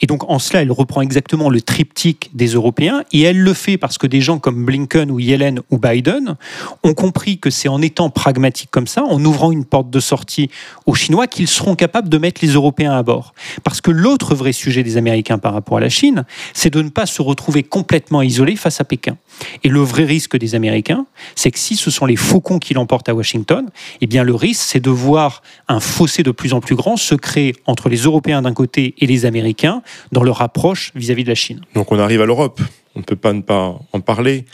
Et 0.02 0.08
donc, 0.08 0.30
en 0.30 0.40
cela, 0.40 0.62
elle 0.62 0.72
reprend 0.72 1.02
exactement 1.02 1.50
le 1.50 1.62
triptyque 1.62 2.30
des 2.34 2.48
Européens. 2.48 3.04
Et 3.12 3.22
elle 3.22 3.40
le 3.40 3.54
fait 3.54 3.78
parce 3.78 3.98
que 3.98 4.08
des 4.08 4.22
gens 4.22 4.40
comme 4.40 4.66
Blinken 4.66 5.12
ou 5.12 5.20
Yellen 5.20 5.62
ou 5.70 5.78
Biden 5.78 6.36
ont 6.84 6.94
compris 6.94 7.40
que 7.40 7.50
c'est 7.50 7.68
en 7.68 7.82
étant 7.82 8.10
pragmatique 8.10 8.70
comme 8.72 8.88
ça, 8.88 9.04
en 9.04 9.24
ouvrant 9.24 9.52
une 9.52 9.66
porte 9.66 9.90
de 9.90 10.00
sortie 10.00 10.50
aux 10.86 10.96
Chinois, 10.96 11.28
qu'ils 11.28 11.48
seront 11.48 11.76
capables 11.76 12.10
de 12.10 12.18
mettre 12.18 12.42
les 12.44 12.52
Européens 12.52 12.94
à 12.94 13.04
bord. 13.04 13.34
Parce 13.64 13.82
que 13.82 13.92
l'autre 13.92 14.36
vrai 14.36 14.52
sujet 14.52 14.84
des 14.84 14.98
Américains 14.98 15.38
par 15.38 15.54
rapport 15.54 15.78
à 15.78 15.82
la 15.82 15.90
Chine, 15.90 16.26
c'est 16.54 16.70
de 16.70 16.82
ne 16.82 16.90
pas 16.90 17.06
se 17.06 17.22
retrouver 17.22 17.64
complètement 17.64 18.22
isolés 18.22 18.56
face 18.56 18.82
à 18.82 18.84
Pékin. 18.84 19.18
Et 19.64 19.70
le 19.70 19.80
vrai 19.80 20.06
risque 20.06 20.38
des 20.38 20.56
Américains, 20.56 21.06
c'est 21.36 21.52
que 21.52 21.60
si 21.60 21.76
ce 21.76 21.92
sont 21.92 22.06
les 22.06 22.16
faucons 22.16 22.60
qui 22.60 22.74
l'emportent 22.74 23.10
à 23.10 23.16
Washington, 23.16 23.70
eh 24.02 24.08
bien 24.08 24.24
le 24.24 24.36
risque, 24.36 24.64
c'est 24.66 24.80
de 24.80 24.90
voir 24.90 25.42
un 25.68 25.80
fossé 25.80 26.24
de 26.24 26.32
plus 26.32 26.54
en 26.54 26.62
plus 26.62 26.76
grand 26.76 26.98
se 26.98 27.16
créer 27.16 27.56
entre 27.66 27.90
les 27.90 27.98
Européens 27.98 28.42
d'un 28.42 28.54
côté 28.54 28.96
et 28.98 29.06
les 29.06 29.26
Américains 29.26 29.82
dans 30.12 30.24
leur 30.24 30.42
approche 30.42 30.92
vis-à-vis 30.96 31.24
de 31.24 31.30
la 31.30 31.36
Chine. 31.36 31.62
Donc 31.74 31.92
on 31.92 32.00
arrive 32.00 32.22
à 32.22 32.26
l'Europe. 32.26 32.62
On 32.98 33.02
ne 33.02 33.06
peut 33.06 33.16
pas 33.16 33.32
ne 33.32 33.44
pas 33.44 33.80
en 33.94 34.02
parler. 34.02 34.46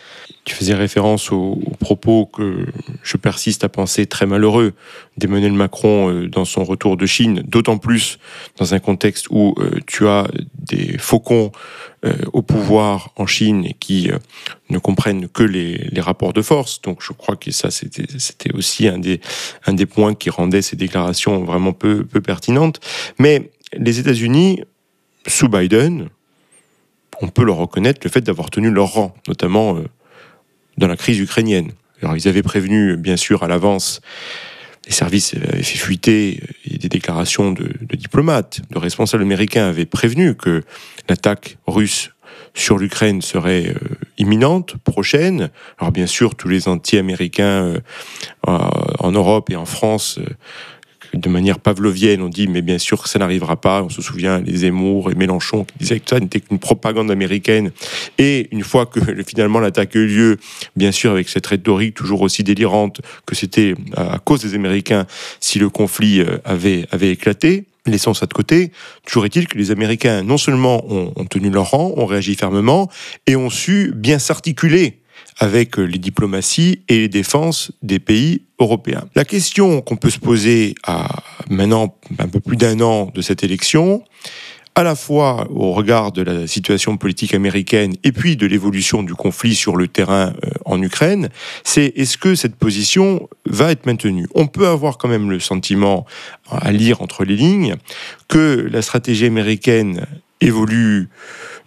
Tu 0.44 0.54
faisais 0.54 0.74
référence 0.74 1.32
aux, 1.32 1.56
propos 1.80 2.26
que 2.26 2.66
je 3.02 3.16
persiste 3.16 3.64
à 3.64 3.70
penser 3.70 4.06
très 4.06 4.26
malheureux 4.26 4.74
d'Emmanuel 5.16 5.54
Macron 5.54 6.12
euh, 6.12 6.28
dans 6.28 6.44
son 6.44 6.66
retour 6.66 6.98
de 6.98 7.06
Chine, 7.06 7.42
d'autant 7.48 7.78
plus 7.78 8.20
dans 8.58 8.74
un 8.74 8.80
contexte 8.80 9.28
où 9.30 9.56
euh, 9.60 9.80
tu 9.88 10.08
as 10.08 10.28
des 10.60 10.98
faucons 10.98 11.54
euh, 12.04 12.12
au 12.34 12.42
pouvoir 12.42 13.14
en 13.16 13.28
Chine 13.28 13.70
qui 13.80 14.10
ne 14.70 14.78
comprennent 14.78 15.30
que 15.30 15.44
les, 15.44 15.90
rapports 16.02 16.34
de 16.34 16.42
force. 16.42 16.82
Donc 16.82 17.02
je 17.02 17.14
crois 17.14 17.38
que 17.38 17.50
ça, 17.52 17.72
c'était 17.72 18.54
aussi 18.54 18.90
un 18.90 19.00
des, 19.00 19.86
points 19.86 20.16
qui 20.16 20.30
rendait 20.30 20.62
ces 20.62 20.76
déclarations 20.76 21.46
vraiment 21.46 21.72
peu 21.72 22.04
pertinentes. 22.04 22.82
Mais 23.20 23.52
les 23.72 24.00
États-Unis, 24.00 24.64
sous 25.28 25.48
Biden, 25.48 26.10
on 27.22 27.28
peut 27.28 27.44
leur 27.44 27.58
reconnaître 27.58 28.02
le 28.04 28.10
fait 28.10 28.22
d'avoir 28.22 28.50
tenu 28.50 28.70
leur 28.70 28.94
rang, 28.94 29.14
notamment 29.28 29.78
euh, 29.78 29.84
dans 30.78 30.88
la 30.88 30.98
crise 30.98 31.20
ukrainienne. 31.20 31.72
Alors 32.02 32.16
ils 32.18 32.28
avaient 32.28 32.44
prévenu, 32.44 32.98
bien 32.98 33.18
sûr, 33.18 33.44
à 33.44 33.48
l'avance, 33.48 34.02
les 34.86 34.92
services 34.92 35.36
avaient 35.36 35.64
fait 35.64 35.78
fuiter 35.78 36.42
euh, 36.42 36.78
des 36.78 36.90
déclarations 36.90 37.52
de, 37.52 37.72
diplomates, 37.94 38.62
de 38.70 38.78
responsables 38.78 39.24
américains 39.24 39.68
avaient 39.68 39.86
prévenu 39.86 40.36
que 40.36 40.64
l'attaque 41.08 41.58
russe 41.68 42.12
sur 42.56 42.78
l'Ukraine 42.78 43.22
serait 43.22 43.70
euh, 43.70 43.96
imminente, 44.18 44.76
prochaine. 44.84 45.50
Alors 45.80 45.92
bien 45.92 46.08
sûr, 46.08 46.36
tous 46.36 46.48
les 46.48 46.68
anti-américains 46.68 47.76
en 48.46 49.12
Europe 49.12 49.50
et 49.50 49.56
en 49.56 49.66
France 49.66 50.20
de 51.14 51.30
manière 51.30 51.60
pavlovienne, 51.60 52.22
on 52.22 52.30
dit 52.30 52.48
mais 52.48 52.62
bien 52.62 52.78
sûr 52.78 53.08
ça 53.08 53.20
n'arrivera 53.20 53.56
pas. 53.60 53.84
On 53.84 53.90
se 53.90 54.02
souvient 54.02 54.40
les 54.42 54.58
Zemmour 54.58 55.12
et 55.12 55.16
Mélenchon 55.16 55.66
qui 55.66 55.74
disaient 55.80 56.00
que 56.00 56.10
ça 56.10 56.20
n'était 56.20 56.40
qu'une 56.40 56.60
propagande 56.60 57.12
américaine. 57.12 57.72
Et 58.18 58.48
une 58.52 58.64
fois 58.64 58.86
que 58.86 59.00
finalement 59.28 59.60
l'attaque 59.60 59.96
a 59.96 60.00
eu 60.00 60.08
lieu, 60.08 60.38
bien 60.76 60.92
sûr 60.92 61.12
avec 61.12 61.30
cette 61.30 61.46
rhétorique 61.46 61.96
toujours 61.96 62.22
aussi 62.22 62.44
délirante 62.44 63.02
que 63.26 63.36
c'était 63.36 63.76
à 63.96 64.20
cause 64.20 64.42
des 64.42 64.56
Américains 64.56 65.06
si 65.40 65.60
le 65.60 65.70
conflit 65.70 66.22
euh, 66.22 66.38
avait, 66.46 66.86
avait 66.92 67.12
éclaté, 67.12 67.66
Laissons 67.86 68.14
ça 68.14 68.28
de 68.28 68.34
côté. 68.34 68.72
Toujours 69.06 69.26
est-il 69.26 69.46
que 69.46 69.58
les 69.58 69.70
Américains, 69.72 70.24
non 70.24 70.38
seulement 70.38 70.86
ont, 70.90 71.12
ont, 71.18 71.26
tenu 71.26 71.50
leur 71.50 71.72
rang, 71.72 71.94
ont 71.98 72.06
réagi 72.06 72.36
fermement 72.36 72.90
et 73.28 73.36
ont 73.36 73.50
su 73.50 73.92
bien 73.94 74.20
s'articuler 74.20 75.03
avec 75.38 75.78
les 75.78 75.98
diplomaties 75.98 76.82
et 76.90 77.00
les 77.00 77.10
défenses 77.10 77.72
des 77.82 78.00
pays 78.00 78.44
européens. 78.60 79.06
La 79.16 79.26
question 79.26 79.82
qu'on 79.82 79.96
peut 79.96 80.10
se 80.10 80.20
poser 80.20 80.76
à 80.84 81.24
maintenant 81.50 81.96
un 82.20 82.28
peu 82.28 82.40
plus 82.40 82.58
d'un 82.58 82.80
an 82.82 83.12
de 83.14 83.22
cette 83.22 83.44
élection, 83.44 84.04
à 84.76 84.84
la 84.84 84.96
fois 84.96 85.48
au 85.52 85.72
regard 85.72 86.12
de 86.12 86.22
la 86.22 86.48
situation 86.48 86.98
politique 86.98 87.34
américaine 87.34 87.94
et 88.04 88.12
puis 88.12 88.36
de 88.36 88.48
l'évolution 88.48 89.04
du 89.04 89.14
conflit 89.14 89.56
sur 89.56 89.76
le 89.76 89.88
terrain 89.88 90.34
euh, 90.44 90.50
en 90.66 90.82
Ukraine, 90.82 91.30
c'est 91.64 91.94
est-ce 91.96 92.18
que 92.18 92.36
cette 92.36 92.56
position 92.56 93.30
va 93.46 93.72
être 93.72 93.86
maintenue? 93.86 94.28
On 94.34 94.48
peut 94.48 94.68
avoir 94.68 94.98
quand 94.98 95.08
même 95.08 95.30
le 95.30 95.40
sentiment, 95.40 96.06
à 96.50 96.72
lire 96.72 97.02
entre 97.02 97.24
les 97.24 97.36
lignes, 97.36 97.76
que 98.28 98.68
la 98.72 98.82
stratégie 98.82 99.26
américaine 99.26 100.08
évolue, 100.42 101.10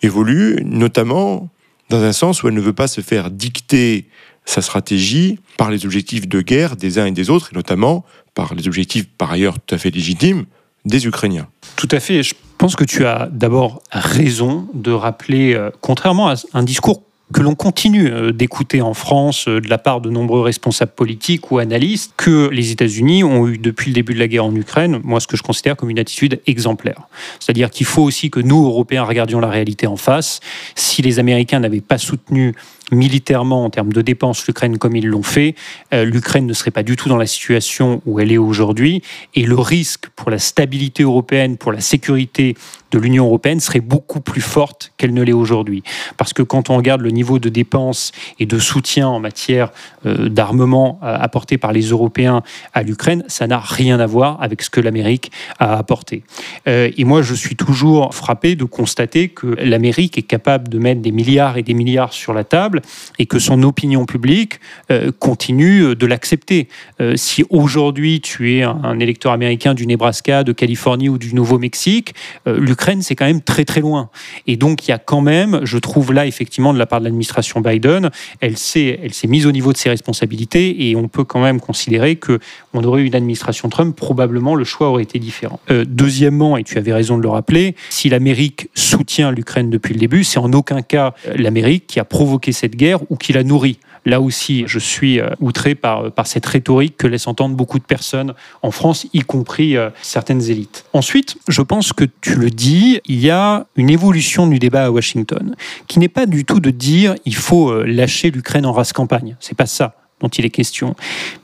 évolue 0.03 0.59
notamment 0.65 1.49
dans 1.91 2.03
un 2.03 2.13
sens 2.13 2.43
où 2.43 2.49
elle 2.49 2.55
ne 2.55 2.61
veut 2.61 2.73
pas 2.73 2.89
se 2.89 3.01
faire 3.01 3.31
dicter 3.31 4.09
sa 4.45 4.63
stratégie 4.63 5.39
par 5.57 5.71
les 5.71 5.85
objectifs 5.85 6.29
de 6.29 6.41
guerre 6.41 6.77
des 6.77 6.99
uns 6.99 7.07
et 7.07 7.13
des 7.13 7.31
autres, 7.31 7.51
et 7.53 7.57
notamment 7.57 8.05
par 8.35 8.55
les 8.55 8.67
objectifs 8.69 9.07
par 9.19 9.33
ailleurs 9.33 9.59
tout 9.59 9.75
à 9.75 9.79
fait 9.79 9.91
légitimes 9.91 10.47
des 10.85 11.07
Ukrainiens. 11.07 11.49
Tout 11.75 11.89
à 11.91 12.01
fait. 12.01 12.23
Je 12.23 12.35
pense 12.59 12.77
que 12.77 12.85
tu 12.85 13.05
as 13.05 13.29
d'abord 13.31 13.83
raison 13.91 14.69
de 14.73 14.93
rappeler, 14.93 15.55
euh, 15.55 15.71
contrairement 15.81 16.29
à 16.29 16.35
un 16.55 16.63
discours 16.63 17.03
que 17.33 17.41
l'on 17.41 17.55
continue 17.55 18.09
euh, 18.09 18.33
d'écouter 18.33 18.83
en 18.83 18.95
France 18.95 19.49
euh, 19.49 19.61
de 19.61 19.69
la 19.69 19.79
part 19.79 20.01
de 20.01 20.11
nombreux 20.11 20.43
responsables 20.43 20.93
politiques 20.93 21.51
ou 21.51 21.59
analystes, 21.59 22.13
que 22.17 22.49
les 22.51 22.71
États-Unis 22.71 23.25
ont 23.25 23.49
eu 23.49 23.59
depuis 23.59 23.91
le 23.91 23.95
début 23.95 24.15
de 24.15 24.19
la 24.19 24.29
guerre 24.29 24.45
en 24.45 24.55
Ukraine, 24.55 25.01
moi 25.03 25.19
ce 25.19 25.27
que 25.27 25.37
je 25.37 25.43
considère 25.43 25.77
comme 25.77 25.91
une 25.91 25.99
attitude 25.99 26.41
exemplaire. 26.47 27.09
C'est-à-dire 27.41 27.71
qu'il 27.71 27.87
faut 27.87 28.03
aussi 28.03 28.31
que 28.31 28.41
nous, 28.41 28.65
Européens, 28.65 29.05
regardions 29.05 29.41
la 29.41 29.49
réalité 29.49 29.87
en 29.87 29.97
face. 29.97 30.41
Si 30.77 31.03
les 31.03 31.19
Américains 31.19 31.59
n'avaient 31.59 31.81
pas 31.81 31.99
soutenu 31.99 32.55
militairement 32.93 33.65
en 33.65 33.71
termes 33.71 33.93
de 33.93 34.03
dépenses 34.03 34.47
l'Ukraine 34.47 34.79
comme 34.79 34.95
ils 34.97 35.07
l'ont 35.07 35.23
fait, 35.23 35.55
euh, 35.93 36.05
l'Ukraine 36.05 36.47
ne 36.47 36.53
serait 36.53 36.71
pas 36.71 36.83
du 36.83 36.97
tout 36.97 37.09
dans 37.09 37.17
la 37.17 37.27
situation 37.27 38.01
où 38.07 38.21
elle 38.21 38.31
est 38.31 38.39
aujourd'hui 38.39 39.03
et 39.35 39.45
le 39.45 39.57
risque 39.57 40.09
pour 40.15 40.31
la 40.31 40.39
stabilité 40.39 41.03
européenne, 41.03 41.57
pour 41.57 41.73
la 41.73 41.81
sécurité 41.81 42.55
de 42.93 42.99
l'Union 43.01 43.27
européenne 43.27 43.59
serait 43.59 43.81
beaucoup 43.81 44.21
plus 44.21 44.41
forte 44.41 44.93
qu'elle 44.97 45.13
ne 45.13 45.23
l'est 45.23 45.33
aujourd'hui. 45.33 45.83
Parce 46.17 46.33
que 46.33 46.43
quand 46.43 46.71
on 46.71 46.77
regarde 46.77 47.01
le 47.01 47.11
niveau 47.11 47.41
de 47.41 47.49
dépenses 47.49 48.13
et 48.39 48.47
de 48.47 48.59
soutien 48.61 49.09
en 49.09 49.19
matière 49.19 49.73
euh, 50.07 50.29
d'armement 50.29 51.01
euh, 51.03 51.17
apporté 51.19 51.59
par 51.59 51.73
les 51.73 51.89
Européens 51.89 52.43
à 52.73 52.85
l'Ukraine, 52.85 53.25
ça 53.27 53.49
n'a 53.49 53.59
rien 53.59 53.99
à 53.99 54.07
voir 54.07 54.41
avec 54.41 54.63
ce 54.63 54.71
que 54.71 54.81
l'Amérique 54.81 55.33
a 55.59 55.77
apporté. 55.77 56.23
et 56.67 57.05
moi, 57.05 57.23
je 57.23 57.35
suis 57.35 57.57
toujours 57.57 58.15
frappé 58.15 58.55
de 58.55 58.65
constater 58.65 59.29
que 59.29 59.47
l'Amérique 59.47 60.19
est 60.19 60.23
capable 60.23 60.69
de 60.69 60.79
mettre 60.79 61.01
des 61.01 61.11
milliards 61.13 61.57
et 61.57 61.63
des 61.63 61.75
milliards 61.75 62.13
sur 62.13 62.33
la 62.33 62.45
table 62.45 62.76
et 63.19 63.27
que 63.27 63.39
son 63.39 63.63
opinion 63.63 64.07
publique 64.07 64.61
euh, 64.91 65.11
continue 65.19 65.95
de 65.95 66.07
l'accepter. 66.07 66.69
Euh, 67.01 67.15
si 67.17 67.45
aujourd'hui 67.51 68.21
tu 68.21 68.57
es 68.57 68.63
un, 68.63 68.99
électeur 68.99 69.33
américain 69.33 69.75
du 69.75 69.87
Nebraska, 69.87 70.45
de 70.45 70.53
Californie 70.53 71.09
ou 71.09 71.19
du 71.19 71.35
Nouveau-Mexique, 71.35 72.15
euh, 72.47 72.59
l'Ukraine 72.59 73.03
c'est 73.03 73.15
quand 73.15 73.27
même 73.27 73.43
très 73.43 73.65
très 73.65 73.81
loin. 73.81 74.11
Et 74.47 74.57
donc 74.57 74.87
il 74.87 74.91
y 74.91 74.95
a 74.95 74.99
quand 74.99 75.21
même, 75.21 75.61
je 75.65 75.79
trouve 75.79 76.13
là 76.13 76.27
effectivement 76.27 76.73
de 76.73 76.79
la 76.79 76.87
part 76.87 77.01
de 77.01 77.05
l'administration 77.05 77.61
Biden, 77.61 78.11
elle 78.41 78.57
s'est 78.57 79.01
elle 79.03 79.15
s'est 79.15 79.29
mise 79.29 79.47
au 79.47 79.53
niveau 79.53 79.73
de 79.73 79.79
ses 79.79 79.89
responsabilités 79.89 80.89
et 80.89 80.97
on 80.97 81.09
peut 81.09 81.25
quand 81.25 81.43
même 81.43 81.61
considérer 81.61 82.17
que 82.17 82.39
on 82.73 82.85
aurait 82.85 83.03
eu 83.03 83.07
une 83.07 83.15
administration 83.15 83.69
Trump, 83.69 83.97
probablement 83.97 84.55
le 84.55 84.65
choix 84.65 84.89
aurait 84.89 85.03
été 85.03 85.19
différent. 85.19 85.61
deuxièmement, 85.87 86.57
et 86.57 86.65
tu 86.65 86.79
avais 86.79 86.93
raison 86.93 87.17
de 87.17 87.23
le 87.23 87.29
rappeler, 87.29 87.75
si 87.91 88.09
l'Amérique 88.09 88.69
soutient 88.75 89.31
l'Ukraine 89.31 89.71
depuis 89.71 89.95
le 89.95 90.01
début, 90.01 90.25
c'est 90.25 90.39
en 90.39 90.53
aucun 90.53 90.83
cas 90.83 91.15
l'Amérique 91.35 91.87
qui 91.87 92.01
a 92.01 92.05
provoqué 92.05 92.53
cette 92.53 92.66
guerre 92.75 93.01
ou 93.11 93.17
qui 93.17 93.33
la 93.33 93.45
nourrit. 93.45 93.79
Là 94.07 94.21
aussi, 94.21 94.63
je 94.67 94.79
suis 94.79 95.21
euh, 95.21 95.31
outré 95.41 95.75
par, 95.75 96.13
par 96.13 96.29
cette 96.29 96.47
rhétorique 96.47 96.97
que 96.97 97.09
laissent 97.09 97.27
entendre 97.27 97.57
beaucoup 97.57 97.81
de 97.81 97.85
personnes 97.85 98.35
en 98.63 98.71
France, 98.71 99.09
y 99.13 99.21
compris 99.21 99.77
euh, 99.77 99.91
certaines 100.01 100.49
élites. 100.49 100.85
Ensuite, 100.93 101.37
je 101.49 101.61
pense 101.61 101.93
que 101.93 102.05
tu 102.21 102.37
le 102.37 102.51
dis, 102.51 103.01
il 103.07 103.19
y 103.19 103.31
a 103.31 103.67
une 103.75 103.91
évolution 103.91 104.47
du 104.47 104.61
débat 104.61 104.85
à 104.85 104.91
Washington, 104.91 105.57
qui 105.89 105.99
n'est 105.99 106.09
pas 106.09 106.27
du 106.27 106.45
tout 106.45 106.61
de 106.61 106.71
dire 106.71 107.17
il 107.25 107.35
faut 107.35 107.71
euh, 107.71 107.85
lâcher 107.85 108.31
l'Ukraine 108.31 108.65
en 108.65 108.73
race 108.73 108.93
campagne. 108.93 109.37
C'est 109.41 109.57
pas 109.57 109.67
ça 109.67 109.97
dont 110.21 110.29
il 110.29 110.47
est 110.47 110.51
question. 110.51 110.95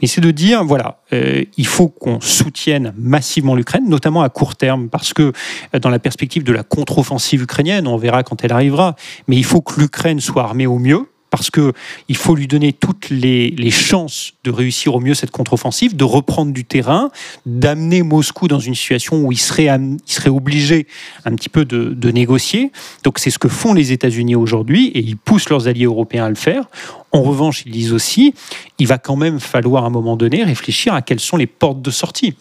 Mais 0.00 0.06
c'est 0.06 0.22
de 0.22 0.30
dire, 0.30 0.64
voilà, 0.64 0.96
il 1.10 1.66
faut 1.66 1.88
qu'on 1.88 2.22
soutienne 2.22 2.94
massivement 2.96 3.54
l'Ukraine, 3.54 3.86
notamment 3.86 4.22
à 4.22 4.30
court 4.30 4.56
terme, 4.56 4.88
parce 4.88 5.12
que 5.12 5.34
dans 5.78 5.90
la 5.90 5.98
perspective 5.98 6.42
de 6.42 6.54
la 6.54 6.62
contre-offensive 6.62 7.42
ukrainienne, 7.42 7.86
on 7.86 7.98
verra 7.98 8.22
quand 8.22 8.42
elle 8.42 8.52
arrivera, 8.52 8.96
mais 9.28 9.36
il 9.36 9.44
faut 9.44 9.60
que 9.60 9.78
l'Ukraine 9.78 10.20
soit 10.20 10.44
armée 10.44 10.66
au 10.66 10.78
mieux, 10.78 11.06
parce 11.32 11.50
qu'il 11.50 12.16
faut 12.16 12.36
lui 12.36 12.46
donner 12.46 12.74
toutes 12.74 13.08
les, 13.08 13.70
chances 13.70 14.34
de 14.44 14.50
réussir 14.50 14.94
au 14.94 15.00
mieux 15.00 15.14
cette 15.14 15.30
contre-offensive, 15.30 15.96
de 15.96 16.04
reprendre 16.04 16.52
du 16.52 16.66
terrain, 16.66 17.10
d'amener 17.46 18.02
Moscou 18.02 18.48
dans 18.48 18.60
une 18.60 18.74
situation 18.74 19.24
où 19.24 19.32
il 19.32 19.38
serait, 19.38 19.64
il 19.66 20.12
serait 20.12 20.28
obligé 20.28 20.86
un 21.24 21.34
petit 21.34 21.48
peu 21.48 21.64
de, 21.64 21.94
de 21.94 22.10
négocier. 22.10 22.70
Donc 23.02 23.18
c'est 23.18 23.30
ce 23.30 23.38
que 23.38 23.48
font 23.48 23.72
les 23.72 23.92
États-Unis 23.92 24.36
aujourd'hui 24.36 24.88
et 24.88 24.98
ils 24.98 25.16
poussent 25.16 25.48
leurs 25.48 25.68
alliés 25.68 25.86
européens 25.86 26.26
à 26.26 26.28
le 26.28 26.34
faire. 26.34 26.66
En 27.12 27.22
revanche, 27.22 27.64
ils 27.66 27.72
disent 27.72 27.92
aussi, 27.92 28.34
il 28.78 28.86
va 28.86 28.96
quand 28.96 29.16
même 29.16 29.38
falloir 29.38 29.84
à 29.84 29.88
un 29.88 29.90
moment 29.90 30.16
donné 30.16 30.44
réfléchir 30.44 30.94
à 30.94 31.02
quelles 31.02 31.20
sont 31.20 31.36
les 31.36 31.46
portes 31.46 31.82
de 31.82 31.90
sortie. 31.90 32.34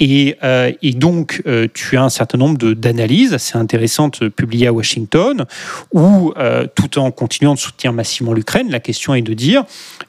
Et, 0.00 0.36
euh, 0.42 0.72
donc, 0.94 1.42
euh, 1.46 1.68
tu 1.74 1.98
as 1.98 2.02
un 2.02 2.08
certain 2.08 2.38
nombre 2.38 2.72
d'analyses 2.72 3.34
assez 3.34 3.58
intéressantes 3.58 4.22
euh, 4.22 4.30
publiées 4.30 4.66
à 4.66 4.72
Washington, 4.72 5.44
où, 5.92 6.32
tout 6.74 6.98
en 6.98 7.10
continuant 7.10 7.54
de 7.54 7.58
soutenir 7.58 7.92
massivement 7.92 8.32
l'Ukraine, 8.32 8.70
la 8.70 8.80
question 8.80 9.14
est 9.14 9.22
de 9.22 9.34
dire, 9.34 9.64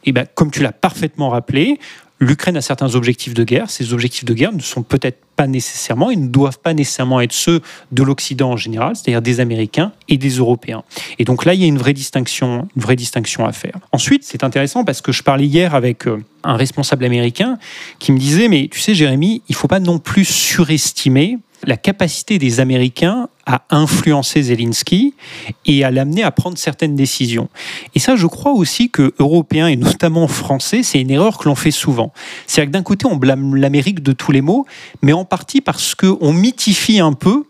eh 0.05 0.11
ben, 0.11 0.25
comme 0.33 0.49
tu 0.49 0.61
l'as 0.61 0.71
parfaitement 0.71 1.29
rappelé, 1.29 1.79
l'Ukraine 2.19 2.57
a 2.57 2.61
certains 2.61 2.95
objectifs 2.95 3.33
de 3.33 3.43
guerre. 3.43 3.69
Ces 3.69 3.93
objectifs 3.93 4.25
de 4.25 4.33
guerre 4.33 4.53
ne 4.53 4.61
sont 4.61 4.83
peut-être 4.83 5.24
pas 5.35 5.47
nécessairement, 5.47 6.11
ils 6.11 6.21
ne 6.21 6.27
doivent 6.27 6.59
pas 6.59 6.73
nécessairement 6.73 7.21
être 7.21 7.33
ceux 7.33 7.61
de 7.91 8.03
l'Occident 8.03 8.51
en 8.51 8.57
général, 8.57 8.95
c'est-à-dire 8.95 9.21
des 9.21 9.39
Américains 9.39 9.91
et 10.07 10.17
des 10.17 10.29
Européens. 10.29 10.83
Et 11.19 11.25
donc 11.25 11.45
là, 11.45 11.53
il 11.53 11.61
y 11.61 11.63
a 11.63 11.67
une 11.67 11.77
vraie 11.77 11.93
distinction, 11.93 12.67
une 12.75 12.81
vraie 12.81 12.95
distinction 12.95 13.45
à 13.45 13.51
faire. 13.51 13.77
Ensuite, 13.91 14.23
c'est 14.23 14.43
intéressant 14.43 14.83
parce 14.83 15.01
que 15.01 15.11
je 15.11 15.23
parlais 15.23 15.45
hier 15.45 15.75
avec 15.75 16.07
euh, 16.07 16.23
un 16.43 16.55
responsable 16.55 17.05
américain 17.05 17.57
qui 17.99 18.11
me 18.11 18.19
disait, 18.19 18.47
mais 18.47 18.67
tu 18.71 18.79
sais, 18.79 18.93
Jérémy, 18.93 19.41
il 19.49 19.51
ne 19.51 19.55
faut 19.55 19.67
pas 19.67 19.79
non 19.79 19.99
plus 19.99 20.25
surestimer 20.25 21.37
la 21.63 21.77
capacité 21.77 22.37
des 22.37 22.59
Américains 22.59 23.29
à 23.45 23.63
influencer 23.69 24.41
Zelensky 24.43 25.13
et 25.65 25.83
à 25.83 25.91
l'amener 25.91 26.23
à 26.23 26.31
prendre 26.31 26.57
certaines 26.57 26.95
décisions. 26.95 27.49
Et 27.93 27.99
ça, 27.99 28.15
je 28.15 28.27
crois 28.27 28.53
aussi 28.53 28.89
que 28.89 29.13
Européens 29.19 29.67
et 29.67 29.75
notamment 29.75 30.27
Français, 30.27 30.83
c'est 30.83 30.99
une 30.99 31.11
erreur 31.11 31.37
que 31.37 31.47
l'on 31.47 31.55
fait 31.55 31.71
souvent. 31.71 32.11
C'est-à-dire 32.47 32.71
que 32.71 32.77
d'un 32.77 32.83
côté, 32.83 33.05
on 33.05 33.15
blâme 33.15 33.55
l'Amérique 33.55 34.01
de 34.01 34.11
tous 34.11 34.31
les 34.31 34.41
maux, 34.41 34.65
mais 35.01 35.13
en 35.13 35.25
partie 35.25 35.61
parce 35.61 35.95
qu'on 35.95 36.33
mythifie 36.33 36.99
un 36.99 37.13
peu 37.13 37.45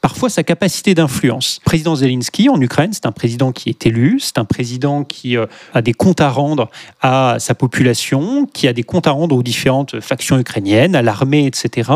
parfois 0.00 0.28
sa 0.28 0.42
capacité 0.42 0.94
d'influence. 0.94 1.60
président 1.64 1.96
Zelensky 1.96 2.48
en 2.48 2.60
Ukraine, 2.60 2.92
c'est 2.92 3.06
un 3.06 3.12
président 3.12 3.52
qui 3.52 3.68
est 3.68 3.86
élu, 3.86 4.18
c'est 4.20 4.38
un 4.38 4.44
président 4.44 5.04
qui 5.04 5.36
euh, 5.36 5.46
a 5.74 5.82
des 5.82 5.94
comptes 5.94 6.20
à 6.20 6.30
rendre 6.30 6.70
à 7.00 7.36
sa 7.38 7.54
population, 7.54 8.46
qui 8.46 8.68
a 8.68 8.72
des 8.72 8.82
comptes 8.82 9.06
à 9.06 9.10
rendre 9.10 9.36
aux 9.36 9.42
différentes 9.42 10.00
factions 10.00 10.38
ukrainiennes, 10.38 10.94
à 10.94 11.02
l'armée, 11.02 11.46
etc. 11.46 11.90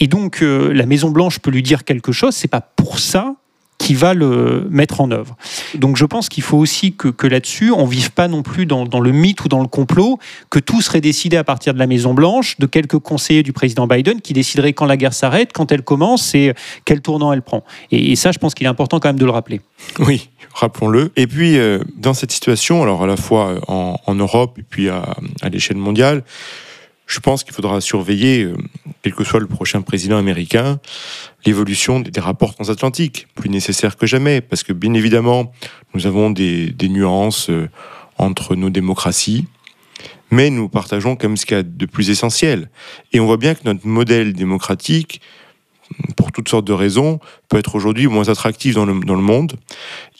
Et 0.00 0.06
donc 0.06 0.42
euh, 0.42 0.72
la 0.72 0.86
Maison 0.86 1.10
Blanche 1.10 1.38
peut 1.38 1.50
lui 1.50 1.62
dire 1.62 1.84
quelque 1.84 2.12
chose. 2.12 2.34
C'est 2.34 2.48
pas 2.48 2.60
pour 2.60 2.98
ça 2.98 3.36
qui 3.78 3.94
va 3.94 4.14
le 4.14 4.66
mettre 4.70 5.00
en 5.00 5.10
œuvre. 5.10 5.36
Donc 5.74 5.96
je 5.96 6.04
pense 6.04 6.28
qu'il 6.28 6.42
faut 6.42 6.56
aussi 6.56 6.94
que, 6.94 7.26
là-dessus, 7.26 7.70
on 7.70 7.86
ne 7.86 7.90
vive 7.90 8.10
pas 8.10 8.28
non 8.28 8.42
plus 8.42 8.66
dans, 8.66 8.84
le 8.84 9.12
mythe 9.12 9.44
ou 9.44 9.48
dans 9.48 9.60
le 9.60 9.68
complot, 9.68 10.18
que 10.50 10.58
tout 10.58 10.80
serait 10.80 11.00
décidé 11.00 11.36
à 11.36 11.44
partir 11.44 11.74
de 11.74 11.78
la 11.78 11.86
Maison-Blanche, 11.86 12.58
de 12.58 12.66
quelques 12.66 12.98
conseillers 12.98 13.42
du 13.42 13.52
président 13.52 13.86
Biden 13.86 14.20
qui 14.20 14.32
décideraient 14.32 14.72
quand 14.72 14.86
la 14.86 14.96
guerre 14.96 15.14
s'arrête, 15.14 15.52
quand 15.52 15.72
elle 15.72 15.82
commence 15.82 16.34
et 16.34 16.54
quel 16.84 17.00
tournant 17.00 17.32
elle 17.32 17.42
prend. 17.42 17.64
Et, 17.90 18.16
ça, 18.16 18.32
je 18.32 18.38
pense 18.38 18.54
qu'il 18.54 18.66
est 18.66 18.70
important 18.70 18.98
quand 18.98 19.08
même 19.08 19.18
de 19.18 19.24
le 19.24 19.30
rappeler. 19.30 19.60
Oui, 19.98 20.30
rappelons-le. 20.54 21.12
Et 21.16 21.26
puis, 21.26 21.58
euh, 21.58 21.80
dans 21.96 22.14
cette 22.14 22.32
situation, 22.32 22.82
alors 22.82 23.04
à 23.04 23.06
la 23.06 23.16
fois 23.16 23.60
en, 23.68 24.14
Europe 24.14 24.58
et 24.58 24.62
puis 24.62 24.88
à 24.88 25.14
l'échelle 25.50 25.76
mondiale, 25.76 26.24
je 27.06 27.20
pense 27.20 27.44
qu'il 27.44 27.54
faudra 27.54 27.80
surveiller, 27.80 28.42
euh, 28.42 28.56
quel 29.02 29.14
que 29.14 29.24
soit 29.24 29.40
le 29.40 29.46
prochain 29.46 29.80
président 29.80 30.18
américain, 30.18 30.80
l'évolution 31.44 32.00
des 32.00 32.20
rapports 32.20 32.54
transatlantiques, 32.54 33.28
plus 33.34 33.48
nécessaire 33.48 33.96
que 33.96 34.06
jamais, 34.06 34.40
parce 34.40 34.64
que 34.64 34.72
bien 34.72 34.92
évidemment, 34.92 35.52
nous 35.94 36.06
avons 36.06 36.30
des, 36.30 36.74
nuances 36.82 37.48
euh, 37.48 37.68
entre 38.18 38.56
nos 38.56 38.70
démocraties, 38.70 39.46
mais 40.30 40.50
nous 40.50 40.68
partageons 40.68 41.16
même 41.22 41.36
ce 41.36 41.46
qu'il 41.46 41.56
y 41.56 41.60
a 41.60 41.62
de 41.62 41.86
plus 41.86 42.10
essentiel. 42.10 42.70
Et 43.12 43.20
on 43.20 43.26
voit 43.26 43.36
bien 43.36 43.54
que 43.54 43.60
notre 43.64 43.86
modèle 43.86 44.32
démocratique, 44.32 45.20
pour 46.16 46.32
toutes 46.32 46.48
sortes 46.48 46.66
de 46.66 46.72
raisons, 46.72 47.20
peut 47.48 47.58
être 47.58 47.76
aujourd'hui 47.76 48.08
moins 48.08 48.28
attractif 48.28 48.74
dans 48.74 48.84
le, 48.84 48.98
dans 49.04 49.14
le 49.14 49.22
monde. 49.22 49.54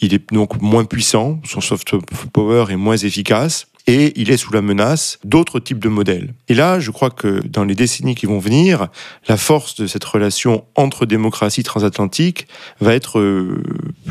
Il 0.00 0.14
est 0.14 0.32
donc 0.32 0.62
moins 0.62 0.84
puissant, 0.84 1.40
son 1.44 1.60
soft 1.60 1.96
power 2.32 2.66
est 2.70 2.76
moins 2.76 2.96
efficace 2.96 3.66
et 3.86 4.12
il 4.20 4.30
est 4.30 4.36
sous 4.36 4.52
la 4.52 4.62
menace 4.62 5.18
d'autres 5.24 5.60
types 5.60 5.78
de 5.78 5.88
modèles. 5.88 6.34
Et 6.48 6.54
là, 6.54 6.80
je 6.80 6.90
crois 6.90 7.10
que 7.10 7.40
dans 7.46 7.64
les 7.64 7.74
décennies 7.74 8.16
qui 8.16 8.26
vont 8.26 8.38
venir, 8.38 8.88
la 9.28 9.36
force 9.36 9.76
de 9.76 9.86
cette 9.86 10.04
relation 10.04 10.64
entre 10.74 11.06
démocraties 11.06 11.62
transatlantiques 11.62 12.48
va 12.80 12.94
être 12.94 13.20
euh, 13.20 13.62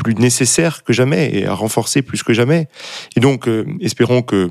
plus 0.02 0.14
nécessaire 0.14 0.82
que 0.82 0.92
jamais 0.92 1.30
et 1.34 1.46
à 1.46 1.52
renforcer 1.52 2.00
plus 2.00 2.22
que 2.22 2.32
jamais. 2.32 2.68
Et 3.16 3.20
donc, 3.20 3.48
euh, 3.48 3.66
espérons 3.80 4.22
que 4.22 4.48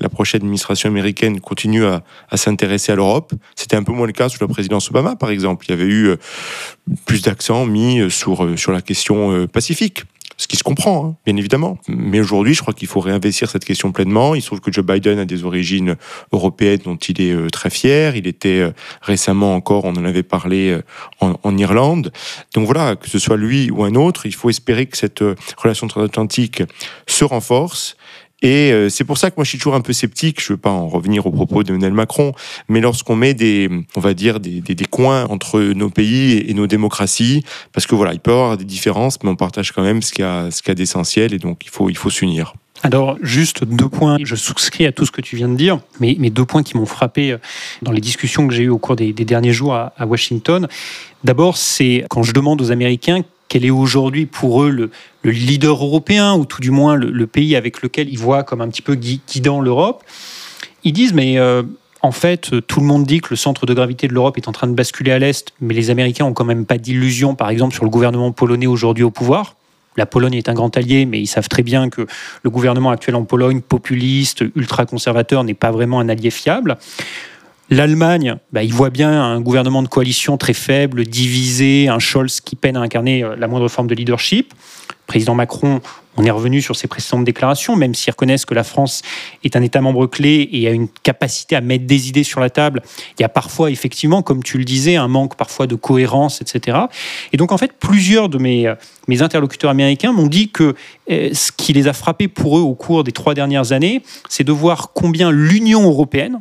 la 0.00 0.08
prochaine 0.08 0.42
administration 0.42 0.88
américaine 0.88 1.40
continue 1.40 1.84
à, 1.84 2.02
s'intéresser 2.34 2.90
à 2.90 2.96
l'Europe. 2.96 3.32
C'était 3.54 3.76
un 3.76 3.84
peu 3.84 3.92
moins 3.92 4.06
le 4.06 4.12
cas 4.12 4.28
sous 4.28 4.38
la 4.40 4.48
présidence 4.48 4.90
Obama, 4.90 5.14
par 5.14 5.30
exemple. 5.30 5.66
Il 5.68 5.70
y 5.70 5.74
avait 5.74 5.84
eu 5.84 6.08
euh, 6.08 6.16
plus 7.06 7.22
d'accent 7.22 7.64
mis 7.64 8.10
sur, 8.10 8.58
sur 8.58 8.72
la 8.72 8.82
question 8.82 9.46
pacifique 9.46 10.04
ce 10.38 10.46
qui 10.46 10.56
se 10.56 10.62
comprend, 10.62 11.04
hein, 11.04 11.16
bien 11.26 11.36
évidemment. 11.36 11.78
Mais 11.88 12.20
aujourd'hui, 12.20 12.54
je 12.54 12.62
crois 12.62 12.72
qu'il 12.72 12.86
faut 12.86 13.00
réinvestir 13.00 13.50
cette 13.50 13.64
question 13.64 13.90
pleinement. 13.90 14.36
Il 14.36 14.40
se 14.40 14.46
trouve 14.46 14.60
que 14.60 14.72
Joe 14.72 14.86
Biden 14.86 15.18
a 15.18 15.24
des 15.24 15.44
origines 15.44 15.96
européennes 16.32 16.80
dont 16.84 16.96
il 16.96 17.20
est 17.20 17.32
euh, 17.32 17.50
très 17.50 17.70
fier. 17.70 18.14
Il 18.14 18.28
était 18.28 18.60
euh, 18.60 18.70
récemment 19.02 19.56
encore, 19.56 19.84
on 19.84 19.94
en 19.94 20.04
avait 20.04 20.22
parlé 20.22 20.70
euh, 20.70 20.82
en, 21.20 21.34
en, 21.42 21.58
Irlande. 21.58 22.12
Donc 22.54 22.66
voilà, 22.66 22.94
que 22.94 23.10
ce 23.10 23.18
soit 23.18 23.36
lui 23.36 23.68
ou 23.72 23.82
un 23.82 23.96
autre, 23.96 24.26
il 24.26 24.34
faut 24.34 24.48
espérer 24.48 24.86
que 24.86 24.96
cette 24.96 25.24
relation 25.56 25.88
transatlantique 25.88 26.62
se 27.08 27.24
renforce 27.24 27.96
et 28.40 28.72
euh, 28.72 28.88
c'est 28.88 29.04
pour 29.04 29.18
ça 29.18 29.30
que 29.30 29.36
moi 29.36 29.44
je 29.44 29.50
suis 29.50 29.58
toujours 29.58 29.74
un 29.74 29.80
peu 29.80 29.92
sceptique. 29.92 30.40
Je 30.40 30.52
veux 30.52 30.58
pas 30.58 30.70
en 30.70 30.88
revenir 30.88 31.26
aux 31.26 31.32
propos 31.32 31.62
d'Emmanuel 31.64 31.92
Macron, 31.92 32.32
mais 32.68 32.80
lorsqu'on 32.80 33.16
met 33.16 33.34
des, 33.34 33.68
on 33.96 34.00
va 34.00 34.14
dire 34.14 34.38
des, 34.38 34.60
des, 34.60 34.74
des, 34.74 34.84
coins 34.84 35.24
entre 35.26 35.60
nos 35.60 35.90
pays 35.90 36.44
et 36.46 36.54
nos 36.54 36.66
démocraties, 36.66 37.44
parce 37.72 37.86
que 37.86 37.94
voilà, 37.94 38.12
il 38.12 38.20
peut 38.20 38.30
y 38.30 38.34
avoir 38.34 38.56
des 38.56 38.64
différences, 38.64 39.18
mais 39.22 39.30
on 39.30 39.36
partage 39.36 39.72
quand 39.72 39.82
même 39.82 40.02
ce 40.02 40.12
qu'il 40.12 40.24
y 40.24 40.28
a, 40.28 40.50
ce 40.50 40.62
qu'il 40.62 40.70
y 40.70 40.72
a 40.72 40.74
d'essentiel, 40.76 41.34
et 41.34 41.38
donc 41.38 41.64
il 41.64 41.70
faut, 41.70 41.90
il 41.90 41.96
faut 41.96 42.10
s'unir. 42.10 42.54
Alors, 42.84 43.16
juste 43.22 43.64
deux 43.64 43.88
points. 43.88 44.18
Je 44.22 44.36
souscris 44.36 44.86
à 44.86 44.92
tout 44.92 45.04
ce 45.04 45.10
que 45.10 45.20
tu 45.20 45.34
viens 45.34 45.48
de 45.48 45.56
dire, 45.56 45.80
mais, 45.98 46.14
mais 46.20 46.30
deux 46.30 46.44
points 46.44 46.62
qui 46.62 46.76
m'ont 46.76 46.86
frappé 46.86 47.32
euh, 47.32 47.38
dans 47.82 47.90
les 47.90 48.00
discussions 48.00 48.46
que 48.46 48.54
j'ai 48.54 48.64
eues 48.64 48.68
au 48.68 48.78
cours 48.78 48.94
des, 48.94 49.12
des 49.12 49.24
derniers 49.24 49.52
jours 49.52 49.74
à, 49.74 49.92
à 49.98 50.06
Washington. 50.06 50.68
D'abord, 51.24 51.56
c'est 51.56 52.04
quand 52.08 52.22
je 52.22 52.32
demande 52.32 52.62
aux 52.62 52.70
Américains 52.70 53.22
quel 53.48 53.64
est 53.64 53.70
aujourd'hui 53.70 54.26
pour 54.26 54.62
eux 54.62 54.70
le, 54.70 54.90
leader 55.24 55.82
européen, 55.82 56.34
ou 56.34 56.44
tout 56.44 56.60
du 56.60 56.70
moins 56.70 56.96
le, 56.96 57.26
pays 57.26 57.56
avec 57.56 57.82
lequel 57.82 58.08
ils 58.08 58.18
voient 58.18 58.42
comme 58.42 58.60
un 58.60 58.68
petit 58.68 58.82
peu 58.82 58.94
guidant 58.94 59.60
l'Europe, 59.60 60.04
ils 60.84 60.92
disent 60.92 61.12
mais 61.12 61.38
euh, 61.38 61.62
en 62.02 62.12
fait 62.12 62.50
tout 62.66 62.80
le 62.80 62.86
monde 62.86 63.04
dit 63.04 63.20
que 63.20 63.28
le 63.30 63.36
centre 63.36 63.66
de 63.66 63.74
gravité 63.74 64.08
de 64.08 64.14
l'Europe 64.14 64.38
est 64.38 64.48
en 64.48 64.52
train 64.52 64.66
de 64.66 64.74
basculer 64.74 65.12
à 65.12 65.18
l'Est, 65.18 65.52
mais 65.60 65.74
les 65.74 65.90
Américains 65.90 66.24
ont 66.24 66.32
quand 66.32 66.44
même 66.44 66.66
pas 66.66 66.78
d'illusion 66.78 67.34
par 67.34 67.50
exemple 67.50 67.74
sur 67.74 67.84
le 67.84 67.90
gouvernement 67.90 68.32
polonais 68.32 68.66
aujourd'hui 68.66 69.04
au 69.04 69.10
pouvoir. 69.10 69.54
La 69.98 70.06
Pologne 70.06 70.34
est 70.34 70.48
un 70.48 70.54
grand 70.54 70.74
allié, 70.76 71.06
mais 71.06 71.20
ils 71.20 71.26
savent 71.26 71.48
très 71.48 71.64
bien 71.64 71.90
que 71.90 72.06
le 72.42 72.50
gouvernement 72.50 72.90
actuel 72.90 73.16
en 73.16 73.24
Pologne, 73.24 73.60
populiste, 73.60 74.44
ultra-conservateur, 74.54 75.42
n'est 75.42 75.54
pas 75.54 75.72
vraiment 75.72 75.98
un 75.98 76.08
allié 76.08 76.30
fiable. 76.30 76.78
L'Allemagne, 77.70 78.36
bah, 78.50 78.62
il 78.62 78.72
voit 78.72 78.88
bien 78.88 79.10
un 79.10 79.40
gouvernement 79.42 79.82
de 79.82 79.88
coalition 79.88 80.38
très 80.38 80.54
faible, 80.54 81.04
divisé, 81.04 81.88
un 81.88 81.98
Scholz 81.98 82.40
qui 82.40 82.56
peine 82.56 82.78
à 82.78 82.80
incarner 82.80 83.22
euh, 83.22 83.36
la 83.36 83.46
moindre 83.46 83.68
forme 83.68 83.88
de 83.88 83.94
leadership. 83.94 84.54
président 85.06 85.34
Macron, 85.34 85.82
on 86.16 86.24
est 86.24 86.30
revenu 86.30 86.62
sur 86.62 86.76
ses 86.76 86.88
précédentes 86.88 87.24
déclarations, 87.24 87.76
même 87.76 87.94
s'ils 87.94 88.10
reconnaissent 88.10 88.46
que 88.46 88.54
la 88.54 88.64
France 88.64 89.02
est 89.44 89.54
un 89.54 89.62
État 89.62 89.82
membre 89.82 90.06
clé 90.06 90.48
et 90.50 90.66
a 90.66 90.70
une 90.70 90.88
capacité 90.88 91.56
à 91.56 91.60
mettre 91.60 91.86
des 91.86 92.08
idées 92.08 92.24
sur 92.24 92.40
la 92.40 92.48
table. 92.48 92.82
Il 93.18 93.22
y 93.22 93.24
a 93.24 93.28
parfois, 93.28 93.70
effectivement, 93.70 94.22
comme 94.22 94.42
tu 94.42 94.56
le 94.56 94.64
disais, 94.64 94.96
un 94.96 95.08
manque 95.08 95.36
parfois 95.36 95.66
de 95.66 95.74
cohérence, 95.74 96.40
etc. 96.40 96.78
Et 97.34 97.36
donc, 97.36 97.52
en 97.52 97.58
fait, 97.58 97.72
plusieurs 97.78 98.30
de 98.30 98.38
mes, 98.38 98.66
euh, 98.66 98.74
interlocuteurs 99.20 99.70
américains 99.70 100.12
m'ont 100.12 100.26
dit 100.26 100.48
que 100.48 100.74
euh, 101.10 101.30
ce 101.34 101.52
qui 101.52 101.74
les 101.74 101.86
a 101.86 101.92
frappés 101.92 102.28
pour 102.28 102.58
eux 102.58 102.62
au 102.62 102.74
cours 102.74 103.04
des 103.04 103.12
trois 103.12 103.34
dernières 103.34 103.72
années, 103.72 104.02
c'est 104.30 104.44
de 104.44 104.52
voir 104.52 104.92
combien 104.94 105.30
l'Union 105.30 105.82
européenne, 105.82 106.40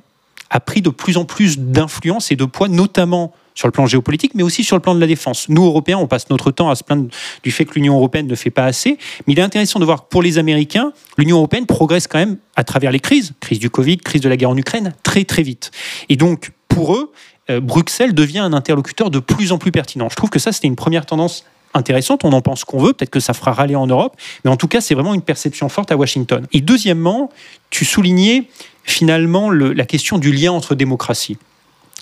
a 0.49 0.59
pris 0.59 0.81
de 0.81 0.89
plus 0.89 1.17
en 1.17 1.25
plus 1.25 1.59
d'influence 1.59 2.31
et 2.31 2.35
de 2.35 2.45
poids, 2.45 2.67
notamment 2.67 3.33
sur 3.57 3.67
le 3.67 3.71
plan 3.71 3.87
géopolitique, 3.87 4.35
mais 4.35 4.43
aussi 4.43 4.63
sur 4.63 4.75
le 4.75 4.81
plan 4.81 4.93
de 4.93 4.99
la 4.99 5.07
défense. 5.07 5.49
Nous, 5.49 5.65
Européens, 5.65 5.97
on 5.97 6.05
passe 6.05 6.29
notre 6.29 6.51
temps 6.51 6.69
à 6.69 6.75
se 6.75 6.83
plaindre 6.83 7.07
du 7.43 7.51
fait 7.51 7.65
que 7.65 7.73
l'Union 7.73 7.95
européenne 7.95 8.27
ne 8.27 8.35
fait 8.35 8.51
pas 8.51 8.65
assez, 8.65 8.99
mais 9.25 9.33
il 9.33 9.39
est 9.39 9.43
intéressant 9.43 9.79
de 9.79 9.85
voir 9.85 10.03
que 10.03 10.09
pour 10.09 10.21
les 10.21 10.37
Américains, 10.37 10.93
l'Union 11.17 11.37
européenne 11.37 11.65
progresse 11.65 12.07
quand 12.07 12.19
même 12.19 12.37
à 12.55 12.63
travers 12.63 12.91
les 12.91 12.99
crises, 12.99 13.33
crise 13.39 13.59
du 13.59 13.71
Covid, 13.71 13.97
crise 13.97 14.21
de 14.21 14.29
la 14.29 14.37
guerre 14.37 14.51
en 14.51 14.57
Ukraine, 14.57 14.93
très 15.01 15.23
très 15.23 15.41
vite. 15.41 15.71
Et 16.07 16.17
donc, 16.17 16.51
pour 16.67 16.95
eux, 16.95 17.11
euh, 17.49 17.59
Bruxelles 17.59 18.13
devient 18.13 18.39
un 18.39 18.53
interlocuteur 18.53 19.09
de 19.09 19.19
plus 19.19 19.51
en 19.51 19.57
plus 19.57 19.71
pertinent. 19.71 20.07
Je 20.09 20.15
trouve 20.15 20.29
que 20.29 20.39
ça, 20.39 20.51
c'était 20.51 20.67
une 20.67 20.75
première 20.75 21.07
tendance 21.07 21.43
intéressante, 21.73 22.25
on 22.25 22.33
en 22.33 22.41
pense 22.41 22.63
qu'on 22.63 22.79
veut, 22.79 22.93
peut-être 22.93 23.09
que 23.09 23.19
ça 23.19 23.33
fera 23.33 23.53
râler 23.53 23.75
en 23.75 23.87
Europe, 23.87 24.15
mais 24.43 24.51
en 24.51 24.57
tout 24.57 24.67
cas, 24.67 24.81
c'est 24.81 24.95
vraiment 24.95 25.13
une 25.13 25.21
perception 25.21 25.69
forte 25.69 25.91
à 25.91 25.97
Washington. 25.97 26.45
Et 26.53 26.61
deuxièmement, 26.61 27.29
tu 27.69 27.85
soulignais 27.85 28.47
finalement 28.88 29.51
la 29.51 29.85
question 29.85 30.17
du 30.17 30.31
lien 30.31 30.51
entre 30.51 30.73
démocratie. 30.73 31.38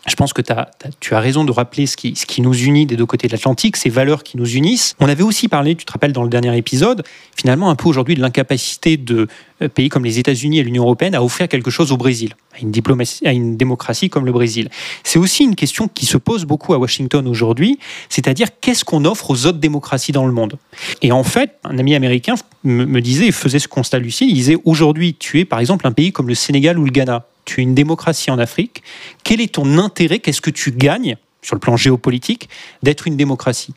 Je 0.08 0.16
pense 0.16 0.34
que 0.34 0.42
tu 1.00 1.14
as 1.16 1.20
raison 1.20 1.46
de 1.46 1.52
rappeler 1.52 1.88
ce 1.88 1.98
qui, 1.98 2.42
nous 2.42 2.54
unit 2.54 2.86
des 2.86 2.96
deux 2.96 3.08
côtés 3.08 3.28
de 3.28 3.32
l'Atlantique, 3.32 3.76
ces 3.76 3.90
valeurs 3.90 4.22
qui 4.22 4.38
nous 4.38 4.48
unissent. 4.56 4.96
On 5.00 5.10
avait 5.10 5.24
aussi 5.24 5.48
parlé, 5.48 5.76
tu 5.76 5.84
te 5.84 5.92
rappelles 5.92 6.14
dans 6.14 6.22
le 6.22 6.30
dernier 6.30 6.56
épisode, 6.56 7.04
finalement 7.36 7.72
un 7.72 7.76
peu 7.76 7.90
aujourd'hui 7.90 8.14
de 8.14 8.22
l'incapacité 8.22 8.98
de 8.98 9.28
euh, 9.64 9.68
pays 9.68 9.90
comme 9.90 10.06
les 10.06 10.20
États-Unis 10.20 10.60
et 10.60 10.64
l'Union 10.64 10.84
européenne 10.84 11.16
à 11.16 11.24
offrir 11.24 11.48
quelque 11.48 11.72
chose 11.72 11.92
au 11.92 11.98
Brésil, 11.98 12.36
à 12.54 13.32
une, 13.32 13.58
démocratie 13.58 14.10
comme 14.10 14.26
le 14.28 14.32
Brésil. 14.32 14.70
C'est 15.04 15.18
aussi 15.18 15.44
une 15.44 15.56
question 15.56 15.88
qui 15.88 16.06
se 16.06 16.18
pose 16.18 16.46
beaucoup 16.46 16.76
à 16.76 16.78
Washington 16.78 17.28
aujourd'hui, 17.28 17.80
c'est-à-dire 18.10 18.50
qu'est-ce 18.62 18.86
qu'on 18.86 19.06
offre 19.06 19.32
aux 19.32 19.48
autres 19.48 19.60
démocraties 19.60 20.12
dans 20.12 20.28
le 20.28 20.34
monde? 20.34 20.60
Et 21.02 21.12
en 21.12 21.24
fait, 21.24 21.56
un 21.64 21.80
ami 21.80 21.96
américain 21.96 22.36
me 22.64 23.00
disait 23.00 23.32
faisait 23.32 23.60
ce 23.60 23.68
constat 23.68 23.98
lucide, 23.98 24.30
il 24.30 24.36
disait 24.36 24.58
aujourd'hui 24.66 25.16
tu 25.18 25.40
es 25.40 25.46
par 25.46 25.60
exemple 25.60 25.88
un 25.88 25.92
pays 25.92 26.12
comme 26.12 26.28
le 26.28 26.36
Sénégal 26.36 26.78
ou 26.78 26.86
le 26.86 26.92
Ghana 26.92 27.26
tu 27.46 27.62
es 27.62 27.64
une 27.64 27.76
démocratie 27.76 28.32
en 28.32 28.40
Afrique, 28.40 28.84
quel 29.24 29.42
est 29.42 29.56
ton 29.56 29.78
intérêt, 29.78 30.20
qu'est-ce 30.20 30.42
que 30.42 30.50
tu 30.50 30.72
gagnes 30.72 31.18
sur 31.42 31.56
le 31.56 31.60
plan 31.60 31.78
géopolitique 31.78 32.50
d'être 32.84 33.08
une 33.08 33.18
démocratie? 33.18 33.74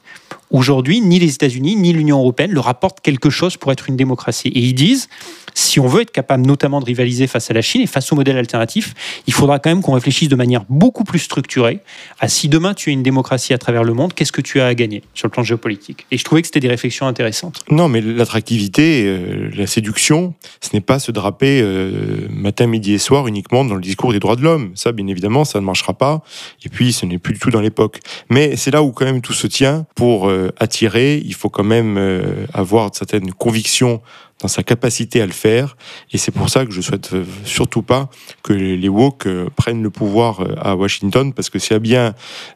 Aujourd'hui, 0.51 1.01
ni 1.01 1.19
les 1.19 1.35
États-Unis 1.35 1.77
ni 1.77 1.93
l'Union 1.93 2.19
européenne 2.19 2.53
leur 2.53 2.69
apportent 2.69 3.01
quelque 3.01 3.31
chose 3.31 3.57
pour 3.57 3.73
être 3.73 3.89
une 3.89 3.97
démocratie. 3.97 4.49
Et 4.49 4.61
ils 4.61 4.75
disent, 4.75 5.09
si 5.55 5.81
on 5.81 5.87
veut 5.89 6.03
être 6.03 6.13
capable 6.13 6.47
notamment 6.47 6.81
de 6.81 6.85
rivaliser 6.85 7.27
face 7.27 7.51
à 7.51 7.55
la 7.55 7.63
Chine 7.63 7.83
et 7.83 7.87
face 7.87 8.13
au 8.13 8.17
modèle 8.17 8.37
alternatif, 8.37 8.95
il 9.27 9.33
faudra 9.33 9.59
quand 9.59 9.71
même 9.71 9.83
qu'on 9.83 9.93
réfléchisse 9.93 10.29
de 10.29 10.37
manière 10.37 10.65
beaucoup 10.69 11.05
plus 11.05 11.19
structurée 11.19 11.81
à 12.21 12.29
si 12.29 12.49
demain 12.49 12.75
tu 12.75 12.91
es 12.91 12.93
une 12.93 13.03
démocratie 13.03 13.53
à 13.53 13.59
travers 13.59 13.83
le 13.83 13.93
monde, 13.93 14.15
qu'est-ce 14.15 14.33
que 14.33 14.41
tu 14.41 14.61
as 14.61 14.67
à 14.67 14.75
gagner 14.75 15.03
sur 15.15 15.27
le 15.27 15.31
plan 15.31 15.43
géopolitique. 15.43 16.07
Et 16.11 16.19
je 16.19 16.25
trouvais 16.25 16.43
que 16.43 16.47
c'était 16.47 16.61
des 16.61 16.69
réflexions 16.69 17.07
intéressantes. 17.07 17.65
Non, 17.71 17.89
mais 17.89 18.01
l'attractivité, 18.01 19.05
euh, 19.07 19.51
la 19.55 19.67
séduction, 19.67 20.35
ce 20.61 20.71
n'est 20.75 20.81
pas 20.81 20.99
se 20.99 21.11
draper 21.11 21.61
euh, 21.61 22.29
matin, 22.31 22.69
midi 22.69 22.93
et 22.93 22.99
soir 22.99 23.27
uniquement 23.27 23.65
dans 23.65 23.75
le 23.75 23.81
discours 23.81 24.13
des 24.13 24.21
droits 24.21 24.37
de 24.37 24.43
l'homme. 24.43 24.71
Ça, 24.77 24.93
bien 24.93 25.09
évidemment, 25.09 25.45
ça 25.45 25.61
ne 25.61 25.65
marchera 25.65 25.93
pas. 25.93 26.23
Et 26.65 26.69
puis, 26.69 26.93
ce 26.93 27.05
n'est 27.05 27.19
plus 27.19 27.35
du 27.35 27.41
tout 27.41 27.51
dans 27.51 27.61
l'époque. 27.61 28.01
Mais 28.31 28.57
c'est 28.57 28.71
là 28.71 28.83
où 28.83 28.93
quand 28.93 29.05
même 29.05 29.21
tout 29.21 29.33
se 29.33 29.49
tient 29.49 29.87
pour 29.97 30.29
euh, 30.29 30.38
attirer. 30.59 31.23
Il 31.25 31.35
faut 31.35 31.51
quand 31.51 31.65
même 31.65 31.97
euh, 31.99 32.47
avoir 32.53 32.91
certaines 32.95 33.33
convictions 33.33 34.01
dans 34.41 34.49
sa 34.49 34.63
capacité 34.63 35.21
à 35.21 35.27
le 35.27 35.33
faire. 35.33 35.77
Et 36.13 36.19
c'est 36.19 36.31
pour 36.31 36.49
ça 36.49 36.65
que 36.65 36.71
je 36.71 36.81
souhaite 36.81 37.13
euh, 37.13 37.25
surtout 37.45 37.83
pas 37.83 38.09
que 38.45 38.53
les 38.53 38.89
woke 38.89 39.27
prennent 39.57 39.83
le 39.83 39.91
pouvoir 39.91 40.47
à 40.61 40.77
Washington, 40.77 41.33
parce 41.33 41.51
que 41.51 41.59
s'il 41.59 41.73
y 41.73 41.77
a 41.77 41.81
bien 41.81 42.15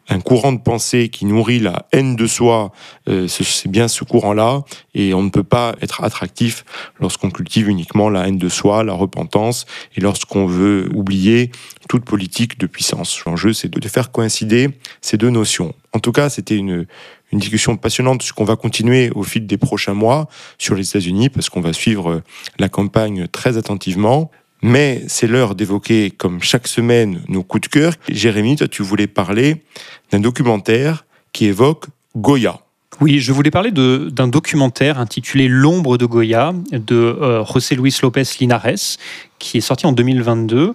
un 0.09 0.21
courant 0.21 0.53
de 0.53 0.61
pensée 0.61 1.09
qui 1.09 1.25
nourrit 1.25 1.59
la 1.59 1.87
haine 1.93 2.15
de 2.15 2.27
soi, 2.27 2.71
c'est 3.07 3.69
bien 3.69 3.89
ce 3.89 4.05
courant-là. 4.05 4.63
Et 4.95 5.13
on 5.13 5.23
ne 5.23 5.31
peut 5.31 5.43
pas 5.43 5.75
être 5.83 6.05
attractif 6.05 6.65
lorsqu'on 7.01 7.31
cultive 7.31 7.69
uniquement 7.69 8.09
la 8.11 8.29
haine 8.29 8.39
de 8.39 8.49
soi, 8.49 8.85
la 8.85 8.93
repentance, 8.93 9.67
et 9.97 10.01
lorsqu'on 10.01 10.47
veut 10.47 10.89
oublier 10.95 11.51
toute 11.89 12.05
politique 12.05 12.59
de 12.59 12.67
puissance. 12.67 13.25
L'enjeu, 13.27 13.53
c'est 13.53 13.69
de 13.69 13.89
faire 13.89 14.13
coïncider 14.13 14.71
ces 15.01 15.17
deux 15.17 15.31
notions. 15.31 15.75
En 15.93 15.99
tout 15.99 16.13
cas, 16.13 16.31
c'était 16.31 16.57
une, 16.57 16.87
une 17.33 17.39
discussion 17.39 17.77
passionnante 17.77 18.31
qu'on 18.33 18.45
va 18.45 18.57
continuer 18.57 19.11
au 19.15 19.23
fil 19.23 19.47
des 19.47 19.57
prochains 19.57 19.95
mois 19.95 20.29
sur 20.59 20.75
les 20.75 20.89
États-Unis 20.89 21.29
parce 21.31 21.49
qu'on 21.49 21.61
va 21.61 21.73
suivre 21.73 22.11
euh, 22.11 22.23
la 22.59 22.69
campagne 22.69 23.27
très 23.29 23.57
attentivement. 23.57 24.31
Mais 24.63 25.03
c'est 25.09 25.27
l'heure 25.27 25.57
d'évoquer, 25.57 26.13
comme 26.13 26.41
chaque 26.41 26.69
semaine, 26.69 27.23
nos 27.27 27.43
coups 27.43 27.69
de 27.69 27.73
cœur. 27.73 27.95
Jérémy, 28.09 28.57
toi, 28.57 28.69
tu 28.69 28.83
voulais 28.83 29.09
parler 29.09 29.65
d'un 30.13 30.21
documentaire 30.21 31.05
qui 31.33 31.47
évoque 31.47 31.87
Goya. 32.17 32.61
Oui, 33.01 33.19
je 33.19 33.33
voulais 33.33 33.51
parler 33.51 33.73
d'un 33.73 34.29
documentaire 34.29 35.01
intitulé 35.01 35.49
L'ombre 35.49 35.99
de 35.99 36.07
Goya 36.07 36.53
de 36.71 36.95
euh, 36.95 37.45
José 37.45 37.75
Luis 37.75 37.97
López 38.03 38.23
Linares, 38.39 38.99
qui 39.41 39.59
est 39.59 39.63
sorti 39.63 39.87
en 39.87 39.93
2022. 39.93 40.75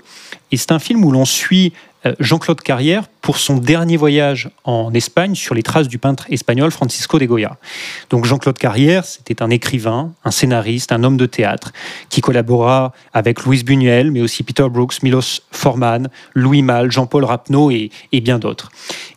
Et 0.52 0.58
c'est 0.58 0.72
un 0.74 0.80
film 0.80 1.06
où 1.06 1.12
l'on 1.12 1.24
suit 1.24 1.72
Jean-Claude 2.20 2.62
Carrière 2.62 3.08
pour 3.22 3.38
son 3.38 3.58
dernier 3.58 3.98
voyage 3.98 4.50
en 4.64 4.94
Espagne 4.94 5.36
sur 5.36 5.54
les 5.54 5.64
traces 5.64 5.88
du 5.88 5.98
peintre 5.98 6.26
espagnol 6.30 6.72
Francisco 6.72 7.20
de 7.20 7.26
Goya. 7.26 7.58
Donc 8.10 8.26
Jean-Claude 8.26 8.58
Carrière, 8.58 9.04
c'était 9.04 9.42
un 9.42 9.50
écrivain, 9.50 10.14
un 10.24 10.32
scénariste, 10.32 10.92
un 10.92 11.04
homme 11.04 11.18
de 11.18 11.26
théâtre 11.26 11.74
qui 12.10 12.22
collabora 12.22 12.94
avec 13.14 13.44
Louise 13.44 13.66
Buñuel, 13.66 14.12
mais 14.12 14.22
aussi 14.22 14.44
Peter 14.44 14.68
Brooks, 14.70 15.04
Milos 15.04 15.42
Forman, 15.52 16.10
Louis 16.36 16.62
Malle, 16.62 16.92
Jean-Paul 16.92 17.26
Rapneau 17.26 17.70
et, 17.72 17.92
et 18.12 18.22
bien 18.22 18.40
d'autres. 18.40 18.72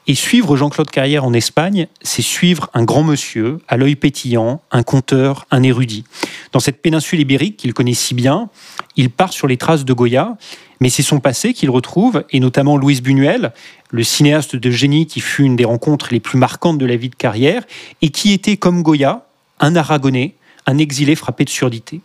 Et 0.07 0.17
suivre 0.17 0.57
Jean-Claude 0.57 0.91
Carrière 0.91 1.25
en 1.25 1.33
Espagne, 1.33 1.87
c'est 2.03 2.23
suivre 2.23 2.69
un 2.75 2.83
grand 2.83 3.05
monsieur, 3.05 3.59
à 3.69 3.77
l'œil 3.77 3.95
pétillant, 3.95 4.61
un 4.73 4.83
conteur, 4.83 5.47
un 5.53 5.63
érudit. 5.63 6.05
Dans 6.51 6.59
cette 6.59 6.83
péninsule 6.83 7.21
ibérique 7.21 7.59
qu'il 7.59 7.75
connaît 7.75 7.95
si 7.95 8.15
bien, 8.15 8.49
il 8.97 9.11
part 9.11 9.33
sur 9.33 9.47
les 9.47 9.57
traces 9.57 9.85
de 9.85 9.93
Goya 9.93 10.37
mais 10.81 10.89
c'est 10.89 11.03
son 11.03 11.21
passé 11.21 11.53
qu'il 11.53 11.71
retrouve, 11.71 12.25
et 12.31 12.41
notamment 12.41 12.77
Louise 12.77 13.03
Buñuel, 13.03 13.53
le 13.91 14.03
cinéaste 14.03 14.57
de 14.57 14.71
génie 14.71 15.07
qui 15.07 15.21
fut 15.21 15.45
une 15.45 15.57
des 15.57 15.65
rencontres 15.65 16.09
les 16.13 16.21
plus 16.21 16.39
marquantes 16.39 16.79
de 16.79 16.87
la 16.87 16.97
vie 16.97 17.11
de 17.11 17.15
carrière, 17.15 17.65
et 18.03 18.11
qui 18.11 18.33
était, 18.33 18.57
comme 18.57 18.83
Goya, 18.83 19.27
un 19.61 19.77
Aragonais, 19.77 20.35
un 20.67 20.79
exilé 20.79 21.17
frappé 21.17 21.45
de 21.45 21.51
surdité. 21.51 22.01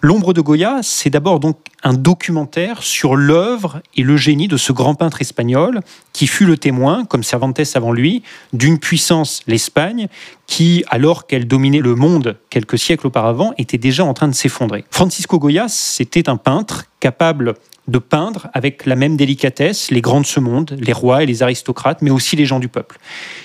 L'ombre 0.00 0.34
de 0.34 0.40
Goya, 0.40 0.80
c'est 0.82 1.10
d'abord 1.10 1.40
donc 1.40 1.56
un 1.82 1.94
documentaire 1.94 2.82
sur 2.82 3.16
l'œuvre 3.16 3.80
et 3.96 4.02
le 4.02 4.16
génie 4.16 4.48
de 4.48 4.56
ce 4.56 4.72
grand 4.72 4.94
peintre 4.94 5.22
espagnol 5.22 5.80
qui 6.12 6.26
fut 6.26 6.44
le 6.44 6.58
témoin, 6.58 7.04
comme 7.04 7.22
Cervantes 7.22 7.60
avant 7.74 7.92
lui, 7.92 8.22
d'une 8.52 8.78
puissance, 8.78 9.42
l'Espagne, 9.46 10.08
qui, 10.46 10.84
alors 10.88 11.26
qu'elle 11.26 11.46
dominait 11.46 11.80
le 11.80 11.94
monde 11.94 12.36
quelques 12.50 12.78
siècles 12.78 13.06
auparavant, 13.06 13.54
était 13.56 13.78
déjà 13.78 14.04
en 14.04 14.12
train 14.12 14.28
de 14.28 14.34
s'effondrer. 14.34 14.84
Francisco 14.90 15.38
Goya, 15.38 15.66
c'était 15.68 16.28
un 16.28 16.36
peintre 16.36 16.84
capable 17.00 17.54
de 17.88 17.98
peindre 17.98 18.48
avec 18.52 18.86
la 18.86 18.96
même 18.96 19.16
délicatesse 19.16 19.90
les 19.90 20.00
grands 20.00 20.20
de 20.20 20.26
ce 20.26 20.40
monde, 20.40 20.76
les 20.78 20.92
rois 20.92 21.22
et 21.22 21.26
les 21.26 21.42
aristocrates, 21.42 22.02
mais 22.02 22.10
aussi 22.10 22.36
les 22.36 22.46
gens 22.46 22.58
du 22.58 22.68
peuple. 22.68 22.98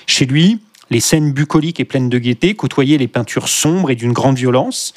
Chez 0.06 0.26
lui, 0.26 0.60
les 0.90 1.00
scènes 1.00 1.32
bucoliques 1.32 1.80
et 1.80 1.84
pleines 1.84 2.08
de 2.08 2.18
gaieté 2.18 2.54
côtoyaient 2.54 2.98
les 2.98 3.08
peintures 3.08 3.48
sombres 3.48 3.90
et 3.90 3.96
d'une 3.96 4.12
grande 4.12 4.36
violence. 4.36 4.92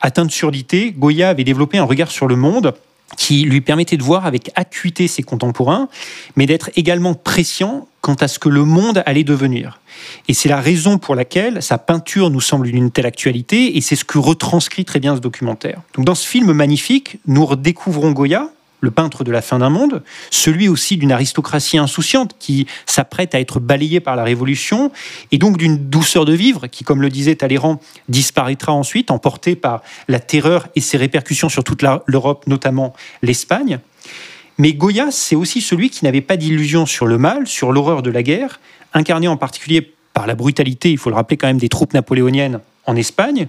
Atteint 0.00 0.24
de 0.24 0.30
surdité, 0.30 0.92
Goya 0.96 1.30
avait 1.30 1.44
développé 1.44 1.78
un 1.78 1.84
regard 1.84 2.10
sur 2.10 2.26
le 2.26 2.36
monde 2.36 2.74
qui 3.16 3.44
lui 3.44 3.60
permettait 3.60 3.96
de 3.96 4.02
voir 4.02 4.26
avec 4.26 4.50
acuité 4.54 5.08
ses 5.08 5.22
contemporains, 5.22 5.88
mais 6.36 6.46
d'être 6.46 6.70
également 6.76 7.14
prescient 7.14 7.88
quant 8.00 8.14
à 8.14 8.28
ce 8.28 8.38
que 8.38 8.48
le 8.48 8.64
monde 8.64 9.02
allait 9.06 9.24
devenir. 9.24 9.80
Et 10.28 10.34
c'est 10.34 10.48
la 10.48 10.60
raison 10.60 10.98
pour 10.98 11.14
laquelle 11.14 11.62
sa 11.62 11.78
peinture 11.78 12.30
nous 12.30 12.40
semble 12.40 12.70
d'une 12.70 12.90
telle 12.90 13.06
actualité, 13.06 13.76
et 13.76 13.80
c'est 13.80 13.96
ce 13.96 14.04
que 14.04 14.18
retranscrit 14.18 14.84
très 14.84 15.00
bien 15.00 15.16
ce 15.16 15.20
documentaire. 15.20 15.80
Donc 15.94 16.04
dans 16.04 16.14
ce 16.14 16.26
film 16.26 16.52
magnifique, 16.52 17.18
nous 17.26 17.46
redécouvrons 17.46 18.12
Goya, 18.12 18.50
le 18.80 18.90
peintre 18.90 19.24
de 19.24 19.32
la 19.32 19.42
fin 19.42 19.58
d'un 19.58 19.70
monde, 19.70 20.02
celui 20.30 20.68
aussi 20.68 20.96
d'une 20.96 21.12
aristocratie 21.12 21.78
insouciante 21.78 22.36
qui 22.38 22.66
s'apprête 22.86 23.34
à 23.34 23.40
être 23.40 23.60
balayée 23.60 24.00
par 24.00 24.16
la 24.16 24.24
Révolution, 24.24 24.92
et 25.32 25.38
donc 25.38 25.58
d'une 25.58 25.88
douceur 25.88 26.24
de 26.24 26.32
vivre 26.32 26.66
qui, 26.66 26.84
comme 26.84 27.02
le 27.02 27.10
disait 27.10 27.34
Talleyrand, 27.34 27.80
disparaîtra 28.08 28.72
ensuite, 28.72 29.10
emportée 29.10 29.56
par 29.56 29.82
la 30.08 30.20
terreur 30.20 30.68
et 30.76 30.80
ses 30.80 30.96
répercussions 30.96 31.48
sur 31.48 31.64
toute 31.64 31.82
l'Europe, 32.06 32.46
notamment 32.46 32.94
l'Espagne. 33.22 33.80
Mais 34.58 34.72
Goya, 34.72 35.10
c'est 35.10 35.36
aussi 35.36 35.60
celui 35.60 35.90
qui 35.90 36.04
n'avait 36.04 36.20
pas 36.20 36.36
d'illusion 36.36 36.86
sur 36.86 37.06
le 37.06 37.18
mal, 37.18 37.46
sur 37.46 37.72
l'horreur 37.72 38.02
de 38.02 38.10
la 38.10 38.22
guerre, 38.22 38.60
incarné 38.92 39.28
en 39.28 39.36
particulier 39.36 39.92
par 40.14 40.26
la 40.26 40.34
brutalité, 40.34 40.90
il 40.90 40.98
faut 40.98 41.10
le 41.10 41.14
rappeler 41.14 41.36
quand 41.36 41.46
même, 41.46 41.58
des 41.58 41.68
troupes 41.68 41.94
napoléoniennes 41.94 42.60
en 42.88 42.96
Espagne, 42.96 43.48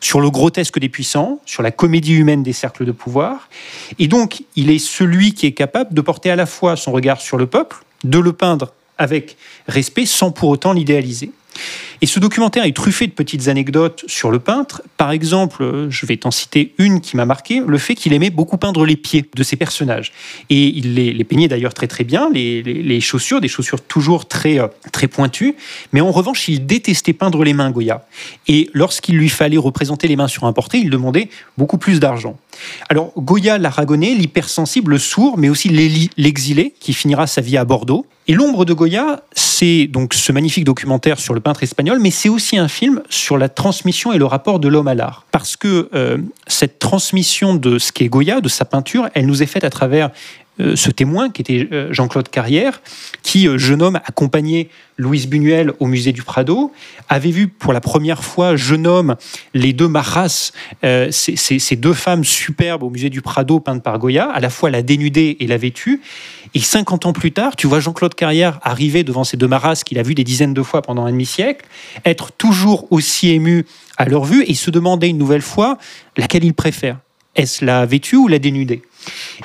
sur 0.00 0.20
le 0.20 0.30
grotesque 0.30 0.78
des 0.78 0.88
puissants, 0.88 1.40
sur 1.46 1.62
la 1.62 1.70
comédie 1.70 2.14
humaine 2.14 2.42
des 2.42 2.52
cercles 2.52 2.84
de 2.84 2.92
pouvoir. 2.92 3.48
Et 4.00 4.08
donc, 4.08 4.42
il 4.56 4.68
est 4.68 4.80
celui 4.80 5.32
qui 5.32 5.46
est 5.46 5.52
capable 5.52 5.94
de 5.94 6.00
porter 6.00 6.30
à 6.30 6.36
la 6.36 6.44
fois 6.44 6.76
son 6.76 6.90
regard 6.90 7.20
sur 7.20 7.38
le 7.38 7.46
peuple, 7.46 7.84
de 8.02 8.18
le 8.18 8.32
peindre 8.32 8.72
avec 8.98 9.36
respect 9.68 10.06
sans 10.06 10.32
pour 10.32 10.48
autant 10.48 10.72
l'idéaliser. 10.72 11.30
Et 12.02 12.06
ce 12.06 12.18
documentaire 12.18 12.64
est 12.64 12.76
truffé 12.76 13.06
de 13.06 13.12
petites 13.12 13.48
anecdotes 13.48 14.04
sur 14.06 14.30
le 14.30 14.38
peintre. 14.38 14.82
Par 14.96 15.10
exemple, 15.10 15.88
je 15.90 16.06
vais 16.06 16.16
t'en 16.16 16.30
citer 16.30 16.74
une 16.78 17.00
qui 17.00 17.16
m'a 17.16 17.26
marqué, 17.26 17.62
le 17.66 17.78
fait 17.78 17.94
qu'il 17.94 18.12
aimait 18.12 18.30
beaucoup 18.30 18.56
peindre 18.56 18.84
les 18.84 18.96
pieds 18.96 19.24
de 19.34 19.42
ses 19.42 19.56
personnages. 19.56 20.12
Et 20.48 20.66
il 20.66 20.94
les, 20.94 21.24
peignait 21.24 21.48
d'ailleurs 21.48 21.74
très 21.74 21.86
très 21.86 22.04
bien, 22.04 22.30
les, 22.32 23.00
chaussures, 23.00 23.40
des 23.40 23.48
chaussures 23.48 23.80
toujours 23.80 24.26
très, 24.28 24.58
euh, 24.58 24.68
très 24.92 25.08
pointues. 25.08 25.54
Mais 25.92 26.00
en 26.00 26.10
revanche, 26.10 26.48
il 26.48 26.66
détestait 26.66 27.12
peindre 27.12 27.44
les 27.44 27.52
mains, 27.52 27.70
Goya. 27.70 28.06
Et 28.48 28.70
lorsqu'il 28.72 29.16
lui 29.16 29.28
fallait 29.28 29.56
représenter 29.56 30.08
les 30.08 30.16
mains 30.16 30.28
sur 30.28 30.44
un 30.44 30.52
portrait, 30.52 30.80
il 30.80 30.90
demandait 30.90 31.28
beaucoup 31.58 31.78
plus 31.78 32.00
d'argent. 32.00 32.38
Alors, 32.88 33.12
Goya, 33.16 33.58
l'aragonais, 33.58 34.14
l'hypersensible, 34.14 34.92
le 34.92 34.98
sourd, 34.98 35.38
mais 35.38 35.48
aussi 35.48 35.68
l'exilé, 36.16 36.74
qui 36.80 36.92
finira 36.92 37.26
sa 37.26 37.40
vie 37.40 37.56
à 37.56 37.64
Bordeaux. 37.64 38.06
Et 38.28 38.34
l'ombre 38.34 38.64
de 38.64 38.72
Goya, 38.74 39.22
c'est 39.32 39.86
donc 39.86 40.14
ce 40.14 40.30
magnifique 40.30 40.64
documentaire 40.64 41.18
sur 41.18 41.34
le 41.34 41.40
peintre 41.40 41.62
espagnol, 41.62 41.98
mais 42.00 42.10
c'est 42.10 42.28
aussi 42.28 42.56
un 42.58 42.68
film 42.68 43.02
sur 43.08 43.38
la 43.38 43.48
transmission 43.48 44.12
et 44.12 44.18
le 44.18 44.26
rapport 44.26 44.60
de 44.60 44.68
l'homme 44.68 44.88
à 44.88 44.94
l'art. 44.94 45.24
Parce 45.32 45.56
que 45.56 45.88
euh, 45.94 46.18
cette 46.46 46.78
transmission 46.78 47.54
de 47.54 47.78
ce 47.78 47.92
qu'est 47.92 48.08
Goya, 48.08 48.40
de 48.40 48.48
sa 48.48 48.64
peinture, 48.64 49.08
elle 49.14 49.26
nous 49.26 49.42
est 49.42 49.46
faite 49.46 49.64
à 49.64 49.70
travers 49.70 50.10
euh, 50.60 50.76
ce 50.76 50.90
témoin 50.90 51.30
qui 51.30 51.40
était 51.42 51.68
euh, 51.72 51.88
Jean-Claude 51.92 52.28
Carrière, 52.28 52.82
qui, 53.22 53.48
jeune 53.58 53.82
homme, 53.82 53.98
accompagnait 54.04 54.68
Louise 54.96 55.26
Buñuel 55.26 55.72
au 55.80 55.86
musée 55.86 56.12
du 56.12 56.22
Prado, 56.22 56.72
avait 57.08 57.30
vu 57.30 57.48
pour 57.48 57.72
la 57.72 57.80
première 57.80 58.22
fois, 58.22 58.54
jeune 58.54 58.86
homme, 58.86 59.16
les 59.54 59.72
deux 59.72 59.88
Marras, 59.88 60.52
ces, 60.82 61.76
deux 61.76 61.94
femmes 61.94 62.22
superbes 62.22 62.82
au 62.82 62.90
musée 62.90 63.08
du 63.08 63.22
Prado 63.22 63.60
peintes 63.60 63.82
par 63.82 63.98
Goya, 63.98 64.30
à 64.30 64.40
la 64.40 64.50
fois 64.50 64.70
la 64.70 64.82
dénudée 64.82 65.38
et 65.40 65.46
la 65.46 65.56
vêtue. 65.56 66.02
Et 66.54 66.60
50 66.60 67.06
ans 67.06 67.12
plus 67.12 67.32
tard, 67.32 67.54
tu 67.54 67.66
vois 67.66 67.80
Jean-Claude 67.80 68.14
Carrière 68.14 68.58
arriver 68.62 69.04
devant 69.04 69.22
ces 69.22 69.36
deux 69.36 69.46
Marras 69.46 69.82
qu'il 69.84 69.98
a 69.98 70.02
vu 70.02 70.14
des 70.14 70.24
dizaines 70.24 70.54
de 70.54 70.62
fois 70.62 70.82
pendant 70.82 71.04
un 71.04 71.10
demi-siècle, 71.12 71.66
être 72.04 72.32
toujours 72.32 72.90
aussi 72.90 73.30
ému 73.30 73.66
à 73.96 74.06
leur 74.06 74.24
vue 74.24 74.44
et 74.46 74.54
se 74.54 74.70
demander 74.70 75.08
une 75.08 75.18
nouvelle 75.18 75.42
fois 75.42 75.78
laquelle 76.16 76.44
il 76.44 76.54
préfère. 76.54 76.98
Est-ce 77.36 77.64
la 77.64 77.86
vêtue 77.86 78.16
ou 78.16 78.26
la 78.26 78.40
dénudée? 78.40 78.82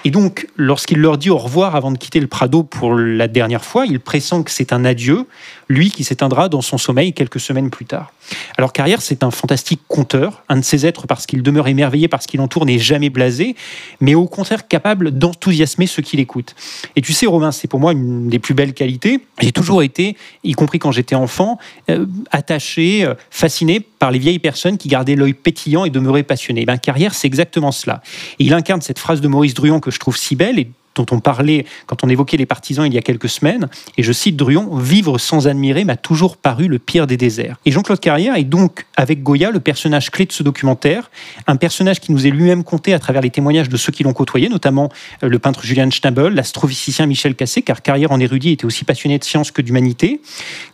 Et 0.04 0.12
donc, 0.12 0.48
lorsqu'il 0.58 0.98
leur 0.98 1.18
dit 1.18 1.30
au 1.30 1.38
revoir 1.38 1.76
avant 1.76 1.92
de 1.92 1.98
quitter 1.98 2.20
le 2.20 2.28
Prado 2.28 2.64
pour 2.64 2.96
la 2.96 3.28
dernière 3.28 3.64
fois, 3.64 3.86
il 3.86 4.00
pressent 4.00 4.44
que 4.44 4.52
c'est 4.52 4.74
un 4.74 4.84
adieu, 4.86 5.28
lui 5.68 5.92
qui 5.92 6.04
s'éteindra 6.04 6.50
dans 6.50 6.62
son 6.62 6.78
sommeil 6.78 7.14
quelques 7.14 7.40
semaines 7.40 7.70
plus 7.70 7.86
tard. 7.86 8.12
Alors 8.58 8.74
Carrière, 8.74 9.02
c'est 9.02 9.24
un 9.24 9.32
fantastique 9.32 9.82
conteur, 9.88 10.44
un 10.50 10.58
de 10.58 10.62
ces 10.62 10.86
êtres 10.86 11.08
parce 11.08 11.26
qu'il 11.26 11.44
demeure 11.44 11.68
émerveillé 11.68 12.08
parce 12.08 12.26
qu'il 12.26 12.42
entoure 12.42 12.66
n'est 12.66 12.80
jamais 12.80 13.10
blasé, 13.10 13.56
mais 14.00 14.16
au 14.16 14.28
contraire 14.28 14.68
capable 14.68 15.12
d'enthousiasmer 15.12 15.88
ceux 15.88 16.02
qui 16.02 16.18
l'écoutent. 16.18 16.56
Et 16.96 17.02
tu 17.02 17.14
sais, 17.14 17.26
Romain, 17.26 17.52
c'est 17.52 17.68
pour 17.68 17.80
moi 17.80 17.92
une 17.92 18.30
des 18.30 18.40
plus 18.40 18.54
belles 18.54 18.74
qualités. 18.74 19.20
J'ai 19.40 19.52
toujours 19.52 19.84
été, 19.84 20.18
y 20.44 20.54
compris 20.54 20.80
quand 20.80 20.92
j'étais 20.92 21.16
enfant, 21.16 21.60
euh, 21.90 22.06
attaché, 22.32 23.04
euh, 23.04 23.14
fasciné 23.30 23.80
par 23.80 24.12
les 24.12 24.20
vieilles 24.20 24.40
personnes 24.40 24.78
qui 24.78 24.88
gardaient 24.88 25.16
l'œil 25.16 25.34
pétillant 25.34 25.86
et 25.86 25.90
demeuraient 25.90 26.24
passionnées. 26.24 26.66
Ben, 26.66 26.78
Carrière, 26.78 27.14
c'est 27.14 27.28
exactement 27.28 27.72
cela. 27.72 28.02
Il 28.40 28.54
incarne 28.54 28.82
cette 28.82 29.00
phrase 29.00 29.22
de 29.22 29.28
Maurice 29.28 29.54
Druon 29.54 29.80
que 29.80 29.92
je 29.92 30.00
trouve 30.00 30.18
si 30.18 30.36
belle 30.36 30.60
et 30.60 30.70
dont 30.96 31.06
on 31.12 31.20
parlait 31.20 31.66
quand 31.86 32.04
on 32.04 32.10
évoquait 32.10 32.38
les 32.38 32.46
partisans 32.46 32.86
il 32.86 32.94
y 32.94 32.98
a 32.98 33.02
quelques 33.02 33.30
semaines, 33.30 33.68
et 33.98 34.04
je 34.04 34.12
cite 34.12 34.36
Druon, 34.36 34.78
Vivre 34.78 35.18
sans 35.18 35.48
admirer 35.48 35.84
m'a 35.84 35.98
toujours 35.98 36.38
paru 36.38 36.68
le 36.68 36.80
pire 36.80 37.08
des 37.08 37.18
déserts. 37.18 37.58
Et 37.66 37.72
Jean-Claude 37.72 38.00
Carrière 38.00 38.36
est 38.36 38.44
donc, 38.44 38.86
avec 38.96 39.24
Goya, 39.24 39.52
le 39.52 39.60
personnage 39.60 40.10
clé 40.12 40.26
de 40.26 40.32
ce 40.32 40.44
documentaire, 40.44 41.10
un 41.48 41.56
personnage 41.56 42.00
qui 42.00 42.12
nous 42.12 42.26
est 42.26 42.30
lui-même 42.30 42.64
conté 42.64 42.94
à 42.94 43.00
travers 43.00 43.22
les 43.22 43.30
témoignages 43.30 43.70
de 43.70 43.78
ceux 43.78 43.92
qui 43.92 44.04
l'ont 44.04 44.14
côtoyé, 44.14 44.50
notamment 44.50 44.90
euh, 45.24 45.30
le 45.30 45.40
peintre 45.40 45.64
Julian 45.64 45.90
Schnabel, 45.90 46.34
l'astrophysicien 46.34 47.06
Michel 47.06 47.36
Cassé, 47.36 47.62
car 47.62 47.82
Carrière 47.82 48.12
en 48.12 48.20
érudit 48.20 48.52
était 48.52 48.66
aussi 48.66 48.86
passionné 48.86 49.20
de 49.20 49.24
science 49.24 49.52
que 49.52 49.62
d'humanité. 49.62 50.22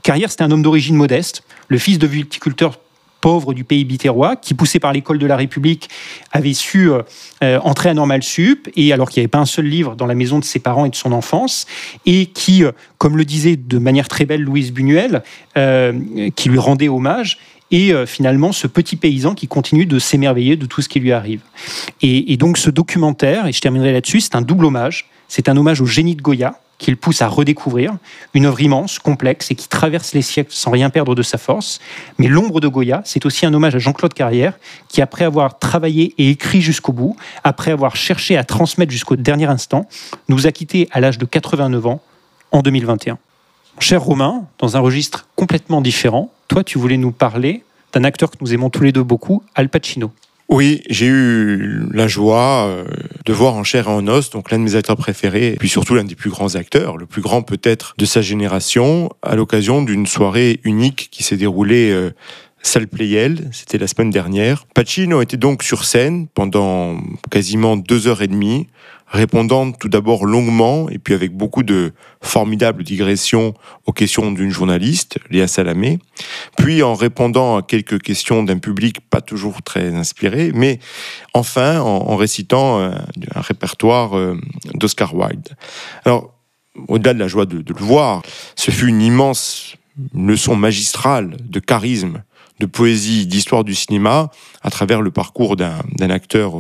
Carrière, 0.04 0.30
c'était 0.30 0.44
un 0.44 0.52
homme 0.52 0.64
d'origine 0.64 0.96
modeste, 0.96 1.44
le 1.68 1.78
fils 1.78 2.00
de 2.00 2.08
viticulteur 2.08 2.80
pauvre 3.22 3.54
du 3.54 3.64
pays 3.64 3.86
biterrois, 3.86 4.36
qui, 4.36 4.54
poussé 4.54 4.80
par 4.80 4.92
l'école 4.92 5.20
de 5.20 5.26
la 5.26 5.38
République, 5.38 5.90
avait 6.32 6.54
su 6.54 6.90
euh, 6.90 7.04
euh, 7.44 7.60
entrer 7.60 7.90
à 7.90 7.94
Normal 7.94 8.24
Sup, 8.24 8.68
et 8.76 8.92
alors 8.92 9.10
qu'il 9.10 9.22
n'y 9.22 9.26
avait 9.26 9.30
pas 9.30 9.38
un 9.40 9.46
seul 9.46 9.66
livre 9.66 9.96
dans 9.96 10.08
la 10.08 10.16
maison 10.16 10.40
de 10.40 10.44
ses 10.44 10.60
parents 10.60 10.86
et 10.86 10.90
de 10.90 10.96
son 10.96 11.12
enfance, 11.12 11.68
et 12.06 12.26
qui, 12.26 12.64
euh, 12.64 12.72
comme 12.98 13.16
le 13.16 13.24
disait 13.24 13.56
de 13.56 13.78
manière 13.78 14.08
très 14.08 14.26
belle 14.26 14.42
Louise 14.42 14.74
Buñuel, 14.74 15.24
qui 16.36 16.50
lui 16.50 16.60
rendait 16.60 16.90
hommage, 16.90 17.38
et 17.72 17.94
finalement 18.06 18.52
ce 18.52 18.68
petit 18.68 18.96
paysan 18.96 19.34
qui 19.34 19.48
continue 19.48 19.86
de 19.86 20.00
s'émerveiller 20.00 20.56
de 20.56 20.66
tout 20.66 20.82
ce 20.82 20.90
qui 20.90 21.00
lui 21.00 21.12
arrive. 21.12 21.42
Et, 22.02 22.34
et 22.34 22.38
donc 22.38 22.58
ce 22.58 22.70
documentaire, 22.70 23.48
et 23.48 23.54
je 23.54 23.62
terminerai 23.62 23.94
là-dessus, 23.94 24.22
c'est 24.22 24.36
un 24.36 24.42
double 24.42 24.66
hommage. 24.66 25.06
C'est 25.28 25.48
un 25.48 25.56
hommage 25.56 25.80
au 25.80 25.86
génie 25.86 26.18
de 26.18 26.22
Goya, 26.22 26.60
qu'il 26.82 26.98
pousse 26.98 27.22
à 27.22 27.28
redécouvrir, 27.28 27.94
une 28.34 28.48
œuvre 28.48 28.60
immense, 28.60 28.98
complexe 28.98 29.52
et 29.52 29.56
qui 29.56 29.70
traverse 29.70 30.14
les 30.14 30.24
siècles 30.24 30.52
sans 30.52 30.72
rien 30.72 30.90
perdre 30.90 31.14
de 31.14 31.22
sa 31.22 31.38
force. 31.38 31.80
Mais 32.18 32.28
L'ombre 32.28 32.60
de 32.60 32.68
Goya, 32.68 33.04
c'est 33.06 33.24
aussi 33.28 33.46
un 33.46 33.54
hommage 33.54 33.76
à 33.76 33.80
Jean-Claude 33.80 34.16
Carrière, 34.16 34.58
qui 34.90 35.00
après 35.00 35.24
avoir 35.24 35.60
travaillé 35.60 36.16
et 36.18 36.32
écrit 36.32 36.62
jusqu'au 36.62 36.92
bout, 36.92 37.16
après 37.44 37.70
avoir 37.70 37.96
cherché 37.96 38.36
à 38.36 38.44
transmettre 38.44 38.92
jusqu'au 38.92 39.16
dernier 39.16 39.46
instant, 39.46 39.88
nous 40.28 40.48
a 40.48 40.52
quittés 40.52 40.90
à 40.92 41.00
l'âge 41.00 41.20
de 41.20 41.26
89 41.26 41.86
ans 41.86 42.02
en 42.52 42.62
2021. 42.62 43.20
Cher 43.78 44.02
Romain, 44.02 44.48
dans 44.58 44.76
un 44.76 44.80
registre 44.80 45.28
complètement 45.36 45.82
différent, 45.82 46.34
toi 46.48 46.64
tu 46.64 46.80
voulais 46.80 46.98
nous 46.98 47.12
parler 47.12 47.64
d'un 47.94 48.04
acteur 48.04 48.32
que 48.32 48.38
nous 48.42 48.56
aimons 48.56 48.72
tous 48.72 48.84
les 48.84 48.92
deux 48.92 49.04
beaucoup, 49.04 49.44
Al 49.54 49.70
Pacino. 49.70 50.12
Oui, 50.52 50.82
j'ai 50.90 51.06
eu 51.06 51.88
la 51.94 52.10
joie, 52.10 52.66
euh, 52.68 52.84
de 53.24 53.32
voir 53.32 53.54
en 53.54 53.64
chair 53.64 53.88
et 53.88 53.90
en 53.92 54.06
os, 54.10 54.32
donc 54.32 54.52
l'un 54.52 54.60
de 54.60 54.64
mes 54.66 54.76
acteurs 54.76 54.98
préférés, 54.98 55.56
puis 55.58 55.70
surtout 55.70 55.96
l'un 55.96 56.04
des 56.04 56.16
plus 56.16 56.30
grands 56.30 56.56
acteurs, 56.56 56.98
le 56.98 57.06
plus 57.06 57.22
grand 57.22 57.42
peut-être 57.42 57.94
de 57.98 58.04
sa 58.04 58.22
génération, 58.22 59.10
à 59.24 59.38
l'occasion 59.38 59.82
d'une 59.82 60.06
soirée 60.06 60.60
unique 60.66 61.08
qui 61.10 61.24
s'est 61.24 61.38
déroulée 61.38 61.90
euh, 61.92 62.12
salle 62.64 62.90
Playel, 62.90 63.50
c'était 63.54 63.78
la 63.78 63.88
semaine 63.88 64.10
dernière. 64.10 64.66
Pacino 64.76 65.22
était 65.22 65.38
donc 65.38 65.64
sur 65.64 65.86
scène 65.86 66.28
pendant 66.28 66.98
quasiment 67.30 67.78
deux 67.78 68.08
heures 68.08 68.22
et 68.22 68.28
demie, 68.28 68.68
répondant 69.12 69.72
tout 69.72 69.90
d'abord 69.90 70.26
longuement 70.26 70.90
et 70.90 70.98
puis 70.98 71.14
avec 71.14 71.36
beaucoup 71.36 71.64
de 71.64 71.94
formidables 72.22 72.84
digressions 72.84 73.54
aux 73.86 73.92
questions 73.92 74.32
d'une 74.32 74.50
journaliste, 74.50 75.20
Léa 75.30 75.48
Salamé, 75.48 76.00
puis 76.58 76.82
en 76.82 76.96
répondant 76.96 77.58
à 77.58 77.62
quelques 77.62 78.02
questions 78.02 78.44
d'un 78.44 78.58
public 78.58 79.02
pas 79.10 79.22
toujours 79.22 79.62
très 79.62 79.94
inspiré, 79.94 80.52
mais 80.56 80.80
enfin 81.34 81.80
en, 81.82 82.16
récitant 82.16 82.80
un, 82.80 83.06
répertoire 83.36 84.18
euh, 84.18 84.40
d'Oscar 84.74 85.14
Wilde. 85.14 85.50
Alors, 86.06 86.34
au-delà 86.88 87.14
de 87.14 87.20
la 87.20 87.28
joie 87.28 87.46
de 87.46 87.58
le 87.58 87.86
voir, 87.86 88.22
ce 88.56 88.72
fut 88.72 88.88
une 88.88 89.02
immense 89.02 89.76
leçon 90.14 90.56
magistrale 90.56 91.36
de 91.44 91.60
charisme 91.60 92.24
de 92.62 92.68
poésie, 92.68 93.26
d'histoire 93.26 93.64
du 93.64 93.74
cinéma 93.74 94.30
à 94.62 94.70
travers 94.70 95.02
le 95.02 95.10
parcours 95.10 95.56
d'un 95.56 96.10
acteur 96.10 96.54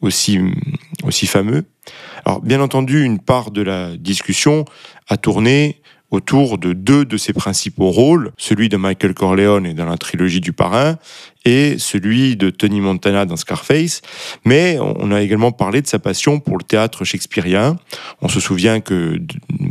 aussi, 0.00 0.40
aussi 1.04 1.26
fameux. 1.26 1.66
Alors, 2.24 2.40
bien 2.40 2.60
entendu, 2.60 3.04
une 3.04 3.18
part 3.18 3.50
de 3.50 3.60
la 3.60 3.96
discussion 3.96 4.64
a 5.08 5.18
tourné 5.18 5.81
autour 6.12 6.58
de 6.58 6.74
deux 6.74 7.04
de 7.04 7.16
ses 7.16 7.32
principaux 7.32 7.90
rôles, 7.90 8.32
celui 8.36 8.68
de 8.68 8.76
Michael 8.76 9.14
Corleone 9.14 9.72
dans 9.72 9.86
la 9.86 9.96
trilogie 9.96 10.40
du 10.40 10.52
Parrain 10.52 10.96
et 11.46 11.78
celui 11.78 12.36
de 12.36 12.50
Tony 12.50 12.80
Montana 12.80 13.24
dans 13.24 13.36
Scarface. 13.36 14.02
Mais 14.44 14.78
on 14.78 15.10
a 15.10 15.22
également 15.22 15.52
parlé 15.52 15.80
de 15.80 15.86
sa 15.86 15.98
passion 15.98 16.38
pour 16.38 16.58
le 16.58 16.64
théâtre 16.64 17.04
shakespearien. 17.04 17.78
On 18.20 18.28
se 18.28 18.40
souvient 18.40 18.80
que 18.80 19.20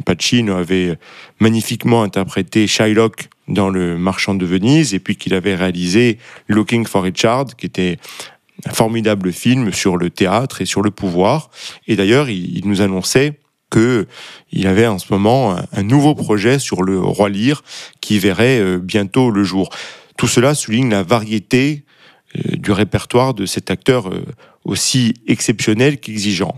Pacino 0.03 0.55
avait 0.55 0.97
magnifiquement 1.39 2.01
interprété 2.01 2.65
Shylock 2.65 3.29
dans 3.47 3.69
Le 3.69 3.97
Marchand 3.97 4.33
de 4.33 4.45
Venise 4.45 4.95
et 4.95 4.99
puis 4.99 5.15
qu'il 5.15 5.35
avait 5.35 5.55
réalisé 5.55 6.17
Looking 6.47 6.87
for 6.87 7.03
Richard, 7.03 7.55
qui 7.55 7.67
était 7.67 7.99
un 8.65 8.71
formidable 8.71 9.31
film 9.31 9.71
sur 9.71 9.95
le 9.95 10.09
théâtre 10.09 10.61
et 10.61 10.65
sur 10.65 10.81
le 10.81 10.89
pouvoir. 10.89 11.51
Et 11.87 11.95
d'ailleurs, 11.95 12.29
il 12.29 12.61
nous 12.65 12.81
annonçait 12.81 13.39
qu'il 13.71 14.67
avait 14.67 14.87
en 14.87 14.99
ce 14.99 15.11
moment 15.11 15.55
un, 15.71 15.83
nouveau 15.83 16.13
projet 16.13 16.59
sur 16.59 16.83
le 16.83 16.99
roi 16.99 17.29
Lear 17.29 17.63
qui 18.01 18.19
verrait 18.19 18.59
euh, 18.59 18.77
bientôt 18.77 19.31
le 19.31 19.43
jour. 19.43 19.69
Tout 20.17 20.27
cela 20.27 20.53
souligne 20.53 20.89
la 20.89 21.03
variété 21.03 21.83
euh, 22.35 22.55
du 22.57 22.71
répertoire 22.71 23.33
de 23.33 23.45
cet 23.45 23.71
acteur 23.71 24.09
euh, 24.09 24.25
aussi 24.65 25.15
exceptionnel 25.27 25.99
qu'exigeant. 25.99 26.55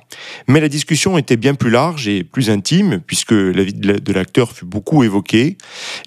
Mais 0.47 0.59
la 0.59 0.67
discussion 0.67 1.17
était 1.17 1.37
bien 1.37 1.53
plus 1.53 1.69
large 1.69 2.07
et 2.07 2.23
plus 2.23 2.49
intime, 2.49 2.99
puisque 3.05 3.31
la 3.31 3.63
vie 3.63 3.73
de 3.73 4.13
l'acteur 4.13 4.51
fut 4.51 4.65
beaucoup 4.65 5.03
évoquée, 5.03 5.57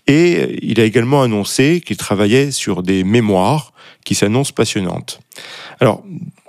et 0.07 0.59
il 0.61 0.79
a 0.79 0.85
également 0.85 1.23
annoncé 1.23 1.81
qu'il 1.81 1.97
travaillait 1.97 2.51
sur 2.51 2.83
des 2.83 3.03
mémoires 3.03 3.73
qui 4.05 4.15
s'annoncent 4.15 4.53
passionnantes. 4.53 5.21
Alors, 5.81 6.05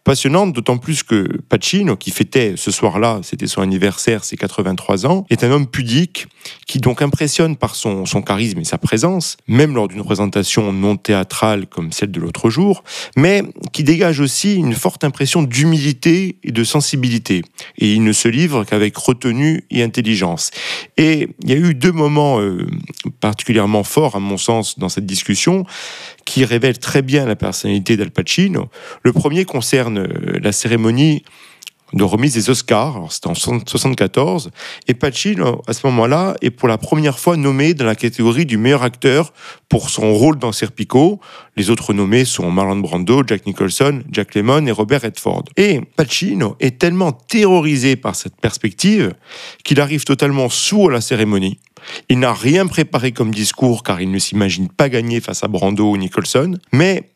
passionnante, 0.08 0.54
d'autant 0.54 0.78
plus 0.78 1.04
que 1.04 1.28
Pacino, 1.50 1.98
qui 1.98 2.12
fêtait 2.12 2.54
ce 2.56 2.72
soir-là, 2.72 3.20
c'était 3.24 3.46
son 3.46 3.62
anniversaire, 3.62 4.24
ses 4.24 4.38
83 4.38 5.06
ans, 5.06 5.26
est 5.30 5.44
un 5.44 5.52
homme 5.52 5.68
pudique 5.68 6.28
qui 6.66 6.80
donc 6.80 7.02
impressionne 7.02 7.58
par 7.58 7.76
son, 7.76 8.06
charisme 8.26 8.60
et 8.60 8.64
sa 8.64 8.78
présence, 8.78 9.36
même 9.50 9.76
lors 9.76 9.90
d'une 9.90 10.00
représentation 10.00 10.72
non 10.72 10.96
théâtrale 10.96 11.68
comme 11.68 11.92
celle 11.92 12.12
de 12.12 12.22
l'autre 12.22 12.50
jour, 12.50 12.86
mais 13.18 13.44
qui 13.74 13.84
dégage 13.84 14.22
aussi 14.22 14.56
une 14.56 14.76
forte 14.76 15.04
impression 15.04 15.44
d'humilité 15.44 16.38
et 16.42 16.54
de 16.54 16.64
sensibilité. 16.64 17.42
Et 17.78 17.92
il 17.92 18.02
ne 18.06 18.14
se 18.14 18.30
livre 18.30 18.64
qu'avec 18.64 18.96
retenue 18.96 19.66
et 19.72 19.84
intelligence. 19.84 20.52
Et 20.96 21.28
il 21.44 21.50
y 21.50 21.54
a 21.54 21.58
eu 21.58 21.74
deux 21.74 21.92
moments 21.92 22.40
euh, 22.40 22.66
particulièrement 23.20 23.84
forts, 23.84 24.16
à 24.16 24.20
mon 24.20 24.38
sens, 24.38 24.80
dans 24.80 24.88
cette 24.88 25.06
discussion 25.06 25.66
qui 26.28 26.44
révèle 26.44 26.78
très 26.78 27.02
bien 27.02 27.26
la 27.26 27.38
personnalité 27.38 27.96
d'Al 27.96 28.12
Pacino. 28.12 28.68
Le 29.02 29.14
premier 29.14 29.46
concerne 29.46 30.00
euh, 30.00 30.40
la 30.44 30.52
cérémonie 30.52 31.24
de 31.94 32.04
remise 32.04 32.34
des 32.34 32.50
Oscars, 32.50 33.12
c'était 33.12 33.28
en 33.28 33.32
1974, 33.32 34.52
et 34.88 34.94
Pacino, 34.94 35.62
à 35.68 35.74
ce 35.74 35.88
moment-là, 35.88 36.36
est 36.42 36.50
pour 36.50 36.68
la 36.68 36.78
première 36.78 37.18
fois 37.18 37.38
nommé 37.38 37.74
dans 37.74 37.86
la 37.86 37.96
catégorie 37.96 38.46
du 38.46 38.58
meilleur 38.58 38.84
acteur 38.84 39.32
pour 39.70 39.90
son 39.90 40.14
rôle 40.14 40.38
dans 40.38 40.52
Serpico. 40.52 41.20
Les 41.56 41.70
autres 41.70 41.94
nommés 41.94 42.26
sont 42.26 42.52
Marlon 42.52 42.78
Brando, 42.78 43.24
Jack 43.26 43.46
Nicholson, 43.46 44.04
Jack 44.12 44.36
Lemmon 44.36 44.66
et 44.66 44.72
Robert 44.72 45.02
Redford. 45.02 45.46
Et 45.56 45.82
Pacino 45.96 46.58
est 46.60 46.78
tellement 46.78 47.14
terrorisé 47.14 47.96
par 47.96 48.16
cette 48.16 48.36
perspective 48.36 49.14
qu'il 49.64 49.80
arrive 49.80 50.04
totalement 50.04 50.50
sourd 50.50 50.90
à 50.90 50.94
la 50.94 51.02
cérémonie. 51.02 51.60
Il 52.10 52.20
n'a 52.20 52.34
rien 52.34 52.68
préparé 52.68 53.12
comme 53.12 53.34
discours 53.34 53.84
car 53.84 54.02
il 54.02 54.12
ne 54.12 54.20
s'imagine 54.20 54.68
pas 54.68 54.90
gagner 54.90 55.22
face 55.22 55.44
à 55.44 55.48
Brando 55.48 55.92
ou 55.92 55.98
Nicholson, 55.98 56.58
mais 56.72 57.12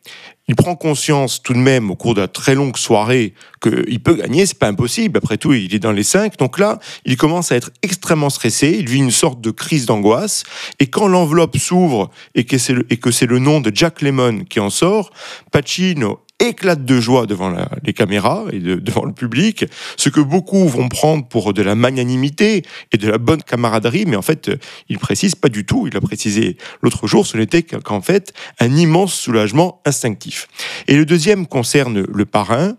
il 0.52 0.56
prend 0.56 0.76
conscience 0.76 1.41
tout 1.41 1.54
de 1.54 1.60
même 1.60 1.89
au 1.89 1.95
cours 1.95 2.14
de 2.14 2.20
la 2.20 2.28
très 2.28 2.56
longue 2.56 2.76
soirée 2.76 3.34
qu'il 3.62 4.04
peut 4.04 4.16
gagner, 4.16 4.45
c'est 4.45 4.60
pas 4.60 4.68
impossible. 4.68 5.18
Après 5.18 5.38
tout, 5.38 5.54
il 5.54 5.74
est 5.74 5.80
dans 5.80 5.93
les 5.93 6.04
cinq. 6.04 6.38
Donc 6.38 6.60
là, 6.60 6.78
il 7.06 7.16
commence 7.16 7.54
à 7.54 7.56
être 7.56 7.72
extrêmement 7.84 8.30
stressé. 8.30 8.76
Il 8.78 8.89
vit 8.89 8.97
une 8.97 9.12
sorte 9.12 9.39
de 9.39 9.49
crise 9.49 9.86
d'angoisse. 9.86 10.43
Et 10.82 10.88
quand 10.88 11.08
l'enveloppe 11.08 11.56
s'ouvre 11.58 12.10
et 12.36 12.43
que 12.43 12.58
c'est 12.58 12.74
le, 12.74 12.86
le 12.86 13.39
nom 13.39 13.62
de 13.62 13.72
Jack 13.74 14.02
Lemmon 14.02 14.43
qui 14.43 14.60
en 14.60 14.70
sort, 14.70 15.12
Pacino 15.54 16.20
éclate 16.42 16.86
de 16.86 17.00
joie 17.00 17.26
devant 17.26 17.54
les 17.84 17.94
caméras 17.94 18.46
et 18.52 18.60
devant 18.60 19.06
le 19.06 19.14
public, 19.14 19.66
ce 19.98 20.10
que 20.10 20.20
beaucoup 20.20 20.68
vont 20.68 20.89
prendre 20.89 21.26
pour 21.28 21.54
de 21.54 21.62
la 21.62 21.76
magnanimité 21.76 22.64
et 22.92 22.98
de 22.98 23.10
la 23.10 23.18
bonne 23.18 23.44
camaraderie, 23.44 24.06
mais 24.06 24.16
en 24.16 24.22
fait, 24.22 24.52
il 24.89 24.98
précise 24.98 25.36
pas 25.36 25.50
du 25.50 25.66
tout, 25.66 25.88
il 25.88 25.96
a 25.96 26.02
précisé 26.02 26.58
l'autre 26.82 27.08
jour, 27.08 27.26
ce 27.26 27.38
n'était 27.38 27.64
qu'en 27.64 28.02
fait 28.02 28.34
un 28.60 28.76
immense 28.76 29.14
soulagement 29.14 29.82
instinctif. 29.86 30.48
Et 30.88 30.96
le 30.96 31.06
deuxième 31.06 31.48
concerne 31.48 32.06
le 32.12 32.26
parrain. 32.26 32.76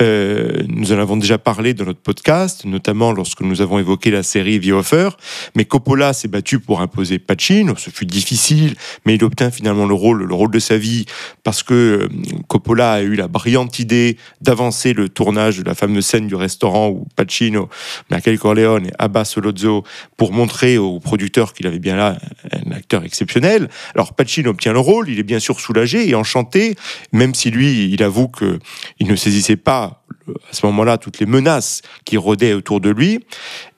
Euh, 0.00 0.62
nous 0.68 0.92
en 0.92 0.98
avons 0.98 1.16
déjà 1.16 1.38
parlé 1.38 1.74
dans 1.74 1.84
notre 1.84 2.00
podcast, 2.00 2.64
notamment 2.64 3.12
lorsque 3.12 3.40
nous 3.40 3.60
avons 3.60 3.78
évoqué 3.78 4.10
la 4.10 4.22
série 4.22 4.60
The 4.60 4.72
Offer, 4.72 5.10
mais 5.54 5.64
Coppola 5.64 6.12
s'est 6.12 6.28
battu 6.28 6.60
pour 6.60 6.80
imposer 6.80 7.18
Pacino, 7.18 7.74
ce 7.76 7.90
fut 7.90 8.06
difficile, 8.06 8.74
mais 9.04 9.14
il 9.14 9.24
obtint 9.24 9.50
finalement 9.50 9.86
le 9.86 9.94
rôle, 9.94 10.24
le 10.24 10.34
rôle 10.34 10.50
de 10.50 10.58
sa 10.58 10.76
vie, 10.76 11.06
parce 11.44 11.62
que 11.62 11.74
euh, 11.74 12.08
Coppola 12.48 12.92
a 12.92 13.02
eu 13.06 13.14
la 13.14 13.28
brillante 13.28 13.78
idée 13.78 14.16
d'avancer 14.40 14.92
le 14.92 15.08
tournage 15.08 15.58
de 15.58 15.64
la 15.64 15.74
fameuse 15.74 16.06
scène 16.06 16.26
du 16.26 16.34
restaurant 16.34 16.88
où 16.88 17.06
Pacino, 17.16 17.68
Michael 18.10 18.38
Corleone 18.38 18.86
et 18.86 18.92
Abba 18.98 19.24
Solozzo 19.24 19.84
pour 20.16 20.32
montrer 20.32 20.78
aux 20.78 21.00
producteurs 21.00 21.54
qu'il 21.54 21.66
avait 21.66 21.78
bien 21.78 21.96
là 21.96 22.18
un 22.52 22.72
acteur 22.72 23.04
exceptionnel. 23.04 23.68
Alors 23.94 24.14
Pacino 24.14 24.50
obtient 24.50 24.72
le 24.72 24.78
rôle, 24.78 25.08
il 25.08 25.18
est 25.18 25.24
bien 25.24 25.38
sûr 25.38 25.60
soulagé 25.60 26.08
et 26.08 26.14
enchanté, 26.14 26.76
même 27.12 27.34
si 27.34 27.50
lui, 27.50 27.90
il 27.90 28.02
avoue 28.02 28.28
qu'il 28.28 29.06
ne 29.06 29.16
saisissait 29.16 29.56
pas 29.56 30.02
à 30.28 30.54
ce 30.54 30.66
moment-là 30.66 30.98
toutes 30.98 31.20
les 31.20 31.26
menaces 31.26 31.82
qui 32.04 32.16
rôdaient 32.16 32.52
autour 32.52 32.80
de 32.80 32.90
lui. 32.90 33.20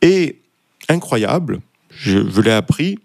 Et 0.03 0.41
incroyable, 0.89 1.61
je, 1.91 2.29
je 2.29 2.41
l'ai 2.41 2.53
appris, 2.53 2.99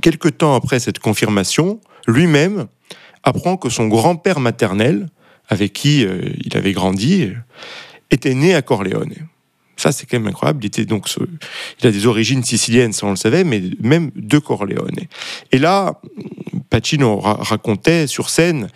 quelque 0.00 0.28
temps 0.28 0.54
après 0.54 0.80
cette 0.80 0.98
confirmation, 0.98 1.80
lui-même 2.06 2.66
apprend 3.22 3.56
que 3.56 3.68
son 3.68 3.88
grand-père 3.88 4.40
maternel 4.40 5.08
avec 5.52 5.74
qui 5.74 6.02
euh, 6.06 6.30
il 6.42 6.56
avait 6.56 6.72
grandi, 6.72 7.30
était 8.10 8.32
né 8.32 8.54
à 8.54 8.62
Corleone. 8.62 9.12
Ça, 9.76 9.92
c'est 9.92 10.06
quand 10.06 10.18
même 10.18 10.28
incroyable. 10.28 10.64
Il, 10.64 10.68
était 10.68 10.86
donc, 10.86 11.08
il 11.80 11.86
a 11.86 11.90
des 11.90 12.06
origines 12.06 12.42
siciliennes, 12.42 12.94
ça 12.94 13.06
on 13.06 13.10
le 13.10 13.16
savait, 13.16 13.44
mais 13.44 13.62
même 13.78 14.10
de 14.16 14.38
Corleone. 14.38 14.96
Et 15.50 15.58
là, 15.58 16.00
Pacino 16.70 17.18
racontait 17.18 18.06
sur 18.06 18.30
scène 18.30 18.68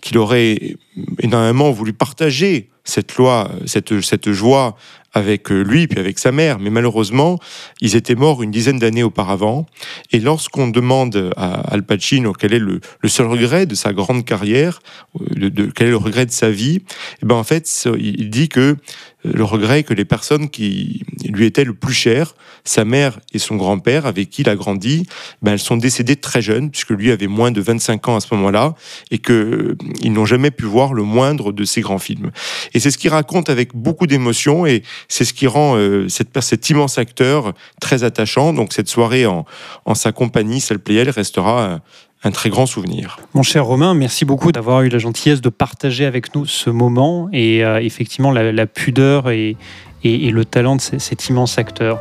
qu'il 0.00 0.18
aurait 0.18 0.76
énormément 1.20 1.70
voulu 1.70 1.92
partager 1.92 2.70
cette 2.84 3.16
loi, 3.16 3.50
cette, 3.66 4.00
cette 4.00 4.32
joie 4.32 4.76
avec 5.12 5.50
lui 5.50 5.86
puis 5.86 5.98
avec 5.98 6.18
sa 6.18 6.32
mère, 6.32 6.58
mais 6.58 6.70
malheureusement, 6.70 7.38
ils 7.80 7.96
étaient 7.96 8.14
morts 8.14 8.42
une 8.42 8.50
dizaine 8.50 8.78
d'années 8.78 9.02
auparavant. 9.02 9.66
Et 10.12 10.20
lorsqu'on 10.20 10.68
demande 10.68 11.32
à 11.36 11.60
Al 11.72 11.82
Pacino 11.82 12.32
quel 12.32 12.52
est 12.52 12.58
le, 12.58 12.80
seul 13.06 13.26
regret 13.26 13.66
de 13.66 13.74
sa 13.74 13.92
grande 13.92 14.24
carrière, 14.24 14.80
euh, 15.20 15.50
de, 15.50 15.66
quel 15.66 15.88
est 15.88 15.90
le 15.90 15.96
regret 15.96 16.26
de 16.26 16.30
sa 16.30 16.50
vie, 16.50 16.76
et 16.76 16.82
eh 17.22 17.26
ben 17.26 17.36
en 17.36 17.44
fait, 17.44 17.88
il 17.98 18.30
dit 18.30 18.48
que 18.48 18.76
le 19.24 19.42
regret 19.44 19.82
que 19.82 19.94
les 19.94 20.04
personnes 20.04 20.48
qui 20.48 21.02
lui 21.28 21.46
étaient 21.46 21.64
le 21.64 21.74
plus 21.74 21.92
chères, 21.92 22.34
sa 22.64 22.84
mère 22.84 23.18
et 23.32 23.38
son 23.38 23.56
grand-père, 23.56 24.06
avec 24.06 24.30
qui 24.30 24.42
il 24.42 24.48
a 24.48 24.54
grandi, 24.54 25.06
ben 25.42 25.52
elles 25.52 25.58
sont 25.58 25.76
décédées 25.76 26.16
très 26.16 26.40
jeunes, 26.40 26.70
puisque 26.70 26.90
lui 26.90 27.10
avait 27.10 27.26
moins 27.26 27.50
de 27.50 27.60
25 27.60 28.08
ans 28.08 28.16
à 28.16 28.20
ce 28.20 28.32
moment-là, 28.34 28.74
et 29.10 29.18
qu'ils 29.18 29.34
euh, 29.34 29.76
n'ont 30.04 30.26
jamais 30.26 30.50
pu 30.50 30.64
voir 30.64 30.94
le 30.94 31.02
moindre 31.02 31.52
de 31.52 31.64
ses 31.64 31.80
grands 31.80 31.98
films. 31.98 32.30
Et 32.74 32.80
c'est 32.80 32.90
ce 32.90 32.98
qu'il 32.98 33.10
raconte 33.10 33.50
avec 33.50 33.74
beaucoup 33.74 34.06
d'émotion, 34.06 34.66
et 34.66 34.82
c'est 35.08 35.24
ce 35.24 35.32
qui 35.32 35.46
rend 35.46 35.76
euh, 35.76 36.08
cette, 36.08 36.40
cet 36.40 36.70
immense 36.70 36.98
acteur 36.98 37.54
très 37.80 38.04
attachant. 38.04 38.52
Donc 38.52 38.72
cette 38.72 38.88
soirée 38.88 39.26
en, 39.26 39.44
en 39.84 39.94
sa 39.94 40.12
compagnie, 40.12 40.60
Sal 40.60 40.78
Playel, 40.78 41.10
restera 41.10 41.80
un 42.24 42.30
très 42.30 42.50
grand 42.50 42.66
souvenir. 42.66 43.18
Mon 43.34 43.42
cher 43.42 43.64
Romain, 43.64 43.94
merci 43.94 44.24
beaucoup 44.24 44.52
d'avoir 44.52 44.82
eu 44.82 44.88
la 44.88 44.98
gentillesse 44.98 45.40
de 45.40 45.48
partager 45.48 46.04
avec 46.04 46.34
nous 46.34 46.46
ce 46.46 46.70
moment 46.70 47.28
et 47.32 47.64
euh, 47.64 47.80
effectivement 47.80 48.32
la, 48.32 48.66
pudeur 48.66 49.30
et, 49.30 49.56
et, 50.04 50.30
le 50.30 50.44
talent 50.44 50.76
de 50.76 50.80
cet 50.80 51.28
immense 51.28 51.58
acteur. 51.58 52.00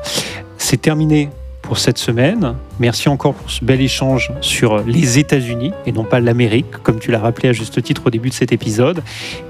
C'est 0.57 0.82
terminé 0.82 1.30
pour 1.61 1.78
cette 1.78 1.97
semaine. 1.97 2.55
Merci 2.80 3.09
encore 3.09 3.34
pour 3.34 3.51
ce 3.51 3.63
bel 3.63 3.82
échange 3.82 4.32
sur 4.41 4.84
les 4.84 5.20
États-Unis 5.20 5.74
et 5.86 5.91
non 5.91 6.05
pas 6.05 6.20
l'Amérique, 6.20 6.72
comme 6.82 6.99
tu 6.99 7.11
l'as 7.11 7.20
rappelé 7.20 7.49
à 7.49 7.53
juste 7.53 7.82
titre 7.84 8.03
au 8.05 8.09
début 8.09 8.30
de 8.30 8.34
cet 8.34 8.51
épisode. 8.51 9.03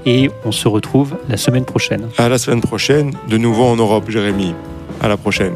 Et 0.04 0.28
on 0.44 0.52
se 0.52 0.66
retrouve 0.68 1.16
la 1.28 1.36
semaine 1.36 1.64
prochaine. 1.64 2.08
À 2.18 2.28
la 2.28 2.38
semaine 2.38 2.60
prochaine, 2.60 3.12
de 3.28 3.38
nouveau 3.38 3.64
en 3.64 3.76
Europe, 3.76 4.10
Jérémy. 4.10 4.54
À 5.00 5.08
la 5.08 5.16
prochaine. 5.16 5.54